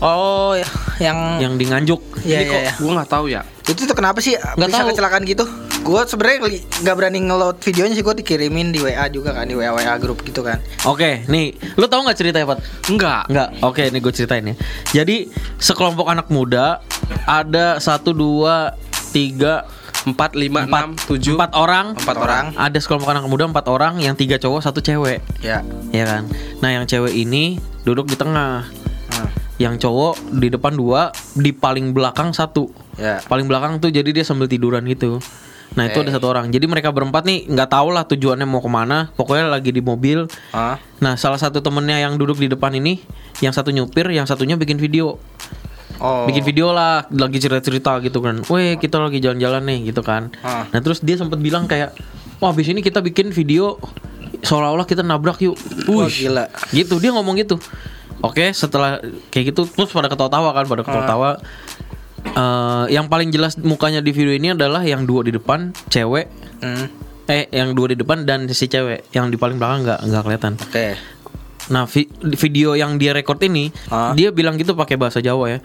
Oh, 0.01 0.57
ya, 0.57 0.65
yang 0.97 1.37
yang 1.37 1.53
di 1.61 1.69
Nganjuk. 1.69 2.01
Iya, 2.25 2.41
ini 2.41 2.45
kok 2.49 2.57
iya, 2.57 2.63
iya. 2.65 2.73
gue 2.73 2.91
nggak 2.91 3.09
tahu 3.09 3.25
ya. 3.29 3.41
Itu 3.69 3.85
tuh 3.85 3.93
kenapa 3.93 4.17
sih 4.17 4.33
Nggak 4.33 4.69
bisa 4.69 4.81
tahu. 4.81 4.89
kecelakaan 4.89 5.23
gitu? 5.29 5.45
Gue 5.81 6.01
sebenarnya 6.05 6.37
nggak 6.81 6.95
berani 6.97 7.19
ngeload 7.21 7.57
videonya 7.61 7.93
sih 7.93 8.01
gue 8.01 8.15
dikirimin 8.17 8.73
di 8.73 8.81
WA 8.81 9.05
juga 9.09 9.33
kan 9.33 9.45
di 9.45 9.53
WA 9.53 9.69
WA 9.69 9.93
grup 10.01 10.25
gitu 10.25 10.41
kan. 10.41 10.57
Oke, 10.85 11.21
nih, 11.25 11.53
lu 11.77 11.85
tahu 11.85 12.01
nggak 12.01 12.17
ceritanya 12.17 12.49
Pat? 12.49 12.59
Enggak. 12.89 13.29
Nggak. 13.29 13.49
Oke, 13.61 13.81
ini 13.89 13.97
gue 13.97 14.13
ceritain 14.13 14.45
ya. 14.45 14.55
Jadi 14.91 15.29
sekelompok 15.57 16.09
anak 16.09 16.33
muda 16.33 16.81
ada 17.23 17.77
satu 17.77 18.13
dua 18.13 18.73
tiga 19.13 19.69
Empat, 20.01 20.33
lima, 20.33 20.65
enam, 20.65 20.97
tujuh. 20.97 21.37
empat 21.37 21.53
orang. 21.53 21.93
Empat 21.93 22.17
orang. 22.17 22.45
Ada 22.57 22.81
sekelompok 22.81 23.13
anak 23.13 23.21
muda 23.29 23.45
empat 23.45 23.69
orang, 23.69 24.01
yang 24.01 24.17
tiga 24.17 24.41
cowok 24.41 24.65
satu 24.65 24.81
cewek. 24.81 25.21
Ya. 25.45 25.61
ya 25.93 26.05
kan 26.09 26.25
nah 26.57 26.73
yang 26.73 26.89
cewek 26.89 27.13
ini 27.13 27.61
duduk 27.85 28.09
di 28.09 28.17
tengah. 28.17 28.65
Yang 29.57 29.75
cowok 29.75 30.19
di 30.31 30.47
depan 30.47 30.73
dua 30.73 31.09
di 31.33 31.51
paling 31.51 31.91
belakang 31.91 32.31
satu 32.31 32.71
Ya. 32.95 33.17
paling 33.23 33.47
belakang 33.47 33.79
tuh 33.79 33.89
jadi 33.89 34.05
dia 34.11 34.21
sambil 34.21 34.45
tiduran 34.45 34.83
gitu 34.85 35.17
nah 35.71 35.87
itu 35.87 35.97
Eh. 35.97 36.03
ada 36.03 36.11
satu 36.11 36.27
orang 36.27 36.51
jadi 36.51 36.67
mereka 36.67 36.91
berempat 36.91 37.23
nih 37.23 37.47
nggak 37.47 37.69
tahu 37.69 37.89
lah 37.89 38.03
tujuannya 38.03 38.43
mau 38.43 38.59
ke 38.59 38.67
mana 38.67 39.09
pokoknya 39.15 39.47
lagi 39.47 39.71
di 39.71 39.79
mobil 39.79 40.27
Ah. 40.51 40.75
nah 40.99 41.15
salah 41.15 41.39
satu 41.39 41.59
temennya 41.59 41.97
yang 41.97 42.15
duduk 42.15 42.35
di 42.35 42.45
depan 42.45 42.69
ini 42.71 42.99
yang 43.39 43.51
satu 43.51 43.71
nyupir 43.71 44.05
yang 44.07 44.23
satunya 44.23 44.53
bikin 44.53 44.75
video 44.75 45.15
Oh. 45.97 46.25
bikin 46.25 46.41
video 46.43 46.73
lah 46.73 47.05
lagi 47.13 47.37
cerita-cerita 47.37 48.01
gitu 48.01 48.25
kan. 48.25 48.41
Weh 48.49 48.73
kita 48.75 48.97
lagi 48.97 49.21
jalan-jalan 49.21 49.61
nih 49.61 49.93
gitu 49.93 50.01
kan. 50.01 50.33
Ah. 50.41 50.65
Nah 50.67 50.81
terus 50.81 50.97
dia 50.97 51.13
sempat 51.13 51.37
bilang 51.37 51.69
kayak, 51.69 51.93
wah 52.41 52.49
abis 52.49 52.73
ini 52.73 52.81
kita 52.81 52.99
bikin 52.99 53.29
video 53.29 53.77
seolah-olah 54.41 54.83
kita 54.83 55.05
nabrak 55.05 55.37
yuk. 55.39 55.53
Wah, 55.85 56.09
Wih, 56.09 56.25
gila. 56.25 56.49
Gitu 56.73 56.97
dia 56.97 57.13
ngomong 57.13 57.37
gitu. 57.37 57.61
Oke 58.21 58.53
setelah 58.53 59.01
kayak 59.29 59.51
gitu 59.51 59.65
terus 59.65 59.89
pada 59.89 60.07
ketawa-tawa 60.07 60.49
kan 60.51 60.65
pada 60.65 60.81
ketawa-tawa. 60.81 61.29
Eh, 62.21 62.85
yang 62.93 63.09
paling 63.09 63.33
jelas 63.33 63.57
mukanya 63.57 63.99
di 63.99 64.13
video 64.13 64.29
ini 64.29 64.53
adalah 64.53 64.85
yang 64.85 65.03
dua 65.03 65.25
di 65.25 65.33
depan 65.33 65.73
cewek 65.89 66.29
Hmm. 66.61 66.85
eh 67.25 67.49
yang 67.49 67.73
dua 67.73 67.89
di 67.89 67.97
depan 67.97 68.21
dan 68.23 68.45
si 68.47 68.69
cewek 68.69 69.09
yang 69.09 69.27
di 69.27 69.35
paling 69.35 69.57
belakang 69.57 69.81
nggak 69.81 69.99
nggak 70.05 70.21
kelihatan. 70.21 70.53
Oke. 70.55 70.87
Nah, 71.69 71.85
vi- 71.85 72.09
video 72.35 72.73
yang 72.73 72.97
dia 72.97 73.11
record 73.11 73.41
ini, 73.41 73.69
Ah. 73.87 74.11
dia 74.11 74.29
bilang 74.29 74.53
gitu 74.55 74.73
pakai 74.73 74.97
bahasa 74.97 75.17
Jawa 75.17 75.49
ya. 75.49 75.59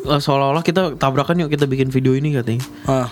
Eh, 0.00 0.18
Seolah-olah 0.18 0.62
kita 0.62 0.96
tabrakan 0.96 1.38
yuk 1.38 1.50
kita 1.50 1.64
bikin 1.64 1.88
video 1.88 2.10
ini 2.12 2.32
katanya. 2.32 2.64
Ah. 2.84 3.08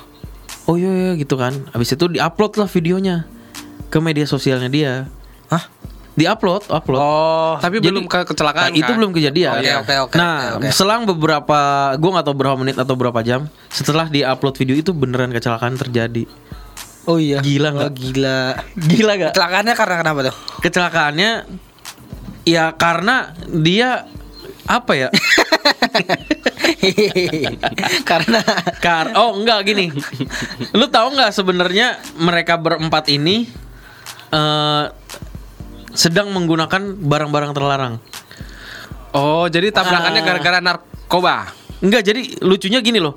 Oh 0.64 0.74
iya 0.74 0.90
iya 0.90 1.12
gitu 1.14 1.38
kan. 1.38 1.54
Habis 1.70 1.94
itu 1.94 2.08
diupload 2.08 2.56
lah 2.56 2.66
videonya 2.66 3.30
ke 3.86 3.98
media 3.98 4.24
sosialnya 4.24 4.68
dia. 4.68 4.92
Diupload, 6.18 6.66
upload. 6.66 6.98
Oh. 6.98 7.54
Tapi 7.56 7.78
Jadi- 7.78 7.86
belum 7.88 8.04
ke 8.04 8.26
kecelakaan 8.26 8.68
Nah, 8.68 8.76
itu 8.76 8.84
kan? 8.84 8.96
belum 8.98 9.10
kejadian. 9.12 9.54
Oke, 9.56 9.70
oke, 9.78 9.94
oke, 10.02 10.14
Nah, 10.14 10.58
oke, 10.58 10.66
oke. 10.66 10.74
selang 10.74 11.06
beberapa, 11.06 11.60
gua 11.94 12.10
nggak 12.12 12.26
tahu 12.26 12.36
berapa 12.36 12.56
menit 12.56 12.74
atau 12.74 12.92
berapa 12.92 13.20
jam 13.20 13.46
setelah 13.68 14.06
diupload 14.06 14.54
video 14.56 14.74
itu 14.74 14.90
beneran 14.90 15.30
kecelakaan 15.30 15.78
terjadi. 15.78 16.26
Oh 17.04 17.16
iya. 17.16 17.38
Gila 17.38 17.68
Oh, 17.68 17.72
nggak? 17.72 17.90
gila. 17.94 18.40
Gila 18.76 19.12
gak? 19.16 19.30
Kecelakaannya 19.32 19.74
karena 19.74 19.94
kenapa 19.96 20.20
tuh? 20.24 20.34
Kecelakaannya, 20.58 21.30
ya 22.44 22.64
karena 22.74 23.14
dia 23.48 24.04
apa 24.66 24.92
ya? 24.92 25.08
karena 28.04 28.40
Kar 28.78 29.14
oh 29.14 29.34
enggak 29.34 29.64
gini. 29.64 29.88
Lu 30.72 30.86
tahu 30.86 31.14
nggak 31.14 31.32
sebenarnya 31.32 31.96
mereka 32.16 32.56
berempat 32.56 33.08
ini 33.08 33.48
eh 34.28 34.84
sedang 35.92 36.30
menggunakan 36.30 36.80
barang-barang 36.98 37.52
terlarang. 37.52 37.94
Oh, 39.10 39.48
jadi 39.48 39.72
tabrakannya 39.72 40.20
Ah. 40.20 40.26
gara-gara 40.26 40.58
narkoba. 40.60 41.48
Enggak, 41.78 42.02
jadi 42.04 42.22
lucunya 42.40 42.80
gini 42.80 42.98
loh. 42.98 43.16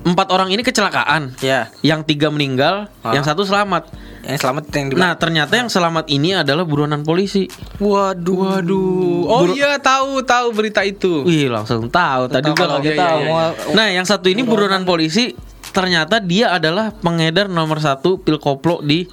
Empat 0.00 0.32
orang 0.32 0.48
ini 0.48 0.64
kecelakaan. 0.64 1.36
ya 1.38 1.68
Yang 1.82 2.08
tiga 2.08 2.32
meninggal, 2.32 2.88
Ah. 3.00 3.12
yang 3.12 3.20
satu 3.22 3.44
selamat. 3.44 3.92
yang 4.20 4.36
selamat 4.36 4.64
yang 4.70 4.86
di 4.88 4.94
Nah, 4.96 5.16
ternyata 5.16 5.56
yang 5.56 5.68
selamat 5.68 6.04
ini 6.06 6.36
adalah 6.36 6.68
buronan 6.68 7.00
polisi. 7.00 7.48
Waduh. 7.78 8.60
Waduh. 8.60 9.24
Oh 9.26 9.44
iya, 9.48 9.80
tahu 9.80 10.20
tahu 10.20 10.52
berita 10.52 10.84
itu. 10.84 11.24
Wih, 11.24 11.48
langsung 11.48 11.88
tahu. 11.88 12.28
Tadi 12.28 12.44
Tahu 12.46 12.54
gua 12.54 12.68
kaget 12.78 12.94
iya, 12.94 13.00
tahu. 13.00 13.20
iya, 13.24 13.44
Nah, 13.72 13.88
yang 13.88 14.04
satu 14.04 14.28
ini 14.28 14.44
buronan 14.44 14.84
polisi 14.84 15.32
ternyata 15.72 16.20
dia 16.20 16.52
adalah 16.52 16.92
pengedar 16.92 17.48
nomor 17.48 17.80
satu 17.80 18.20
pil 18.20 18.36
koplo 18.36 18.84
di 18.84 19.08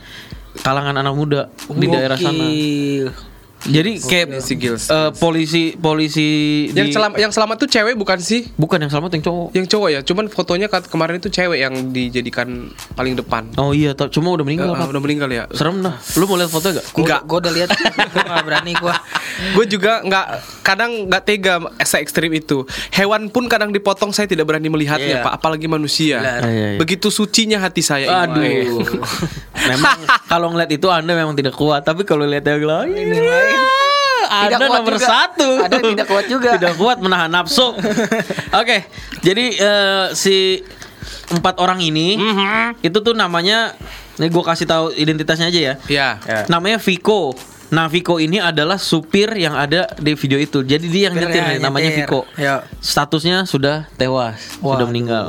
kalangan 0.62 0.96
anak 0.98 1.14
muda 1.16 1.42
di 1.70 1.86
daerah 1.88 2.18
sana. 2.18 2.46
Jadi 3.60 3.98
kayak 4.00 4.28
Si 4.38 4.54
Gils. 4.54 4.86
eh, 4.88 5.10
polisi 5.14 5.74
polisi 5.74 6.28
Yang 6.70 6.88
di- 6.88 6.94
selamat 6.94 7.18
yang 7.18 7.32
selamat 7.32 7.56
tuh 7.58 7.68
cewek 7.68 7.94
bukan 7.94 8.18
sih? 8.18 8.46
bukan 8.54 8.78
yang 8.78 8.88
selamat 8.88 9.12
yang 9.12 9.24
cowok. 9.24 9.48
Yang 9.52 9.68
cowok 9.68 9.90
ya, 9.90 10.00
cuman 10.04 10.26
fotonya 10.28 10.68
kat- 10.68 10.86
kemarin 10.86 11.18
itu 11.18 11.28
cewek 11.28 11.60
yang 11.60 11.74
dijadikan 11.90 12.70
paling 12.94 13.14
depan. 13.14 13.50
Oh 13.56 13.72
iya, 13.72 13.98
cuma 14.08 14.30
udah 14.30 14.42
meninggal. 14.42 14.72
Pak. 14.72 14.88
udah 14.88 15.02
meninggal 15.02 15.28
ya. 15.28 15.44
Serem 15.52 15.82
dah. 15.82 15.98
Lu 16.14 16.26
mau 16.26 16.36
lihat 16.36 16.48
foto 16.48 16.70
gak? 16.70 16.86
Enggak. 16.94 17.22
Gue 17.24 17.38
udah 17.40 17.52
lihat. 17.52 17.70
Gua 18.14 18.40
berani 18.42 18.72
gue. 18.72 18.94
Gue 19.54 19.66
juga 19.66 20.02
nggak 20.02 20.26
kadang 20.62 20.92
nggak 21.08 21.24
tega 21.24 21.54
se 21.82 21.98
ekstrim 21.98 22.30
itu. 22.32 22.62
Hewan 22.92 23.28
pun 23.28 23.46
kadang 23.46 23.70
dipotong 23.70 24.12
saya 24.12 24.26
tidak 24.26 24.46
berani 24.46 24.68
melihatnya, 24.68 25.20
Iya. 25.20 25.26
Pak. 25.26 25.34
Apalagi 25.36 25.66
manusia. 25.66 26.20
Benar. 26.20 26.42
Iya, 26.44 26.68
iya. 26.68 26.78
Begitu 26.78 27.08
sucinya 27.08 27.58
hati 27.58 27.82
saya. 27.82 28.24
Aduh. 28.24 28.40
ini. 28.40 28.70
memang 29.58 29.98
kalau 30.32 30.48
ngeliat 30.50 30.70
itu 30.70 30.88
Anda 30.88 31.12
memang 31.12 31.34
tidak 31.34 31.54
kuat, 31.54 31.82
tapi 31.82 32.04
kalau 32.04 32.24
lihat 32.24 32.44
yang 32.44 32.64
lain 32.64 33.47
Anda 34.28 34.44
Tidak 34.50 34.60
kuat 34.62 34.78
nomor 34.78 34.94
juga. 34.94 35.08
satu. 35.08 35.50
Ada 35.62 35.74
yang 35.74 35.92
tidak 35.96 36.08
kuat 36.08 36.26
juga. 36.28 36.50
tidak 36.60 36.74
kuat 36.76 36.98
menahan 37.00 37.30
nafsu. 37.30 37.68
Oke, 38.60 38.78
jadi 39.20 39.46
eh, 39.56 40.06
si 40.14 40.60
empat 41.30 41.58
orang 41.58 41.80
ini 41.80 42.16
Mhm. 42.16 42.82
itu 42.82 42.98
tuh 42.98 43.14
namanya, 43.14 43.72
nih 44.16 44.28
gue 44.28 44.44
kasih 44.44 44.64
tahu 44.64 44.86
identitasnya 44.92 45.48
aja 45.48 45.60
ya. 45.62 45.74
Ya. 45.88 46.10
Ya. 46.22 46.40
Namanya 46.48 46.76
Viko, 46.78 47.32
Nah 47.68 47.88
Viko 47.88 48.16
ini 48.16 48.40
adalah 48.40 48.76
supir 48.76 49.28
yang 49.34 49.52
ada 49.52 49.92
di 49.96 50.16
video 50.16 50.40
itu. 50.40 50.60
Jadi 50.62 50.88
dia 50.88 51.08
yang 51.08 51.16
nyetir 51.16 51.44
nih, 51.46 51.60
namanya 51.60 51.88
nyetir. 51.90 52.08
Viko. 52.08 52.24
Ya. 52.34 52.64
Statusnya 52.80 53.44
sudah 53.44 53.92
tewas, 53.94 54.40
sudah 54.56 54.84
Waduh. 54.84 54.88
meninggal. 54.88 55.26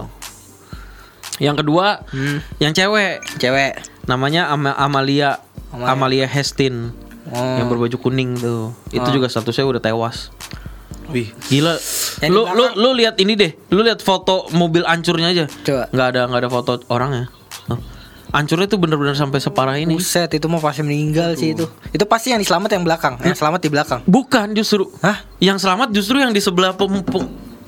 Yang 1.39 1.63
kedua, 1.63 2.03
Hmm. 2.09 2.39
yang 2.57 2.71
cewek 2.73 3.23
Cewek. 3.37 3.79
namanya 4.05 4.47
Ama- 4.49 4.75
Amalia 4.75 5.39
Amalia. 5.69 5.91
Amalia 5.91 6.27
Hestin 6.27 6.95
Oh. 7.29 7.57
yang 7.61 7.69
berbaju 7.69 7.97
kuning 8.01 8.37
tuh. 8.41 8.73
Itu 8.89 9.09
juga 9.13 9.29
statusnya 9.29 9.69
udah 9.69 9.83
tewas. 9.83 10.33
Wih. 11.09 11.33
Gila. 11.49 11.77
Yang 12.21 12.31
lu 12.33 12.43
lu 12.53 12.65
lu 12.77 12.89
lihat 12.97 13.17
ini 13.21 13.33
deh. 13.37 13.53
Lu 13.73 13.81
lihat 13.81 14.05
foto 14.05 14.49
mobil 14.53 14.85
ancurnya 14.85 15.33
aja. 15.33 15.45
Coba. 15.49 15.89
Nggak 15.93 16.07
ada 16.15 16.21
nggak 16.29 16.41
ada 16.45 16.51
foto 16.53 16.73
orangnya. 16.93 17.25
Hah. 17.69 17.81
Ancurnya 18.29 18.69
tuh 18.69 18.77
bener-bener 18.77 19.17
sampai 19.17 19.41
separah 19.41 19.81
ini. 19.81 19.97
Buset 19.97 20.29
itu 20.37 20.45
mau 20.53 20.61
pasti 20.61 20.85
meninggal 20.85 21.33
sih 21.33 21.57
itu. 21.57 21.65
Itu 21.97 22.05
pasti 22.05 22.29
yang 22.29 22.41
diselamat 22.45 22.77
yang 22.77 22.85
belakang, 22.85 23.17
yang 23.25 23.33
selamat 23.33 23.61
di 23.65 23.71
belakang. 23.73 24.01
Bukan 24.05 24.53
justru. 24.53 24.85
Hah? 25.01 25.25
Yang 25.41 25.65
selamat 25.65 25.89
justru 25.97 26.21
yang 26.21 26.37
di 26.37 26.41
sebelah 26.45 26.77
pem- 26.77 27.05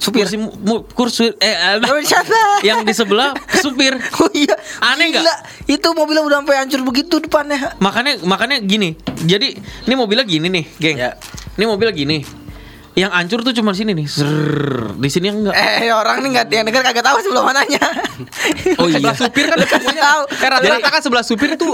Supir. 0.00 0.24
kursi 0.24 0.36
mu- 0.40 0.82
kursi 0.88 1.28
eh 1.36 1.76
eh, 1.76 1.76
Oh, 1.84 2.00
siapa? 2.08 2.64
yang 2.64 2.82
di 2.82 2.90
sebelah 2.90 3.36
supir. 3.54 4.00
Oh 4.16 4.32
iya. 4.32 4.56
Aneh 4.80 5.12
nggak? 5.12 5.68
Itu 5.68 5.92
mobilnya 5.92 6.24
udah 6.24 6.40
sampai 6.40 6.56
hancur 6.56 6.80
begitu 6.82 7.20
depannya. 7.20 7.76
Makanya 7.78 8.24
makanya 8.24 8.56
gini. 8.58 8.96
Jadi 9.20 9.54
ini 9.58 9.94
mobilnya 9.94 10.24
gini 10.24 10.48
nih, 10.48 10.64
geng. 10.76 10.96
Ya. 10.96 11.20
Ini 11.54 11.64
mobilnya 11.64 11.92
gini. 11.92 12.18
Yang 12.90 13.12
hancur 13.12 13.38
tuh 13.44 13.52
cuma 13.52 13.70
sini 13.70 13.94
nih. 13.94 14.02
Zrrr. 14.04 14.98
Di 14.98 15.08
sini 15.08 15.30
enggak. 15.30 15.54
Eh 15.54 15.88
orang 15.88 16.24
nih 16.24 16.28
nggak 16.32 16.44
yang 16.50 16.64
denger 16.64 16.82
kagak 16.82 17.04
tahu 17.04 17.16
sebelah 17.20 17.44
mananya. 17.46 17.82
Oh 18.76 18.88
iya. 18.88 18.98
Sebelah 19.04 19.16
supir 19.16 19.44
kan 19.46 19.56
semuanya 19.62 20.02
tahu. 20.02 20.22
Eh 20.34 20.48
rata-rata 20.48 20.88
kan 20.88 21.00
sebelah 21.00 21.24
supir 21.24 21.48
itu 21.54 21.68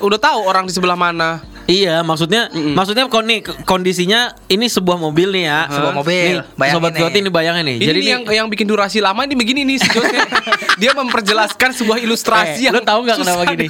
udah 0.00 0.18
tahu 0.18 0.38
orang 0.42 0.64
di 0.64 0.72
sebelah 0.72 0.96
mana. 0.96 1.44
Iya, 1.70 2.02
maksudnya 2.02 2.42
maksudnya 2.50 3.06
kon 3.06 3.22
nih 3.22 3.40
k- 3.40 3.54
kondisinya 3.62 4.20
ini 4.46 4.66
sebuah 4.66 4.98
mobil 4.98 5.30
nih 5.30 5.44
ya. 5.44 5.60
Sebuah 5.70 5.94
mobil. 5.94 6.36
Nih, 6.36 6.50
Bayangin 6.52 6.74
sobat 6.74 6.90
nih. 6.90 7.00
Goti 7.00 7.18
ini 7.18 7.30
bayangin 7.30 7.64
nih. 7.64 7.76
Ini 7.76 7.86
Jadi 7.86 7.94
nih 7.94 8.02
nih 8.02 8.10
yang 8.10 8.22
yang 8.36 8.46
bikin 8.48 8.66
durasi 8.66 8.98
lama 8.98 9.22
ini 9.22 9.34
begini 9.34 9.62
nih 9.64 9.76
si 9.76 9.86
Josnya. 9.88 10.26
Dia 10.80 10.90
memperjelaskan 10.92 11.70
sebuah 11.72 12.00
ilustrasi 12.00 12.58
eh, 12.58 12.66
yang 12.66 12.74
lu 12.74 12.82
tahu 12.82 13.00
nggak 13.02 13.18
kenapa 13.20 13.42
gini? 13.48 13.66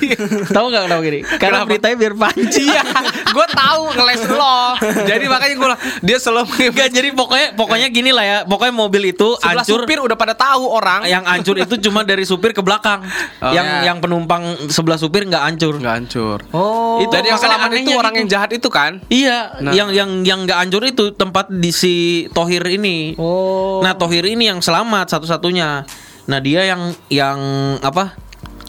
tahu 0.48 0.66
nggak 0.68 0.82
kenapa 0.86 1.02
gini? 1.02 1.20
Karena 1.26 1.38
Kenapa? 1.60 1.66
beritanya 1.68 1.96
biar 1.98 2.14
panci. 2.16 2.62
Iya, 2.62 2.82
gue 3.26 3.46
tahu 3.50 3.82
ngeles 3.92 4.22
lo. 4.30 4.58
Jadi 5.04 5.24
makanya 5.26 5.54
gue 5.54 5.68
dia 6.00 6.18
selalu 6.18 6.48
Enggak, 6.62 6.88
jadi 6.88 7.08
pokoknya 7.10 7.48
pokoknya 7.52 7.88
gini 7.88 8.10
lah 8.10 8.24
ya. 8.24 8.38
Pokoknya 8.42 8.72
mobil 8.72 9.02
itu 9.06 9.34
sebelah 9.34 9.60
hancur 9.60 9.80
supir 9.82 9.98
udah 9.98 10.14
pada 10.14 10.32
tahu 10.32 10.64
orang. 10.64 11.02
yang 11.04 11.26
hancur 11.26 11.58
itu 11.58 11.74
cuma 11.82 12.00
dari 12.00 12.22
supir 12.22 12.50
ke 12.50 12.62
belakang. 12.62 13.02
Oh. 13.40 13.50
yang 13.50 13.66
Ya. 13.66 13.82
yang 13.86 13.98
penumpang 13.98 14.40
sebelah 14.66 14.96
supir 14.96 15.22
nggak 15.22 15.42
hancur. 15.42 15.76
Nggak 15.76 15.94
hancur. 15.96 16.38
Oh. 16.50 16.98
Itu 16.98 17.10
Jadi 17.10 17.26
yang 17.26 17.36
selamat 17.36 17.68
itu 17.90 17.92
anehnya 17.92 17.98
orang 17.98 18.12
gitu. 18.12 18.20
yang 18.20 18.28
jahat 18.30 18.50
itu 18.52 18.68
kan? 18.68 18.92
Iya, 19.06 19.38
Nah. 19.60 19.72
yang 19.74 19.88
yang 19.90 20.10
yang 20.22 20.38
nggak 20.44 20.58
hancur 20.58 20.82
itu 20.82 21.10
tempat 21.12 21.50
di 21.50 21.70
si 21.70 21.94
Tohir 22.30 22.62
ini. 22.64 23.14
Oh. 23.16 23.82
Nah, 23.82 23.92
Tohir 23.92 24.22
ini 24.24 24.46
yang 24.46 24.58
selamat 24.58 25.10
satu-satunya. 25.10 25.82
Nah, 26.24 26.38
dia 26.38 26.62
yang 26.64 26.94
yang 27.08 27.38
apa? 27.78 28.14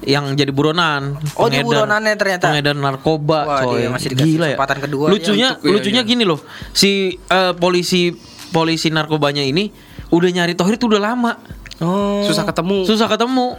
Yang 0.01 0.33
jadi 0.35 0.49
buronan. 0.49 1.21
Oh, 1.35 1.45
dia 1.45 1.61
buronannya 1.61 2.17
ternyata. 2.17 2.49
Pengedar 2.49 2.73
narkoba, 2.73 3.39
Wah, 3.45 3.61
coy. 3.61 3.85
dia 3.85 3.89
masih 3.89 4.09
Gila 4.11 4.25
ya. 4.49 4.57
kesempatan 4.57 4.77
kedua 4.81 5.05
Lucunya, 5.07 5.47
dia 5.47 5.53
untuk- 5.53 5.61
iya, 5.63 5.73
lucunya 5.77 6.01
iya. 6.01 6.09
gini 6.09 6.23
loh. 6.25 6.39
Si 6.73 6.91
eh, 7.13 7.53
polisi 7.53 8.09
polisi 8.49 8.89
narkobanya 8.89 9.45
ini 9.45 9.69
udah 10.09 10.29
nyari 10.31 10.57
Tohir 10.57 10.75
itu 10.75 10.89
udah 10.89 10.99
lama. 10.99 11.37
Oh. 11.77 12.25
Susah 12.25 12.43
ketemu. 12.43 12.81
Susah 12.83 13.05
ketemu. 13.05 13.57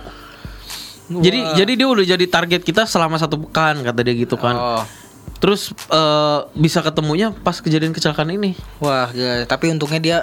Jadi 1.13 1.39
jadi 1.55 1.73
dia 1.77 1.87
udah 1.87 2.05
jadi 2.07 2.25
target 2.25 2.63
kita 2.63 2.87
selama 2.87 3.19
satu 3.19 3.37
pekan 3.39 3.83
kata 3.83 4.01
dia 4.01 4.15
gitu 4.17 4.35
kan. 4.35 4.55
Oh. 4.57 4.83
Terus 5.43 5.75
eh, 5.91 6.39
bisa 6.55 6.79
ketemunya 6.81 7.35
pas 7.35 7.59
kejadian 7.59 7.91
kecelakaan 7.91 8.31
ini. 8.31 8.55
Wah, 8.79 9.11
gila. 9.11 9.43
tapi 9.45 9.75
untungnya 9.75 9.99
dia 9.99 10.19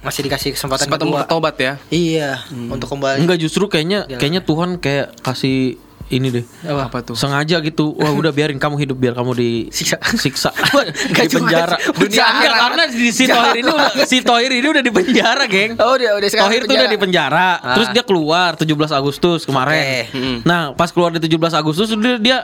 masih 0.00 0.24
dikasih 0.24 0.54
kesempatan 0.56 0.86
Sempat 0.88 1.00
kedua. 1.02 1.26
bertobat 1.26 1.54
ya. 1.58 1.72
Iya, 1.90 2.40
untuk 2.70 2.88
kembali. 2.88 3.20
Enggak 3.20 3.36
justru 3.36 3.66
kayaknya 3.66 4.06
Jalan. 4.06 4.20
kayaknya 4.22 4.42
Tuhan 4.46 4.70
kayak 4.80 5.06
kasih 5.20 5.76
ini 6.10 6.26
deh. 6.32 6.44
Apa 6.66 7.06
tuh? 7.06 7.14
Sengaja 7.14 7.62
gitu. 7.62 7.94
Wah, 7.94 8.10
udah 8.10 8.34
biarin 8.34 8.58
kamu 8.58 8.82
hidup 8.82 8.98
biar 8.98 9.14
kamu 9.14 9.30
di 9.42 9.50
Siksa. 9.70 10.50
di 10.50 11.28
penjara. 11.30 11.76
Dunia 11.94 12.24
enggak 12.26 12.54
karena 12.58 12.82
di 12.90 13.08
si 13.14 13.24
Tohir 13.30 13.54
ini 13.60 13.70
udah 13.70 13.90
si 14.06 14.18
Tohir 14.24 14.50
ini 14.50 14.66
udah 14.70 14.82
di 14.82 14.90
penjara, 14.90 15.44
geng. 15.46 15.78
Oh, 15.78 15.94
dia 15.94 16.14
udah 16.18 16.28
sekarang 16.30 16.50
Tohir 16.50 16.62
tuh 16.66 16.74
udah 16.74 16.90
di 16.90 16.98
penjara. 16.98 17.48
Ah. 17.58 17.74
Terus 17.78 17.88
dia 17.94 18.02
keluar 18.02 18.58
17 18.58 18.66
Agustus 18.90 19.46
kemarin. 19.46 19.78
Oke. 19.78 19.98
Mm-mm. 20.16 20.36
Nah, 20.42 20.74
pas 20.74 20.90
keluar 20.90 21.14
di 21.14 21.20
17 21.22 21.36
Agustus 21.54 21.92
dia, 21.94 22.16
dia 22.18 22.38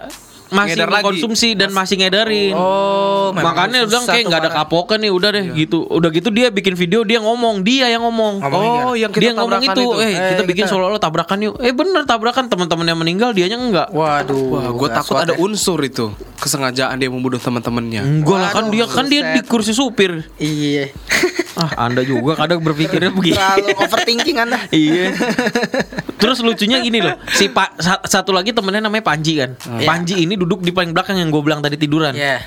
masih 0.46 0.78
Ngedar 0.78 1.02
konsumsi 1.02 1.48
dan 1.52 1.70
masih 1.70 1.96
ngedarin. 1.96 2.52
Oh, 2.52 3.30
memang 3.30 3.50
Makanya 3.52 3.78
udah 3.84 4.00
kayak 4.04 4.22
tuh 4.22 4.28
nggak 4.28 4.40
ada 4.40 4.50
kapokan 4.52 4.98
nih 4.98 5.10
udah 5.10 5.30
deh 5.30 5.44
gitu. 5.54 5.78
Udah 5.84 6.08
gitu 6.08 6.28
dia 6.30 6.48
bikin 6.48 6.72
video 6.72 7.02
dia 7.02 7.18
ngomong, 7.18 7.60
dia 7.60 7.88
yang 7.88 8.00
ngomong. 8.00 8.38
Ngomongnya 8.38 8.84
Oh, 8.84 8.94
yang 8.94 9.10
dia 9.10 9.30
kita 9.30 9.34
ngomong 9.36 9.58
tabrakan 9.58 9.74
itu, 9.74 9.82
itu. 9.82 9.98
eh 9.98 10.06
Eh, 10.06 10.28
kita 10.30 10.42
bikin 10.44 10.56
kita- 10.62 10.70
seolah-olah 10.70 11.00
tabrakan 11.00 11.38
yuk. 11.40 11.54
Eh 11.58 11.72
bener 11.72 12.02
tabrakan 12.04 12.44
teman-teman 12.46 12.86
yang 12.86 12.96
meninggal 12.96 13.30
dianya 13.32 13.56
enggak. 13.56 13.88
Waduh. 13.90 14.38
Wah, 14.48 14.68
gue 14.68 14.88
takut 14.92 15.16
ada 15.16 15.34
unsur 15.36 15.80
itu 15.80 16.10
kesengajaan 16.36 16.94
dia 16.94 17.08
membunuh 17.08 17.36
teman-temannya. 17.36 18.02
Enggak 18.02 18.38
lah 18.38 18.50
kan 18.52 18.64
dia 18.68 18.84
kan 18.84 19.04
dia 19.06 19.20
di 19.32 19.40
kursi 19.42 19.72
supir. 19.72 20.30
Iya. 20.36 20.94
Ah, 21.56 21.88
Anda 21.88 22.04
juga 22.04 22.36
kadang 22.36 22.60
berpikirnya 22.60 23.08
begini. 23.10 23.32
Terlalu 23.32 23.72
overthinking 23.82 24.36
Anda. 24.38 24.60
iya. 24.70 25.08
Terus 26.16 26.40
lucunya 26.40 26.78
gini 26.78 27.00
loh, 27.00 27.16
si 27.30 27.48
Pak 27.48 27.76
sa- 27.78 28.02
satu 28.02 28.28
lagi 28.30 28.52
temennya 28.52 28.80
namanya 28.82 29.00
Panji 29.02 29.36
kan. 29.36 29.56
Iya. 29.72 29.86
Panji 29.86 30.14
ini 30.18 30.35
duduk 30.36 30.62
di 30.62 30.70
paling 30.70 30.94
belakang 30.94 31.18
yang 31.18 31.32
gue 31.32 31.42
bilang 31.42 31.60
tadi 31.64 31.74
tiduran. 31.80 32.14
Iya. 32.14 32.44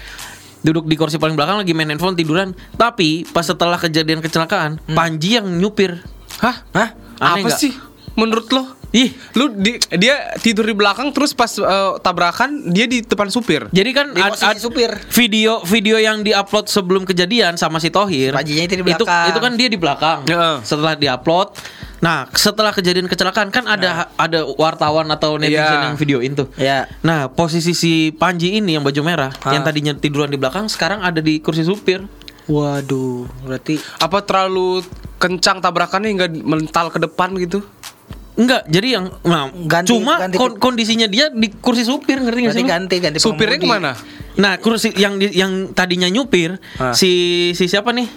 Duduk 0.60 0.88
di 0.88 0.96
kursi 0.96 1.20
paling 1.20 1.36
belakang 1.36 1.60
lagi 1.60 1.72
main 1.76 1.90
handphone 1.92 2.16
tiduran. 2.16 2.56
Tapi 2.76 3.28
pas 3.30 3.44
setelah 3.44 3.76
kejadian 3.76 4.24
kecelakaan, 4.24 4.80
Panji 4.92 5.36
yang 5.36 5.48
nyupir. 5.60 6.00
Hah? 6.40 6.64
Hah? 6.72 6.90
Aneh 7.20 7.44
Apa 7.44 7.48
nggak? 7.52 7.60
sih? 7.60 7.74
Menurut 8.16 8.48
lo? 8.56 8.79
Ih, 8.90 9.14
Lu 9.34 9.54
di, 9.54 9.78
dia 9.94 10.34
tidur 10.38 10.66
di 10.66 10.74
belakang 10.74 11.14
terus 11.14 11.30
pas 11.30 11.54
eh, 11.54 11.66
tabrakan 12.00 12.50
dia 12.68 12.84
di 12.84 13.00
depan 13.00 13.30
supir. 13.30 13.70
jadi 13.70 13.90
kan 13.92 14.08
Di 14.10 14.18
ad- 14.20 14.42
ad- 14.42 14.58
supir. 14.58 14.90
video 15.10 15.62
video 15.62 15.96
yang 15.96 16.20
diupload 16.20 16.66
sebelum 16.66 17.06
kejadian 17.06 17.54
sama 17.54 17.78
si 17.78 17.88
Tohir. 17.88 18.34
Panjinya 18.34 18.66
itu 18.66 18.74
di 18.74 18.84
Itu, 18.84 19.06
belakang. 19.06 19.26
itu 19.30 19.40
kan 19.40 19.52
dia 19.54 19.68
di 19.68 19.78
belakang. 19.78 20.20
Heeh. 20.26 20.56
Setelah 20.64 20.94
diupload, 20.96 21.54
nah 22.00 22.26
setelah 22.32 22.74
kejadian 22.74 23.06
kecelakaan 23.06 23.50
kan 23.50 23.70
ada 23.70 24.10
ada 24.16 24.42
wartawan 24.52 25.06
atau 25.08 25.38
netizen 25.38 25.62
Iya. 25.62 25.86
yang 25.86 25.96
videoin 25.96 26.32
tuh. 26.34 26.50
Ya. 26.56 26.90
Nah, 27.00 27.30
posisi 27.30 27.72
si 27.72 27.94
Panji 28.10 28.58
ini 28.58 28.74
yang 28.74 28.82
baju 28.82 29.02
merah, 29.02 29.30
Ah. 29.40 29.54
yang 29.54 29.62
tadinya 29.62 29.94
tiduran 29.94 30.28
di 30.28 30.36
belakang, 30.36 30.66
sekarang 30.66 31.00
ada 31.00 31.20
di 31.20 31.38
kursi 31.38 31.62
supir. 31.62 32.10
Waduh, 32.50 33.30
berarti 33.44 33.78
Apa 34.00 34.26
terlalu 34.26 34.82
kencang 35.16 35.62
tabrakannya 35.62 36.10
hingga 36.10 36.28
mental 36.42 36.90
ke 36.90 36.98
depan 36.98 37.38
gitu? 37.38 37.62
Enggak, 38.40 38.64
jadi 38.66 38.88
yang 38.96 39.06
nah, 39.22 39.52
Ganti- 39.52 39.92
cuma 39.92 40.16
ganti 40.18 40.40
kon- 40.40 40.56
kondisinya 40.56 41.06
dia 41.06 41.28
di 41.28 41.52
kursi 41.52 41.84
supir, 41.84 42.18
ngerti 42.18 42.40
nggak 42.40 42.56
sih? 42.56 42.64
lu? 42.64 42.70
ganti 42.70 42.96
ganti 42.98 43.18
Supirnya 43.20 43.60
ke 43.60 43.68
mana? 43.68 43.92
Nah, 44.34 44.56
kursi 44.56 44.96
yang 44.96 45.20
yang 45.20 45.52
tadinya 45.70 46.08
nyupir 46.08 46.56
Ah. 46.76 46.96
si 46.96 47.12
si 47.52 47.68
siapa 47.68 47.92
nih? 47.92 48.08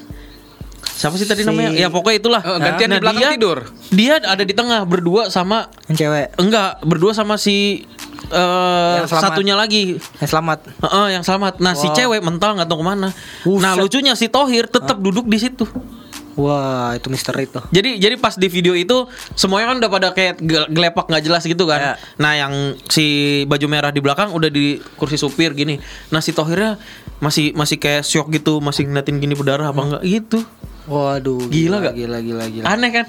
Siapa 0.92 1.16
sih 1.16 1.26
tadi 1.26 1.42
Si- 1.42 1.48
namanya? 1.48 1.74
Ya 1.74 1.88
pokoknya 1.88 2.16
itulah. 2.16 2.38
Eh, 2.40 2.58
gantian 2.60 2.88
di 2.88 3.02
belakang 3.02 3.18
dia, 3.20 3.30
tidur. 3.34 3.58
Dia 3.90 4.14
ada 4.20 4.40
di 4.40 4.52
tengah 4.52 4.84
berdua 4.84 5.26
sama 5.26 5.66
Yang 5.86 5.98
cewek 6.00 6.26
enggak, 6.36 6.70
berdua 6.80 7.10
sama 7.10 7.34
si 7.34 7.82
eh 8.24 8.94
Yang 8.96 9.10
selamat. 9.10 9.24
satunya 9.26 9.54
lagi. 9.54 9.98
yang 10.16 10.30
selamat. 10.30 10.58
Heeh, 10.80 11.06
yang 11.10 11.22
selamat. 11.22 11.54
Nah, 11.58 11.74
si 11.74 11.84
Wow. 11.84 11.94
cewek 11.94 12.20
mental 12.22 12.54
nggak 12.54 12.64
tahu 12.64 12.78
ke 12.78 12.86
mana. 12.86 13.08
Nah, 13.58 13.72
lucunya 13.74 14.14
si 14.14 14.26
Tohir 14.26 14.64
tetap 14.66 14.96
duduk 14.96 15.26
di 15.26 15.36
situ. 15.36 15.66
Wah, 16.34 16.92
itu 16.92 17.06
misteri 17.06 17.44
tuh. 17.44 17.60
Jadi 17.68 17.96
jadi 17.96 18.16
pas 18.16 18.32
di 18.32 18.46
video 18.46 18.72
itu 18.72 19.04
semuanya 19.32 19.68
kan 19.68 19.76
udah 19.78 19.90
pada 19.90 20.08
kayak 20.10 20.38
gel- 20.38 20.66
gelepak 20.66 21.04
nggak 21.04 21.22
jelas 21.22 21.42
gitu 21.42 21.64
kan. 21.64 21.78
Ya. 21.78 21.94
Nah 22.16 22.32
yang 22.34 22.52
si 22.86 23.04
baju 23.44 23.66
merah 23.66 23.88
di 23.88 23.98
belakang 23.98 24.30
udah 24.30 24.48
di 24.48 24.76
kursi 24.94 25.14
supir 25.14 25.52
gini. 25.52 25.76
Nah 26.08 26.18
si 26.18 26.30
Tohirnya 26.30 26.80
masih 27.18 27.52
masih 27.52 27.76
kayak 27.76 28.02
shock 28.02 28.28
gitu, 28.30 28.58
masih 28.58 28.84
ngeliatin 28.84 29.16
gini 29.16 29.32
berdarah 29.32 29.68
apa 29.68 29.80
enggak 29.82 30.02
gitu. 30.02 30.40
Waduh, 30.82 31.46
Gila 31.46 31.78
nggak? 31.78 31.94
Gila, 31.94 32.18
gila, 32.18 32.44
gila. 32.50 32.64
Aneh 32.66 32.90
kan? 32.90 33.06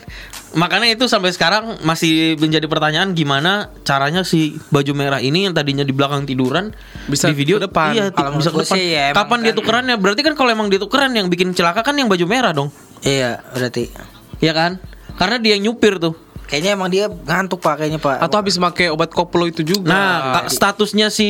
Makanya 0.54 0.94
itu 0.94 1.10
sampai 1.10 1.34
sekarang 1.34 1.82
masih 1.82 2.38
menjadi 2.38 2.70
pertanyaan 2.70 3.18
gimana 3.18 3.74
caranya 3.82 4.22
si 4.22 4.62
baju 4.70 4.94
merah 4.94 5.18
ini 5.18 5.50
yang 5.50 5.58
tadinya 5.58 5.82
di 5.82 5.90
belakang 5.90 6.22
tiduran 6.24 6.70
Bisa 7.10 7.26
di 7.26 7.34
video 7.34 7.58
ke 7.58 7.66
depan. 7.66 7.90
Iya, 7.92 8.06
Kalau 8.14 8.38
bisa 8.38 8.54
ke 8.54 8.62
depan. 8.62 8.78
ya 8.78 9.06
Kapan 9.12 9.40
dia 9.42 9.50
kan- 9.50 9.58
tukerannya? 9.58 9.96
Berarti 9.98 10.22
kan 10.22 10.38
kalau 10.38 10.54
emang 10.54 10.70
dia 10.70 10.78
tukeran 10.78 11.18
yang 11.18 11.26
bikin 11.26 11.50
celaka 11.52 11.82
kan 11.82 11.98
yang 11.98 12.06
baju 12.06 12.26
merah 12.30 12.54
dong. 12.54 12.70
Iya, 13.04 13.44
berarti. 13.52 13.92
Ya 14.40 14.56
kan? 14.56 14.80
Karena 15.20 15.38
dia 15.38 15.56
yang 15.60 15.72
nyupir 15.72 16.00
tuh. 16.00 16.16
Kayaknya 16.44 16.72
emang 16.76 16.90
dia 16.92 17.06
ngantuk 17.08 17.64
Pak 17.64 17.82
kayaknya 17.82 17.98
Pak. 17.98 18.20
Atau 18.20 18.38
habis 18.38 18.60
pakai 18.60 18.92
obat 18.92 19.10
koplo 19.10 19.48
itu 19.48 19.64
juga. 19.64 19.90
Nah, 19.90 20.46
statusnya 20.52 21.08
si 21.10 21.30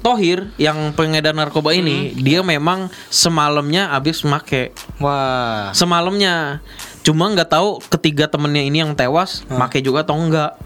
Tohir 0.00 0.50
yang 0.56 0.96
pengedar 0.96 1.36
narkoba 1.36 1.76
ini, 1.76 2.16
dia 2.16 2.40
memang 2.40 2.90
semalamnya 3.12 3.92
habis 3.92 4.24
make. 4.26 4.74
Wah. 4.98 5.70
Semalamnya. 5.76 6.64
Cuma 7.06 7.30
nggak 7.30 7.52
tahu 7.52 7.78
ketiga 7.94 8.26
temennya 8.26 8.64
ini 8.64 8.82
yang 8.82 8.92
tewas 8.96 9.44
make 9.48 9.78
juga 9.84 10.02
atau 10.02 10.18
enggak. 10.18 10.56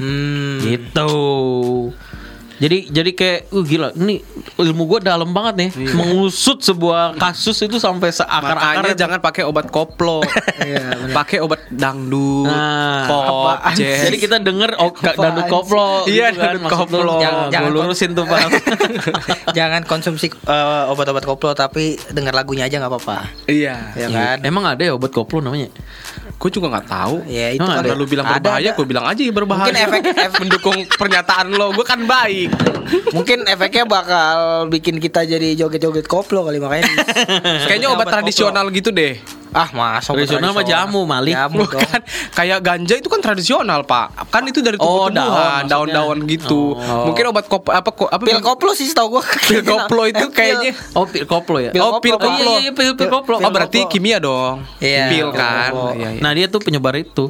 Hmm. 0.00 0.58
Gitu. 0.64 1.12
Jadi 2.62 2.86
jadi 2.88 3.10
kayak 3.10 3.38
uh 3.50 3.64
gila 3.66 3.88
ini 3.92 4.22
ilmu 4.54 4.86
gue 4.86 4.98
dalam 5.02 5.34
banget 5.34 5.54
nih 5.58 5.70
mengusut 5.92 6.62
sebuah 6.62 7.18
kasus 7.18 7.58
itu 7.58 7.82
sampai 7.82 8.14
Makanya 8.14 8.18
seakar-akarnya. 8.22 8.94
jangan 8.94 9.18
pakai 9.18 9.42
obat 9.42 9.66
koplo. 9.66 10.22
pakai 11.10 11.42
obat 11.42 11.66
dangdut, 11.68 12.46
Nah, 12.46 13.10
pop, 13.10 13.58
jazz. 13.74 14.06
Jadi 14.06 14.16
kita 14.16 14.38
denger 14.38 14.78
oh, 14.78 14.94
dangdut 14.94 15.50
koplo 15.50 16.06
Iya, 16.06 16.30
gitu 16.30 16.38
kan, 16.38 16.54
dangdut 16.54 16.62
maksud 16.62 16.86
lu. 16.86 16.98
koplo. 17.02 17.14
Jangan, 17.18 17.46
Jangan 17.50 17.70
lurusin 17.72 18.10
tuh 18.14 18.24
Pak. 18.30 18.40
Jangan 19.58 19.82
konsumsi 19.82 20.30
eh, 20.30 20.84
obat-obat 20.86 21.26
koplo 21.26 21.50
tapi 21.52 21.98
dengar 22.14 22.30
lagunya 22.32 22.70
aja 22.70 22.78
nggak 22.78 22.92
apa-apa. 22.92 23.18
Iya. 23.50 23.96
Ya 23.98 24.06
kan? 24.06 24.38
Emang 24.46 24.62
ada 24.62 24.82
ya 24.82 24.94
obat 24.94 25.10
koplo 25.10 25.42
namanya? 25.42 25.66
Gue 26.42 26.50
juga 26.50 26.66
nggak 26.68 26.86
tahu. 26.88 27.22
Ya 27.24 27.54
itu 27.54 27.62
kan 27.62 27.78
Karena 27.78 27.94
lu 27.94 28.02
bilang 28.02 28.26
ada, 28.26 28.34
berbahaya, 28.34 28.70
gue 28.74 28.82
bilang 28.82 29.06
aja 29.06 29.22
ya 29.22 29.30
berbahaya. 29.30 29.62
Mungkin 29.62 29.78
efek- 29.78 30.06
efek- 30.10 30.40
mendukung 30.42 30.76
pernyataan 31.00 31.46
lo. 31.54 31.70
Gue 31.70 31.86
kan 31.86 32.02
baik. 32.02 32.50
Mungkin 33.14 33.46
efeknya 33.46 33.86
bakal 33.86 34.36
bikin 34.66 34.98
kita 34.98 35.22
jadi 35.22 35.54
joget-joget 35.54 36.04
koplo 36.04 36.42
kali 36.42 36.58
makanya. 36.58 36.90
Kayaknya 37.64 37.88
obat 37.88 38.04
koplo. 38.04 38.14
tradisional 38.18 38.66
gitu 38.68 38.90
deh. 38.90 39.22
Ah, 39.52 39.68
mas 39.70 40.02
obat 40.02 40.24
Tradisional 40.24 40.50
mah 40.50 40.64
jamu, 40.64 41.04
Malik. 41.04 41.32
Jamu 41.32 41.62
dong. 41.62 41.76
Bukan 41.76 42.00
kayak 42.32 42.58
ganja 42.58 42.94
itu 42.96 43.06
kan 43.06 43.20
tradisional 43.20 43.84
pak. 43.84 44.16
Kan 44.28 44.42
itu 44.44 44.58
dari 44.58 44.76
Oh, 44.76 45.06
daun 45.06 45.12
tumbuh-tumbuhan, 45.12 45.28
maksudnya. 45.60 45.68
daun-daun 45.68 46.18
gitu. 46.26 46.62
Oh. 46.72 47.04
Mungkin 47.06 47.24
obat 47.28 47.44
kop 47.46 47.68
apa 47.68 47.90
kok 47.90 48.08
apa 48.08 48.22
Pil 48.22 48.40
koplo 48.40 48.72
sih 48.72 48.84
setahu 48.84 49.12
gua. 49.12 49.22
Pil 49.48 49.60
koplo 49.62 50.02
itu 50.04 50.24
kayaknya 50.28 50.72
Oh, 50.92 51.04
pil 51.04 51.24
koplo 51.24 51.58
ya? 51.58 51.68
Pil 51.70 51.80
oh 51.80 52.00
pil 52.00 52.16
koplo. 52.16 52.52
Iya, 52.54 52.58
iya, 52.60 52.72
pil- 52.72 52.96
pil 52.96 53.08
koplo. 53.08 53.36
Oh 53.38 53.50
berarti 53.50 53.84
kimia 53.86 54.16
dong. 54.16 54.64
Iya, 54.78 55.06
Pil 55.08 55.28
kan. 55.30 55.70
Iya, 55.92 56.08
iya. 56.10 56.20
Nah 56.20 56.32
dia 56.32 56.48
tuh 56.48 56.58
penyebar 56.58 56.96
itu. 56.96 57.28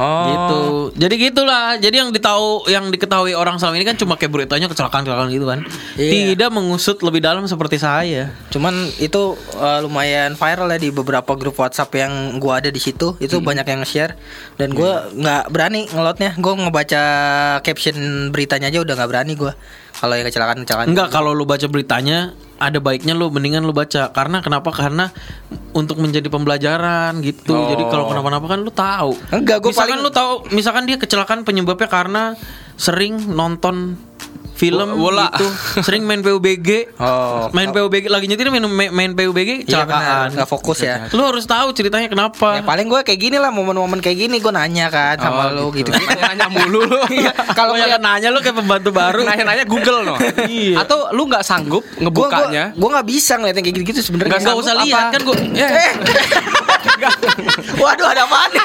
Oh. 0.00 0.24
Gitu. 0.24 0.58
Jadi 1.04 1.14
gitulah. 1.20 1.76
Jadi 1.76 1.96
yang 2.00 2.10
ditahu 2.10 2.64
yang 2.68 2.88
diketahui 2.88 3.36
orang 3.36 3.60
selama 3.60 3.76
ini 3.76 3.84
kan 3.84 3.96
cuma 4.00 4.16
kayak 4.16 4.32
beritanya 4.32 4.66
kecelakaan-kecelakaan 4.72 5.28
gitu 5.28 5.44
kan. 5.44 5.60
Iya. 6.00 6.32
Tidak 6.32 6.48
mengusut 6.48 7.04
lebih 7.04 7.20
dalam 7.20 7.44
seperti 7.44 7.76
saya. 7.76 8.32
Cuman 8.48 8.72
itu 8.96 9.36
uh, 9.56 9.78
lumayan 9.84 10.32
viral 10.32 10.72
ya 10.72 10.78
di 10.80 10.88
beberapa 10.88 11.36
grup 11.36 11.60
WhatsApp 11.60 11.92
yang 11.92 12.40
gua 12.40 12.64
ada 12.64 12.72
di 12.72 12.80
situ. 12.80 13.20
Itu 13.20 13.40
Hmm. 13.42 13.48
banyak 13.52 13.66
yang 13.68 13.82
share 13.84 14.16
dan 14.56 14.72
gua 14.72 15.12
nggak 15.12 15.52
berani 15.52 15.84
ngelotnya. 15.92 16.40
Gua 16.40 16.54
ngebaca 16.56 17.02
caption 17.60 17.96
beritanya 18.32 18.72
aja 18.72 18.80
udah 18.80 18.94
nggak 18.96 19.10
berani 19.12 19.32
gua. 19.36 19.52
Kalau 20.02 20.18
yang 20.18 20.26
kecelakaan 20.26 20.66
kecelakaan. 20.66 20.90
Enggak 20.90 21.14
kalau 21.14 21.30
lu 21.30 21.46
baca 21.46 21.62
beritanya 21.70 22.34
ada 22.58 22.82
baiknya 22.82 23.14
lu 23.14 23.30
mendingan 23.30 23.62
lu 23.62 23.70
baca 23.70 24.10
karena 24.10 24.42
kenapa 24.42 24.74
karena 24.74 25.14
untuk 25.78 26.02
menjadi 26.02 26.26
pembelajaran 26.26 27.22
gitu. 27.22 27.54
Oh. 27.54 27.70
Jadi 27.70 27.86
kalau 27.86 28.10
kenapa-napa 28.10 28.50
kan 28.50 28.66
lu 28.66 28.74
tahu. 28.74 29.14
Enggak, 29.30 29.62
gua 29.62 29.70
misalkan 29.70 30.02
paling- 30.02 30.02
lu 30.02 30.10
tahu 30.10 30.32
misalkan 30.50 30.90
dia 30.90 30.98
kecelakaan 30.98 31.46
penyebabnya 31.46 31.86
karena 31.86 32.34
sering 32.74 33.14
nonton 33.30 33.94
film 34.52 34.94
Bola. 34.94 35.26
gitu, 35.30 35.46
sering 35.80 36.02
main 36.02 36.20
PUBG. 36.20 36.70
Oh. 37.02 37.50
Main 37.50 37.74
PUBG 37.74 38.06
lagi 38.06 38.26
nyetir 38.26 38.46
main, 38.46 38.62
main 38.68 39.12
PUBG 39.12 39.66
Iya 39.66 39.84
kecelakaan. 39.84 39.90
benar, 39.90 40.26
nggak 40.38 40.48
fokus 40.48 40.78
ya. 40.80 41.10
Lu 41.10 41.22
harus 41.22 41.42
tahu 41.44 41.72
ceritanya 41.72 42.06
kenapa. 42.06 42.56
Ya 42.56 42.62
paling 42.62 42.86
gue 42.86 43.00
kayak 43.02 43.18
gini 43.18 43.36
lah 43.36 43.50
momen-momen 43.50 43.98
kayak 43.98 44.18
gini 44.20 44.38
gue 44.38 44.52
nanya 44.52 44.86
kan 44.86 45.18
sama 45.18 45.50
lu 45.50 45.72
gitu. 45.72 45.90
Nanya 46.22 46.46
mulu 46.46 46.84
lu. 46.84 47.00
Iya, 47.12 47.34
Kalau 47.52 47.74
yang 47.74 47.90
ngeliat 47.90 48.00
nanya 48.00 48.28
lu 48.30 48.38
kayak 48.38 48.56
pembantu 48.56 48.90
baru. 48.90 49.26
Nanya-nanya 49.26 49.64
Google 49.66 50.04
no. 50.04 50.14
Iya. 50.46 50.78
Atau 50.80 51.10
lu 51.10 51.26
nggak 51.26 51.42
sanggup 51.42 51.82
gue 51.82 52.02
ngebukanya? 52.02 52.64
gue 52.72 52.88
nggak 52.88 53.06
bisa 53.08 53.32
ngeliat 53.36 53.56
yang 53.58 53.64
kayak 53.66 53.76
gitu-gitu 53.76 54.00
sebenarnya. 54.00 54.38
Enggak 54.38 54.56
usah 54.56 54.74
apa? 54.74 54.84
lihat 54.84 55.04
kan 55.10 55.20
gua 55.22 55.36
ya, 55.52 55.66
Eh. 55.66 55.92
Waduh 57.76 58.06
ada 58.06 58.22
apaan 58.24 58.50
nih? 58.52 58.64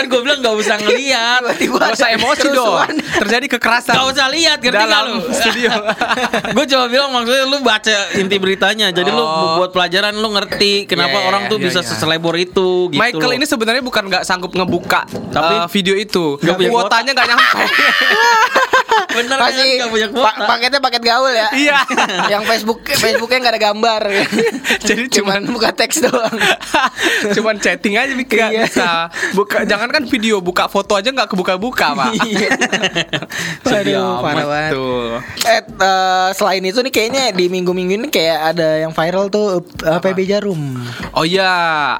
Kan 0.00 0.08
gua 0.08 0.20
bilang 0.24 0.38
enggak 0.40 0.56
usah 0.56 0.76
ngelihat. 0.78 1.40
Tiba-tiba 1.44 1.76
Gak 1.78 1.92
usah 1.92 2.08
emosi 2.10 2.46
dong. 2.50 2.76
Terjadi 3.20 3.46
kekerasan. 3.52 3.92
Gak 3.92 4.06
usah 4.08 4.26
lihat 4.28 4.58
ngerti 4.58 4.80
dalam 4.80 5.04
lu? 5.12 5.28
studio. 5.30 5.70
gue 6.56 6.64
coba 6.66 6.84
bilang 6.88 7.10
maksudnya 7.10 7.44
lu 7.44 7.58
baca 7.60 7.92
inti 8.14 8.36
beritanya 8.36 8.88
jadi 8.90 9.08
lu 9.08 9.20
Oh. 9.20 9.60
buat 9.60 9.70
pelajaran 9.70 10.16
lu 10.16 10.28
ngerti 10.32 10.84
kenapa 10.84 11.22
orang 11.22 11.46
tuh 11.46 11.56
bisa 11.56 11.84
iya. 11.84 11.86
seselebor 11.86 12.34
itu 12.34 12.88
gitu 12.88 12.96
Michael 12.96 13.30
loh. 13.30 13.36
ini 13.36 13.44
sebenarnya 13.44 13.78
bukan 13.80 14.08
nggak 14.08 14.24
sanggup 14.24 14.50
ngebuka 14.50 15.04
Tapi- 15.30 15.56
eh, 15.56 15.66
video 15.70 15.94
itu. 15.94 16.24
Nggak 16.40 16.54
punya 16.56 16.70
Kuotanya 16.70 17.10
nggak 17.12 17.28
nyampe. 17.28 17.60
bener 19.10 19.36
Masih 19.40 19.66
kan 19.76 19.80
gak 19.86 19.90
punya 19.90 20.08
pa- 20.10 20.34
kuota 20.36 20.44
paketnya 20.46 20.80
paket 20.80 21.02
gaul 21.02 21.32
ya. 21.32 21.48
Iya. 21.52 21.78
yang 22.32 22.42
Facebook 22.44 22.80
Facebooknya 22.86 23.38
nggak 23.46 23.54
ada 23.56 23.62
gambar. 23.62 24.02
Jadi 24.88 25.02
cuman 25.10 25.44
cuman- 25.44 25.54
buka 25.54 25.70
teks 25.74 26.02
doang. 26.02 26.36
Cuman 27.36 27.56
chatting 27.60 27.96
aja 27.96 28.12
bisa. 28.16 28.48
Iya. 28.50 28.64
bisa. 28.66 28.90
Buka 29.36 29.62
jangan 29.64 29.88
kan 29.92 30.02
video 30.08 30.40
buka 30.40 30.66
foto 30.66 30.96
aja 30.96 31.12
nggak 31.12 31.28
kebuka-buka, 31.30 31.92
Pak. 31.94 32.12
Iya. 32.24 32.48
Sedih 33.64 33.96
Waduh, 34.00 34.16
parah 34.20 34.44
amat 34.44 34.46
banget. 34.48 34.72
Tuh. 34.72 35.10
Eh, 35.46 35.60
eh, 35.62 36.28
selain 36.34 36.62
itu 36.64 36.78
nih 36.80 36.92
kayaknya 36.92 37.22
di 37.32 37.44
minggu-minggu 37.48 37.92
ini 38.00 38.08
kayak 38.08 38.56
ada 38.56 38.68
yang 38.80 38.92
viral 38.92 39.28
tuh 39.28 39.64
eh, 39.84 39.98
PB 40.00 40.18
Jarum. 40.26 40.60
Oh 41.12 41.24
iya, 41.24 41.50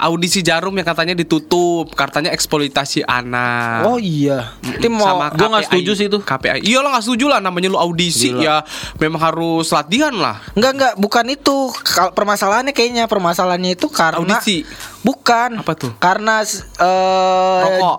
audisi 0.01 0.41
Jarum 0.41 0.73
yang 0.73 0.87
katanya 0.87 1.13
ditutup, 1.13 1.93
katanya 1.93 2.33
eksploitasi 2.33 3.05
anak. 3.05 3.85
Oh 3.85 3.97
iya. 4.01 4.55
Itu 4.63 4.89
mau 4.89 5.05
sama 5.05 5.25
gua 5.35 5.47
nggak 5.57 5.65
setuju 5.69 5.91
sih 5.97 6.05
itu. 6.09 6.19
KPI. 6.21 6.65
Iya 6.65 6.81
lo 6.81 6.89
nggak 6.89 7.00
setuju 7.01 7.27
lah 7.27 7.43
namanya 7.43 7.67
lu 7.67 7.81
audisi 7.81 8.31
ya 8.31 8.61
memang 9.01 9.19
harus 9.19 9.67
latihan 9.73 10.13
lah. 10.13 10.39
Enggak 10.53 10.71
enggak 10.77 10.93
bukan 11.01 11.25
itu. 11.33 11.57
Kalau 11.81 12.13
permasalahannya 12.13 12.71
kayaknya 12.71 13.09
permasalahannya 13.09 13.75
itu 13.75 13.89
karena 13.89 14.37
Audisi. 14.39 14.63
Bukan. 15.01 15.65
Apa 15.65 15.73
tuh? 15.75 15.91
Karena 15.97 16.45
Rokok. 16.45 17.97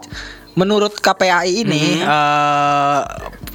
menurut 0.54 0.94
KPAI 0.96 1.64
ini 1.64 2.00
eh, 2.00 3.00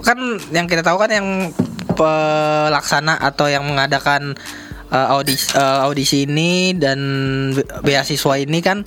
kan 0.01 0.17
yang 0.51 0.65
kita 0.65 0.81
tahu 0.81 0.97
kan 0.97 1.09
yang 1.13 1.53
pelaksana 1.93 3.17
atau 3.21 3.45
yang 3.49 3.65
mengadakan 3.65 4.33
eh, 4.89 5.07
audisi 5.13 5.53
eh, 5.53 5.79
audisi 5.85 6.17
ini 6.25 6.73
dan 6.73 6.99
be- 7.53 7.69
beasiswa 7.85 8.33
ini 8.41 8.59
kan 8.65 8.81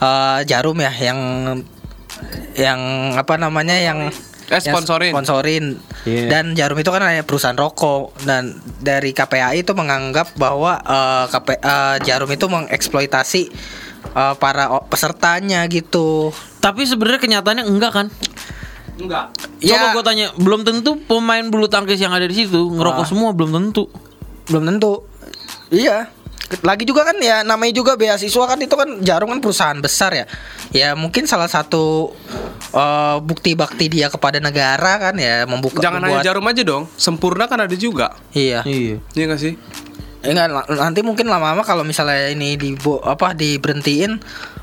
eh, 0.00 0.38
Jarum 0.44 0.76
ya 0.80 0.92
yang 0.92 1.20
yang 2.58 2.80
apa 3.14 3.38
namanya 3.38 3.78
yang 3.78 4.10
Eh, 4.48 4.58
sponsorin. 4.58 5.12
sponsorin 5.12 5.64
Iya. 6.02 6.26
dan 6.26 6.44
Jarum 6.52 6.74
itu 6.74 6.88
kan 6.88 7.00
hanya 7.00 7.20
perusahaan 7.20 7.52
rokok 7.52 8.16
dan 8.22 8.52
dari 8.78 9.12
KPAI 9.12 9.60
itu 9.60 9.72
menganggap 9.72 10.32
bahwa 10.34 10.76
eh, 10.78 11.24
KP, 11.28 11.48
eh, 11.54 11.96
Jarum 12.02 12.28
itu 12.28 12.46
mengeksploitasi 12.46 13.42
eh, 14.10 14.34
para 14.34 14.64
pesertanya 14.82 15.64
gitu. 15.66 16.32
tapi 16.58 16.82
sebenarnya 16.82 17.20
kenyataannya 17.20 17.64
enggak 17.64 17.92
kan 17.92 18.06
Enggak. 18.96 19.30
coba 19.36 19.62
Ya. 19.62 19.92
gue 19.92 20.02
tanya 20.02 20.26
belum 20.34 20.64
tentu 20.64 20.98
pemain 20.98 21.44
bulu 21.44 21.66
tangkis 21.66 21.96
yang 21.96 22.10
ada 22.10 22.24
di 22.24 22.34
situ 22.34 22.66
ngerokok 22.68 23.04
Ah. 23.04 23.06
semua 23.06 23.30
belum 23.30 23.52
tentu 23.52 23.86
Belum 24.46 24.64
tentu. 24.64 25.04
Iya. 25.68 26.08
Lagi 26.64 26.82
juga 26.82 27.04
kan 27.04 27.16
ya 27.18 27.44
namanya 27.44 27.72
juga 27.72 27.92
beasiswa 27.92 28.44
kan 28.44 28.56
itu 28.56 28.72
kan 28.72 29.00
Jarum 29.00 29.28
kan 29.28 29.40
perusahaan 29.40 29.76
besar 29.76 30.12
ya. 30.12 30.24
Ya 30.70 30.96
mungkin 30.96 31.24
salah 31.24 31.44
satu 31.46 32.16
eh, 32.70 33.16
bukti 33.20 33.52
bakti 33.52 33.86
dia 33.86 34.08
kepada 34.08 34.38
negara 34.38 34.96
kan 34.98 35.14
ya 35.14 35.44
membuka 35.44 35.80
Jangan 35.80 36.00
hanya 36.00 36.08
membuat- 36.14 36.24
Jarum 36.24 36.46
aja 36.46 36.62
dong. 36.62 36.84
Sempurna 36.94 37.44
kan 37.46 37.60
ada 37.60 37.74
juga. 37.74 38.16
Iya. 38.32 38.64
iya 38.64 38.96
Iya 39.12 39.24
gak 39.26 39.40
sih? 39.40 39.54
Enggak, 40.18 40.50
la- 40.50 40.66
nanti 40.82 41.00
mungkin 41.00 41.30
lama-lama 41.30 41.62
kalau 41.62 41.86
misalnya 41.86 42.28
ini 42.28 42.56
di 42.56 42.74
apa 43.04 43.32
diberhentiin 43.32 44.18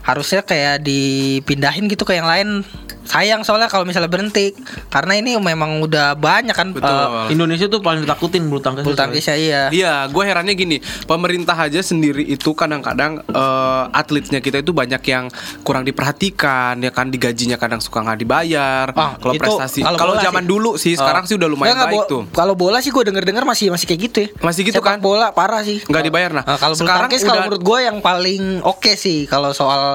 harusnya 0.06 0.42
kayak 0.42 0.86
dipindahin 0.86 1.90
gitu 1.90 2.06
ke 2.06 2.14
yang 2.14 2.30
lain. 2.30 2.62
Sayang 3.06 3.46
soalnya 3.46 3.70
kalau 3.70 3.86
misalnya 3.86 4.10
berhenti 4.10 4.50
karena 4.90 5.14
ini 5.14 5.38
memang 5.38 5.78
udah 5.78 6.18
banyak 6.18 6.58
kan 6.58 6.74
Betul. 6.74 6.90
eh, 6.90 7.38
Indonesia 7.38 7.70
tuh 7.70 7.78
paling 7.78 8.02
ditakutin 8.02 8.50
bulu 8.50 8.58
tangkis 8.58 8.82
bulu 8.82 8.98
tangkisnya 8.98 9.38
iya. 9.38 9.62
Iya, 9.70 9.94
gue 10.10 10.24
herannya 10.26 10.58
gini, 10.58 10.82
pemerintah 11.06 11.54
aja 11.54 11.86
sendiri 11.86 12.26
itu 12.26 12.58
kadang-kadang 12.58 13.22
eh, 13.22 13.84
atletnya 13.94 14.42
kita 14.42 14.66
itu 14.66 14.74
banyak 14.74 15.06
yang 15.06 15.30
kurang 15.62 15.86
diperhatikan, 15.86 16.82
ya 16.82 16.90
kan 16.90 17.14
digajinya 17.14 17.62
kadang 17.62 17.78
suka 17.78 18.02
nggak 18.02 18.26
dibayar. 18.26 18.90
Ah, 18.98 19.22
kalau 19.22 19.38
prestasi, 19.38 19.86
kalau 19.86 19.98
kalau 20.02 20.14
zaman 20.18 20.42
sih. 20.42 20.50
dulu 20.50 20.72
sih, 20.74 20.94
sekarang 20.98 21.24
Ah. 21.26 21.30
sih 21.30 21.36
udah 21.38 21.46
lumayan 21.46 21.78
Nggak, 21.78 21.86
nggak, 21.86 21.94
baik 21.94 22.10
tuh. 22.10 22.22
Kalau 22.34 22.54
bola 22.58 22.82
sih 22.82 22.90
gue 22.90 23.04
denger-dengar 23.06 23.46
masih 23.46 23.70
masih 23.70 23.86
kayak 23.86 24.02
gitu 24.10 24.18
ya. 24.26 24.30
Masih 24.42 24.62
gitu 24.66 24.82
Sepak 24.82 24.98
kan? 24.98 25.06
bola 25.06 25.30
parah 25.30 25.62
sih. 25.62 25.78
Nggak 25.86 26.04
dibayar, 26.10 26.32
nah. 26.34 26.58
kalau 26.58 26.74
bulu 26.74 26.90
Sekarang 26.90 27.06
tangkis 27.06 27.22
kalau 27.22 27.42
menurut 27.46 27.62
gue 27.62 27.80
yang 27.86 27.98
paling 28.02 28.66
oke 28.66 28.92
sih 28.98 29.30
kalau 29.30 29.54
soal 29.54 29.95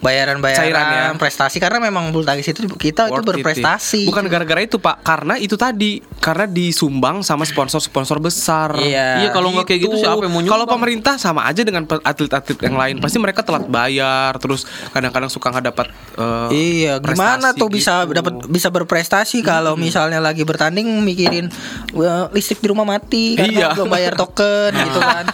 bayaran-bayaran 0.00 0.60
Cairan 0.64 0.86
ya. 0.88 1.04
prestasi 1.14 1.60
karena 1.60 1.76
memang 1.78 2.08
bulu 2.08 2.24
tangkis 2.24 2.48
itu 2.48 2.64
kita 2.70 3.06
itu 3.06 3.12
Worth 3.12 3.20
it, 3.20 3.28
berprestasi. 3.36 4.08
Bukan 4.08 4.24
gara-gara 4.26 4.60
itu 4.60 4.76
pak, 4.76 5.00
karena 5.00 5.36
itu 5.36 5.54
tadi, 5.54 6.00
karena 6.18 6.44
disumbang 6.44 7.20
sama 7.20 7.44
sponsor-sponsor 7.44 8.16
besar. 8.16 8.72
Iya. 8.74 9.20
Iya, 9.20 9.28
kalau 9.30 9.52
nggak 9.52 9.68
kayak 9.68 9.80
gitu 9.82 9.96
siapa 9.96 10.16
yang 10.18 10.32
mau 10.32 10.40
Kalau 10.42 10.64
pemerintah 10.66 11.14
sama 11.16 11.44
aja 11.44 11.60
dengan 11.60 11.84
atlet-atlet 11.84 12.58
yang 12.60 12.74
lain, 12.74 12.96
pasti 12.98 13.16
mereka 13.16 13.40
telat 13.40 13.68
bayar, 13.68 14.32
terus 14.36 14.64
kadang-kadang 14.90 15.28
suka 15.28 15.52
nggak 15.52 15.66
dapat. 15.68 15.86
eh, 16.16 16.48
Iya, 16.50 16.92
gimana 16.98 17.52
tuh 17.52 17.68
bisa 17.68 18.02
gitu. 18.02 18.16
dapat 18.16 18.32
bisa 18.46 18.68
berprestasi 18.68 19.40
kalau 19.40 19.76
misalnya 19.76 20.18
lagi 20.18 20.42
bertanding 20.42 20.86
mikirin 21.00 21.52
"Wah, 21.92 22.28
listrik 22.30 22.58
di 22.58 22.68
rumah 22.68 22.84
mati 22.84 23.36
karena 23.36 23.52
Iya. 23.52 23.68
belum 23.76 23.88
bayar 23.88 24.12
token 24.14 24.72
gitu 24.86 24.98
kan. 24.98 25.24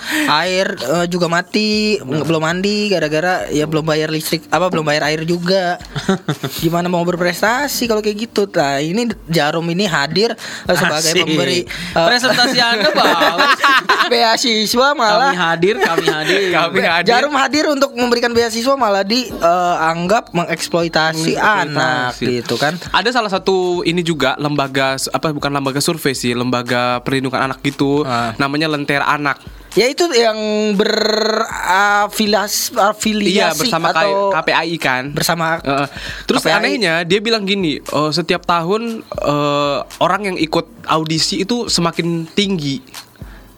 Air 0.42 0.74
eh, 0.74 1.06
juga 1.06 1.26
mati, 1.26 1.96
belum 2.02 2.42
mandi 2.42 2.88
gara-gara 2.88 3.46
ya 3.48 3.64
belum 3.64 3.82
bayar 3.82 4.10
listrik 4.10 4.42
apa 4.56 4.72
belum 4.72 4.84
bayar 4.88 5.12
air 5.12 5.22
juga. 5.28 5.76
Gimana 6.64 6.88
mau 6.88 7.04
berprestasi 7.04 7.84
kalau 7.84 8.00
kayak 8.00 8.28
gitu? 8.28 8.48
Nah, 8.48 8.80
ini 8.80 9.12
Jarum 9.28 9.68
ini 9.68 9.84
hadir 9.84 10.32
eh, 10.32 10.76
sebagai 10.76 11.12
Asik. 11.12 11.22
pemberi 11.28 11.60
eh, 11.68 12.06
presentasi 12.08 12.58
Anda 12.58 12.90
bagus. 12.96 13.60
beasiswa 14.06 14.88
kami 14.94 15.02
malah 15.02 15.34
hadir, 15.34 15.76
kami 15.82 16.06
hadir. 16.06 16.40
Kami 16.56 16.80
hadir. 16.82 17.10
Jarum 17.10 17.34
hadir 17.36 17.64
untuk 17.68 17.90
memberikan 17.92 18.30
beasiswa 18.32 18.74
malah 18.78 19.02
dianggap 19.04 20.30
mengeksploitasi 20.32 21.36
anak 21.36 22.16
gitu 22.16 22.56
kan. 22.56 22.78
Ada 22.94 23.12
salah 23.12 23.28
satu 23.28 23.82
ini 23.82 24.00
juga 24.00 24.38
lembaga 24.40 24.96
apa 25.12 25.34
bukan 25.34 25.50
lembaga 25.52 25.82
survei 25.82 26.14
sih, 26.16 26.32
lembaga 26.32 27.02
perlindungan 27.02 27.52
anak 27.52 27.58
gitu. 27.66 28.06
Ah. 28.06 28.32
Namanya 28.38 28.70
Lentera 28.70 29.04
Anak. 29.10 29.65
Ya 29.76 29.86
itu 29.86 30.08
yang 30.10 30.38
berafiliasi 30.74 32.72
afiliasi 32.74 33.28
Iya, 33.30 33.52
bersama 33.52 33.92
atau 33.92 34.32
KPAI 34.32 34.76
kan. 34.76 35.12
bersama 35.12 35.60
Heeh. 35.60 35.86
terus 36.24 36.40
KPAI. 36.40 36.56
anehnya 36.56 36.94
dia 37.02 37.20
bilang 37.20 37.44
gini, 37.44 37.76
oh, 37.90 38.08
setiap 38.08 38.42
tahun 38.42 39.04
eh, 39.04 39.78
orang 39.98 40.22
yang 40.24 40.36
ikut 40.38 40.64
audisi 40.86 41.42
itu 41.42 41.68
semakin 41.68 42.24
tinggi. 42.26 42.80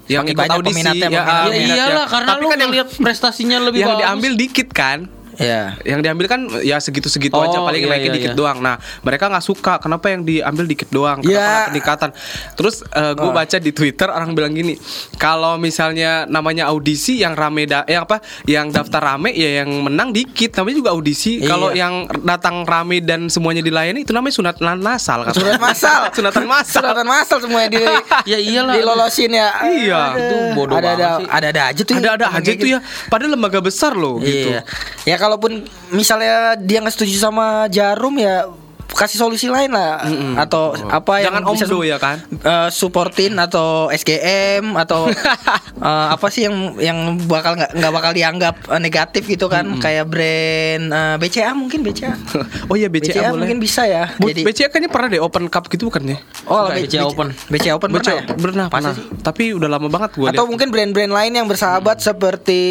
Yang 0.08 0.32
Semakin 0.32 0.34
ikut 0.34 0.50
audisi 0.50 0.72
peminatnya, 0.74 0.98
ya, 0.98 1.08
peminatnya. 1.12 1.28
Ya 1.28 1.44
peminatnya. 1.44 1.76
iyalah 1.76 2.06
karena 2.08 2.28
Tapi 2.28 2.40
lu 2.40 2.48
kan 2.48 2.56
yang, 2.56 2.70
ngeliat 2.72 2.88
prestasinya 2.96 3.56
lebih 3.60 3.78
yang 3.78 3.90
bagus. 3.90 4.00
diambil 4.02 4.32
dikit 4.34 4.68
kan. 4.72 4.98
Ya 5.38 5.78
Yang 5.82 6.00
diambil 6.02 6.26
kan 6.26 6.40
ya 6.60 6.76
segitu-segitu 6.78 7.32
Oh, 7.32 7.42
aja 7.42 7.58
paling 7.58 7.80
iya, 7.80 7.88
naikin 7.88 8.10
iya, 8.10 8.16
dikit 8.18 8.32
iya. 8.32 8.38
doang. 8.38 8.58
Nah, 8.58 8.74
mereka 9.00 9.30
nggak 9.30 9.44
suka 9.44 9.78
kenapa 9.78 10.10
yang 10.10 10.22
diambil 10.22 10.66
dikit 10.66 10.90
doang, 10.90 11.22
kenapa 11.22 11.30
Ya. 11.30 11.46
nggak 11.46 11.68
peningkatan. 11.70 12.10
Terus 12.54 12.76
gue 13.14 13.24
Oh. 13.24 13.32
baca 13.32 13.56
di 13.56 13.70
Twitter 13.70 14.08
orang 14.08 14.34
bilang 14.34 14.50
gini, 14.50 14.74
kalau 15.14 15.54
misalnya 15.56 16.26
namanya 16.26 16.66
audisi 16.66 17.18
yang 17.18 17.32
rame 17.32 17.64
da 17.64 17.86
yang 17.86 18.02
apa? 18.02 18.18
Yang 18.44 18.66
daftar 18.74 19.00
rame 19.06 19.30
ya 19.30 19.62
yang 19.62 19.70
menang 19.80 20.10
dikit, 20.10 20.54
namanya 20.54 20.76
juga 20.76 20.90
audisi. 20.90 21.38
Iya. 21.38 21.46
Kalau 21.46 21.68
yang 21.70 21.94
datang 22.22 22.64
rame 22.64 22.98
dan 22.98 23.28
semuanya 23.28 23.62
dilayani 23.62 24.02
itu 24.02 24.10
namanya 24.10 24.34
sunatan 24.34 24.78
masal 24.78 25.22
kata. 25.22 25.36
Sunatan 25.38 25.60
masal. 25.60 26.00
sunatan 26.10 26.44
masal. 26.44 26.82
Sunatan 26.82 27.06
masal 27.06 27.38
semuanya 27.38 27.68
di 27.70 27.78
Ya 28.32 28.38
iyalah. 28.38 28.74
dilolosin 28.74 29.30
ya. 29.30 29.48
Iya. 29.62 30.00
Itu 30.16 30.36
bodoh 30.54 30.74
ada, 30.74 30.90
ada, 30.94 31.08
ada 31.24 31.46
ada 31.48 31.62
aja 31.70 31.82
tuh. 31.84 31.94
Ada 31.94 32.08
ada 32.18 32.26
aja 32.32 32.50
tuh 32.50 32.58
gitu. 32.58 32.74
ya. 32.74 32.80
Padahal 33.06 33.38
lembaga 33.38 33.60
besar 33.60 33.94
loh 33.94 34.18
gitu. 34.18 34.50
Iya. 34.50 34.62
Ya 35.06 35.16
kalaupun 35.28 35.68
misalnya 35.92 36.56
dia 36.56 36.80
nggak 36.80 36.96
setuju 36.96 37.28
sama 37.28 37.68
Jarum 37.68 38.16
ya 38.16 38.48
kasih 38.90 39.16
solusi 39.16 39.46
lain 39.46 39.68
lah 39.68 40.00
atau 40.38 40.72
apa 40.82 41.20
yang 41.20 41.30
Jangan 41.30 41.42
bisa 41.50 41.64
omdo 41.64 41.78
ya 41.80 41.96
kan? 41.96 42.16
eh, 42.32 42.68
supportin 42.68 43.36
atau 43.36 43.86
SGM 43.88 44.74
atau 44.74 45.06
eh, 45.88 46.06
apa 46.08 46.26
sih 46.26 46.42
yang 46.42 46.56
yang 46.78 46.98
bakal 47.22 47.54
nggak 47.54 47.74
nggak 47.74 47.92
bakal 47.92 48.10
dianggap 48.10 48.54
eh, 48.66 48.78
negatif 48.78 49.22
gitu 49.24 49.46
kan 49.46 49.76
kayak 49.76 50.04
brand 50.04 50.84
eh, 50.88 51.14
BCA 51.16 51.52
mungkin 51.52 51.80
BCA 51.80 52.16
Oh 52.68 52.74
iya 52.74 52.88
BCA, 52.88 53.30
boleh. 53.30 53.38
mungkin 53.38 53.58
bisa 53.58 53.84
ya 53.84 54.10
Bu- 54.14 54.28
jadi 54.28 54.42
BCA 54.42 54.68
kayaknya 54.68 54.88
pernah 54.88 55.08
deh 55.08 55.20
open 55.20 55.46
cup 55.46 55.68
gitu 55.68 55.88
bukan 55.88 56.02
ya? 56.06 56.18
oh 56.44 56.66
Enggak, 56.66 56.84
BCA 56.84 57.02
Open. 57.04 57.28
BCA 57.46 57.72
Open 57.74 57.88
pernah 57.90 58.02
BCA 58.02 58.16
ya? 58.16 58.22
pernah, 58.34 58.66
Masa 58.66 58.74
pernah. 58.74 58.92
sih? 58.94 59.04
Tapi 59.20 59.44
udah 59.52 59.68
lama 59.68 59.88
banget 59.88 60.10
gue 60.14 60.28
Atau 60.28 60.44
mungkin 60.44 60.68
brand-brand 60.68 61.12
lain 61.12 61.32
yang 61.34 61.46
bersahabat 61.46 62.00
seperti 62.00 62.62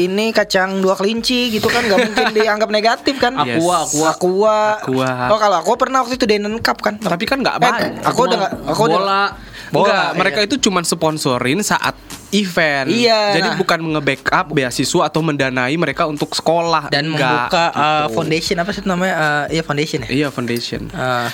ini 0.00 0.30
kacang 0.30 0.78
dua 0.78 0.94
kelinci 0.94 1.50
gitu 1.50 1.66
kan 1.66 1.82
nggak 1.82 2.00
mungkin 2.04 2.26
dianggap 2.36 2.68
negatif 2.68 3.14
kan? 3.16 3.34
Aqua, 3.34 3.48
Yes. 3.80 3.94
aqua. 3.94 4.10
Aqua. 4.10 4.58
Aqua. 4.80 5.12
Oh 5.28 5.36
kalau 5.36 5.60
aku 5.60 5.76
pernah 5.76 6.00
waktu 6.00 6.16
itu 6.16 6.24
Denen 6.24 6.56
Cup 6.58 6.80
kan. 6.80 6.96
Tapi 6.96 7.24
kan 7.26 7.42
nggak 7.42 7.56
Eh, 7.56 7.60
banyak. 7.60 7.90
aku 8.00 8.20
udah 8.24 8.36
nggak 8.38 8.52
aku 8.64 8.82
udah 8.86 8.96
bola. 8.96 9.22
bola. 9.68 9.84
Enggak, 9.84 10.06
iya. 10.06 10.18
mereka 10.18 10.38
itu 10.42 10.56
cuman 10.58 10.82
sponsorin 10.82 11.60
saat 11.60 11.94
event. 12.30 12.90
Iya, 12.90 13.38
Jadi 13.38 13.48
nah. 13.50 13.58
bukan 13.58 13.78
nge-backup 13.94 14.46
beasiswa 14.50 15.02
atau 15.04 15.20
mendanai 15.20 15.74
mereka 15.74 16.06
untuk 16.06 16.30
sekolah 16.30 16.90
dan 16.90 17.06
Enggak, 17.06 17.50
membuka 17.50 17.64
uh, 17.70 17.82
gitu. 18.06 18.14
foundation 18.18 18.56
apa 18.58 18.70
sih 18.70 18.82
namanya? 18.82 19.14
Uh, 19.14 19.44
iya 19.50 19.62
foundation 19.62 19.98
ya. 20.02 20.08
Iya, 20.10 20.28
foundation. 20.30 20.90
Uh, 20.90 21.26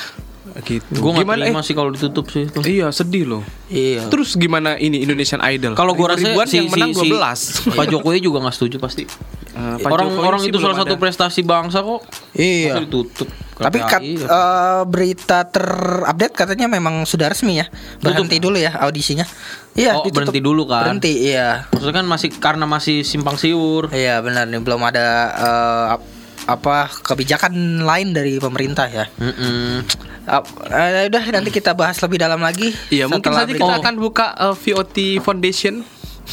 Gitu. 0.64 0.88
Gue 0.96 1.10
terima 1.12 1.60
eh? 1.60 1.64
sih 1.64 1.74
kalau 1.76 1.90
ditutup 1.92 2.32
sih 2.32 2.48
itu. 2.48 2.60
Iya, 2.64 2.88
sedih 2.88 3.24
loh. 3.28 3.42
iya. 3.68 4.08
Terus 4.08 4.34
gimana 4.34 4.80
ini 4.80 5.04
Indonesian 5.04 5.42
Idol? 5.44 5.76
Kalau 5.76 5.92
gue 5.92 6.06
rasa 6.06 6.24
si, 6.48 6.56
yang 6.56 6.72
menang 6.72 6.96
si, 6.96 7.04
si 7.04 7.72
12. 7.72 7.76
Pak 7.76 7.86
Jokowi 7.92 8.18
juga 8.24 8.38
nggak 8.40 8.54
setuju 8.56 8.76
pasti. 8.80 9.04
Eh, 9.04 9.76
Pak 9.80 9.90
orang 9.90 10.08
Jokowi 10.08 10.24
orang 10.24 10.40
sih 10.40 10.50
itu 10.50 10.58
salah 10.60 10.76
satu 10.80 10.96
ada. 10.96 11.02
prestasi 11.02 11.40
bangsa 11.44 11.84
kok. 11.84 12.00
Iya. 12.32 12.72
Pasti 12.72 12.80
ditutup. 12.88 13.28
Tapi 13.56 13.78
kat, 13.88 14.00
uh, 14.28 14.84
berita 14.84 15.48
terupdate 15.48 16.36
katanya 16.36 16.68
memang 16.68 17.08
sudah 17.08 17.32
resmi 17.32 17.56
ya. 17.56 17.64
Berhenti 18.04 18.36
dulu 18.36 18.60
ya 18.60 18.76
audisinya. 18.84 19.24
Iya, 19.72 19.96
Oh, 19.96 20.04
ditutup. 20.04 20.28
berhenti 20.28 20.40
dulu 20.44 20.68
kan? 20.68 20.84
Berhenti, 20.84 21.32
iya. 21.32 21.64
Maksudnya 21.72 21.96
kan 22.00 22.06
masih 22.08 22.28
karena 22.36 22.68
masih 22.68 23.00
simpang 23.00 23.40
siur. 23.40 23.88
Iya 23.92 24.20
benar 24.20 24.44
nih 24.48 24.60
belum 24.60 24.80
ada 24.84 25.06
eh, 25.32 25.84
ap- 25.96 26.15
apa 26.46 26.88
kebijakan 27.02 27.52
lain 27.82 28.14
dari 28.14 28.38
pemerintah 28.38 28.86
ya. 28.86 29.04
Mm-mm. 29.18 29.82
Ap- 30.26 30.50
eh, 30.70 31.06
udah 31.10 31.22
nanti 31.34 31.50
kita 31.50 31.74
bahas 31.74 31.98
lebih 31.98 32.18
dalam 32.22 32.38
lagi. 32.42 32.70
Iya, 32.90 33.10
mungkin 33.10 33.34
nanti 33.34 33.58
kita 33.58 33.82
akan 33.82 33.94
buka 33.98 34.34
eh, 34.34 34.54
VOT 34.54 34.96
Foundation. 35.22 35.82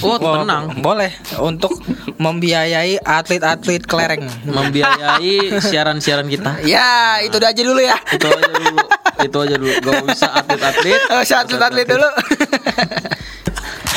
Oh, 0.01 0.17
Wah, 0.17 0.41
tenang. 0.41 0.81
Boleh 0.81 1.13
untuk 1.37 1.77
membiayai 2.17 2.97
atlet-atlet 2.97 3.85
kelereng. 3.85 4.25
Membiayai 4.41 5.61
siaran-siaran 5.61 6.25
kita. 6.25 6.65
ya, 6.65 7.21
itu 7.21 7.37
aja 7.37 7.61
dulu 7.61 7.77
ya. 7.77 7.93
Itu 8.09 8.25
aja 8.25 8.41
dulu. 8.49 8.81
Itu 9.21 9.37
aja 9.37 9.55
dulu. 9.61 9.69
Gak 9.85 10.01
bisa 10.09 10.27
atlet-atlet. 10.33 11.01
Oh, 11.13 11.21
atlet-atlet 11.21 11.85
dulu. 11.85 12.09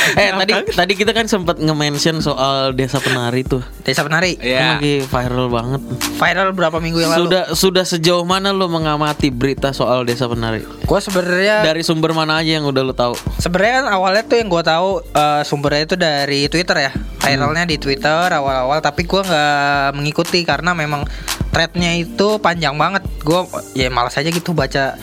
Eh 0.20 0.30
tadi 0.30 0.52
tadi 0.70 0.92
kita 0.94 1.11
kan 1.11 1.26
sempat 1.26 1.59
nge-mention 1.59 2.22
soal 2.22 2.70
desa 2.72 3.02
penari 3.02 3.42
tuh. 3.42 3.62
Desa 3.82 4.07
Penari. 4.07 4.38
Kan 4.38 4.46
Iya. 4.46 4.78
lagi 4.78 4.94
viral 5.02 5.46
banget. 5.50 5.80
Viral 6.16 6.48
berapa 6.52 6.78
minggu 6.78 6.98
yang 7.02 7.11
lalu? 7.12 7.26
Sudah 7.26 7.42
sudah 7.52 7.84
sejauh 7.84 8.22
mana 8.22 8.54
lo 8.54 8.66
mengamati 8.66 9.30
berita 9.30 9.70
soal 9.70 10.07
desa 10.07 10.26
penari? 10.26 10.62
Gua 10.86 11.02
sebenarnya 11.02 11.66
Dari 11.66 11.82
sumber 11.82 12.14
mana 12.14 12.38
aja 12.38 12.59
yang 12.59 12.66
udah 12.66 12.82
lo 12.82 12.94
tahu? 12.94 13.14
Sebenarnya 13.38 13.82
kan 13.82 13.86
awalnya 13.90 14.22
tuh 14.22 14.36
yang 14.38 14.48
gue 14.48 14.62
tahu 14.62 14.88
eh, 15.02 15.42
sumbernya 15.42 15.82
itu 15.82 15.96
dari 15.98 16.40
Twitter 16.46 16.76
ya, 16.78 16.92
viralnya 17.18 17.64
di 17.66 17.76
Twitter 17.76 18.30
awal-awal. 18.30 18.78
Tapi 18.78 19.02
gua 19.04 19.26
nggak 19.26 19.98
mengikuti 19.98 20.46
karena 20.46 20.70
memang 20.72 21.02
threadnya 21.50 21.96
itu 21.96 22.38
panjang 22.38 22.78
banget. 22.78 23.02
Gue 23.22 23.42
ya 23.74 23.90
malas 23.90 24.14
aja 24.14 24.30
gitu 24.30 24.52
baca 24.52 24.94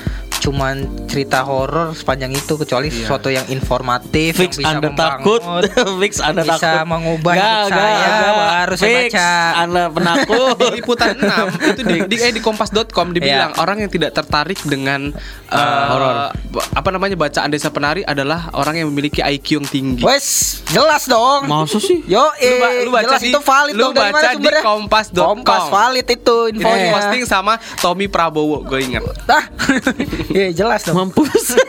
cuman 0.43 0.75
cerita 1.07 1.39
horor 1.41 1.95
sepanjang 1.95 2.35
itu 2.35 2.53
kecuali 2.53 2.91
sesuatu 2.91 3.31
yang 3.31 3.47
informatif 3.47 4.35
Fix 4.35 4.59
yang 4.59 4.83
bisa 4.83 4.83
Anda 4.83 4.89
takut. 4.91 5.39
Fix 6.03 6.13
Anda 6.19 6.43
bisa 6.43 6.59
takut. 6.59 6.83
mengubah 6.85 7.31
Nggak, 7.31 7.47
hidup 7.47 7.63
nggak, 7.63 7.79
saya, 7.79 8.07
nggak. 8.11 8.33
baru 8.35 8.73
saya 8.73 8.91
Fix 8.91 8.99
baca. 9.09 9.29
Anda 9.55 9.83
penakut. 9.87 10.53
di 10.53 10.67
liputan 10.73 11.13
6 11.15 11.71
itu 11.71 11.81
di, 11.81 11.95
di, 12.05 12.15
eh, 12.19 12.31
di 12.31 12.41
kompas.com 12.41 13.07
dibilang 13.09 13.55
orang 13.55 13.77
yang 13.79 13.89
tidak 13.89 14.11
tertarik 14.11 14.59
dengan 14.61 15.15
eh, 15.47 15.85
horor. 15.87 16.35
ba- 16.51 16.67
apa 16.73 16.89
namanya 16.91 17.15
bacaan 17.15 17.47
desa 17.47 17.69
penari 17.69 18.03
adalah 18.03 18.51
orang 18.51 18.75
yang 18.75 18.87
memiliki 18.89 19.23
IQ 19.23 19.47
yang 19.55 19.65
tinggi. 19.65 20.03
Wes, 20.03 20.27
jelas 20.67 21.07
dong. 21.07 21.47
Masa 21.47 21.79
sih? 21.79 22.03
Yo, 22.03 22.19
Lu 22.19 22.35
eh, 22.35 22.83
lu 22.83 22.91
baca 22.91 23.07
jelas 23.07 23.21
di- 23.21 23.31
itu 23.31 23.39
valid 23.39 23.73
lu 23.73 23.81
dong 23.81 23.93
dari 23.93 24.11
mana 24.11 24.19
baca 24.19 24.27
di 24.27 24.35
sumbernya? 24.35 24.61
kompas.com. 24.61 25.23
Kompas 25.39 25.63
valid 25.69 26.05
itu 26.05 26.35
infonya. 26.51 26.91
posting 26.91 27.23
sama 27.23 27.53
Tommy 27.79 28.05
Prabowo, 28.05 28.59
gue 28.61 28.79
ingat. 28.83 29.07
Ah, 30.33 30.39
iya 30.39 30.49
jelas 30.51 30.81
dong. 30.81 30.97
Mampus. 30.97 31.53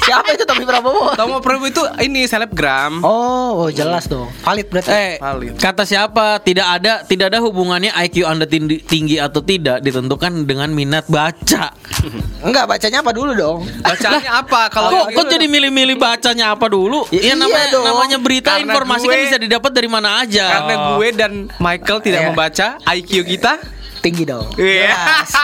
Siapa 0.00 0.32
itu 0.32 0.42
Tommy 0.42 0.64
Prabowo? 0.64 1.14
Tommy 1.14 1.38
Prabowo 1.38 1.66
itu 1.66 1.78
ini 2.00 2.24
selebgram. 2.24 2.98
Oh, 3.00 3.62
oh 3.62 3.68
jelas 3.70 4.04
dong. 4.04 4.26
Valid 4.40 4.66
berarti. 4.66 4.90
Eh, 4.90 5.14
Valid. 5.16 5.54
kata 5.54 5.84
siapa? 5.84 6.40
Tidak 6.40 6.66
ada 6.66 7.04
tidak 7.04 7.30
ada 7.30 7.38
hubungannya 7.38 7.94
IQ 7.94 8.26
Anda 8.26 8.42
tinggi, 8.42 8.82
tinggi 8.82 9.16
atau 9.16 9.38
tidak 9.38 9.78
ditentukan 9.78 10.44
dengan 10.44 10.66
minat 10.68 11.06
baca. 11.06 11.70
Enggak, 12.42 12.64
bacanya 12.66 12.98
apa 13.00 13.12
dulu 13.12 13.32
dong? 13.32 13.58
Bacaannya 13.78 14.32
apa? 14.34 14.60
Kalau 14.68 14.88
Kok, 14.90 15.04
yang 15.06 15.14
kok 15.14 15.26
jadi 15.30 15.46
milih-milih 15.46 15.96
bacanya 15.96 16.46
apa 16.50 16.66
dulu? 16.66 17.06
Ya, 17.08 17.20
Ya, 17.20 17.22
iya 17.22 17.34
namanya 17.36 17.66
dong. 17.70 17.84
namanya 17.84 18.18
berita 18.18 18.50
Karena 18.52 18.66
informasi 18.66 19.04
gue- 19.04 19.12
kan 19.14 19.20
bisa 19.22 19.38
didapat 19.38 19.70
dari 19.70 19.88
mana 19.88 20.08
aja. 20.18 20.44
karena 20.50 20.74
gue 20.90 21.08
dan 21.14 21.32
Michael 21.56 21.98
tidak 22.00 22.20
Iya. 22.20 22.26
membaca 22.26 22.66
IQ 22.90 23.10
kita. 23.28 23.52
Tinggi 24.00 24.24
dong. 24.24 24.48
Iya. 24.56 24.90
Jelas. 24.90 25.30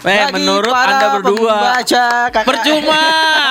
Eh, 0.00 0.32
menurut 0.32 0.72
para 0.72 0.96
Anda 0.96 1.06
berdua 1.20 1.76
Baca. 1.76 2.32
Percuma 2.40 3.00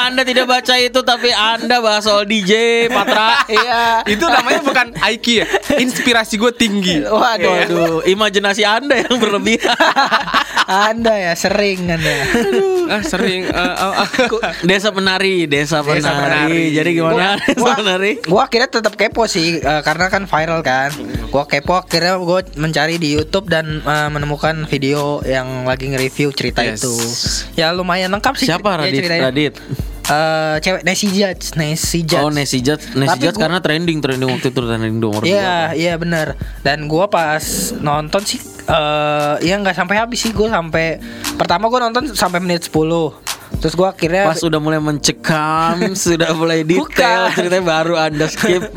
Anda 0.09 0.25
tidak 0.25 0.49
baca 0.49 0.81
itu 0.81 0.97
Tapi 0.97 1.29
Anda 1.29 1.77
bahas 1.77 2.09
soal 2.09 2.25
DJ 2.25 2.53
Patra 2.89 3.45
Iya. 3.53 4.01
itu 4.09 4.25
namanya 4.25 4.65
bukan 4.65 4.97
IQ 5.13 5.25
ya. 5.29 5.47
Inspirasi 5.77 6.41
gue 6.41 6.49
tinggi. 6.49 7.05
Waduh, 7.05 7.53
Waduh 7.53 7.95
Imajinasi 8.01 8.65
Anda 8.65 8.97
yang 8.97 9.21
berlebihan 9.21 9.77
Anda 10.89 11.13
ya 11.21 11.33
sering 11.33 11.85
Anda. 11.85 12.13
Ah, 12.89 13.01
sering 13.01 13.45
eh, 13.45 13.75
oh, 13.77 13.93
oh. 14.01 14.07
Desa 14.61 14.89
penari 14.89 15.45
Desa 15.45 15.81
penari, 15.81 16.01
Desa 16.01 16.11
penari. 16.11 16.61
Jadi 16.73 16.89
gimana 16.93 17.37
Desa 17.37 17.61
Gua- 17.61 17.77
penari 17.77 18.11
Gua 18.25 18.41
akhirnya 18.45 18.69
tetap 18.71 18.93
kepo 18.93 19.29
sih 19.29 19.61
eh, 19.61 19.81
karena 19.81 20.09
kan 20.09 20.25
viral 20.25 20.65
kan. 20.65 20.89
Gua 21.29 21.45
kepo 21.45 21.77
akhirnya 21.77 22.17
gua 22.17 22.41
mencari 22.53 22.97
di 22.97 23.13
YouTube 23.13 23.49
dan 23.49 23.81
eh, 23.81 24.09
menemukan 24.19 24.67
video 24.67 25.23
yang 25.23 25.63
lagi 25.63 25.87
nge-review 25.87 26.29
cerita 26.29 26.59
Yes. 26.59 26.83
itu. 26.83 26.91
Ya 27.55 27.71
lumayan 27.71 28.11
lengkap 28.11 28.35
sih. 28.35 28.45
Siapa 28.45 28.75
ya, 28.75 28.77
Radit? 28.83 28.99
ceritanya. 28.99 29.23
Radit 29.25 29.55
Eh, 30.09 30.57
cewek 30.59 30.81
Nancy 30.81 31.05
Judge, 31.07 31.53
Nancy 31.53 32.01
Judge. 32.01 32.17
Oh 32.17 32.33
Nancy 32.33 32.59
Judge 32.59 32.81
Nancy 32.97 33.21
Judge 33.21 33.37
gua- 33.37 33.45
karena 33.45 33.61
trending 33.61 34.01
Trending 34.01 34.25
waktu 34.27 34.49
itu 34.49 34.57
Trending 34.57 34.97
nomor 34.97 35.21
dua. 35.21 35.29
Iya, 35.29 35.57
iya 35.77 35.93
benar. 35.95 36.33
Dan 36.59 36.89
gua 36.89 37.05
pas 37.05 37.45
nonton 37.77 38.25
sih 38.25 38.41
eh 38.65 39.35
ya 39.39 39.53
nggak 39.55 39.73
sampai 39.75 39.97
habis 39.97 40.17
sih 40.19 40.29
gue 40.29 40.45
sampai 40.45 40.97
pertama 41.35 41.65
gue 41.67 41.79
nonton 41.79 42.03
sampai 42.11 42.37
menit 42.37 42.61
10 42.63 43.13
terus 43.59 43.75
gue 43.75 43.83
akhirnya 43.83 44.23
Pas 44.23 44.39
udah 44.39 44.57
mulai 44.57 44.79
mencekam, 44.79 45.75
sudah 46.07 46.31
mulai 46.31 46.63
detail 46.63 46.87
Bukan. 47.27 47.35
ceritanya 47.35 47.65
baru 47.67 47.93
Anda 47.95 48.25
skip. 48.31 48.71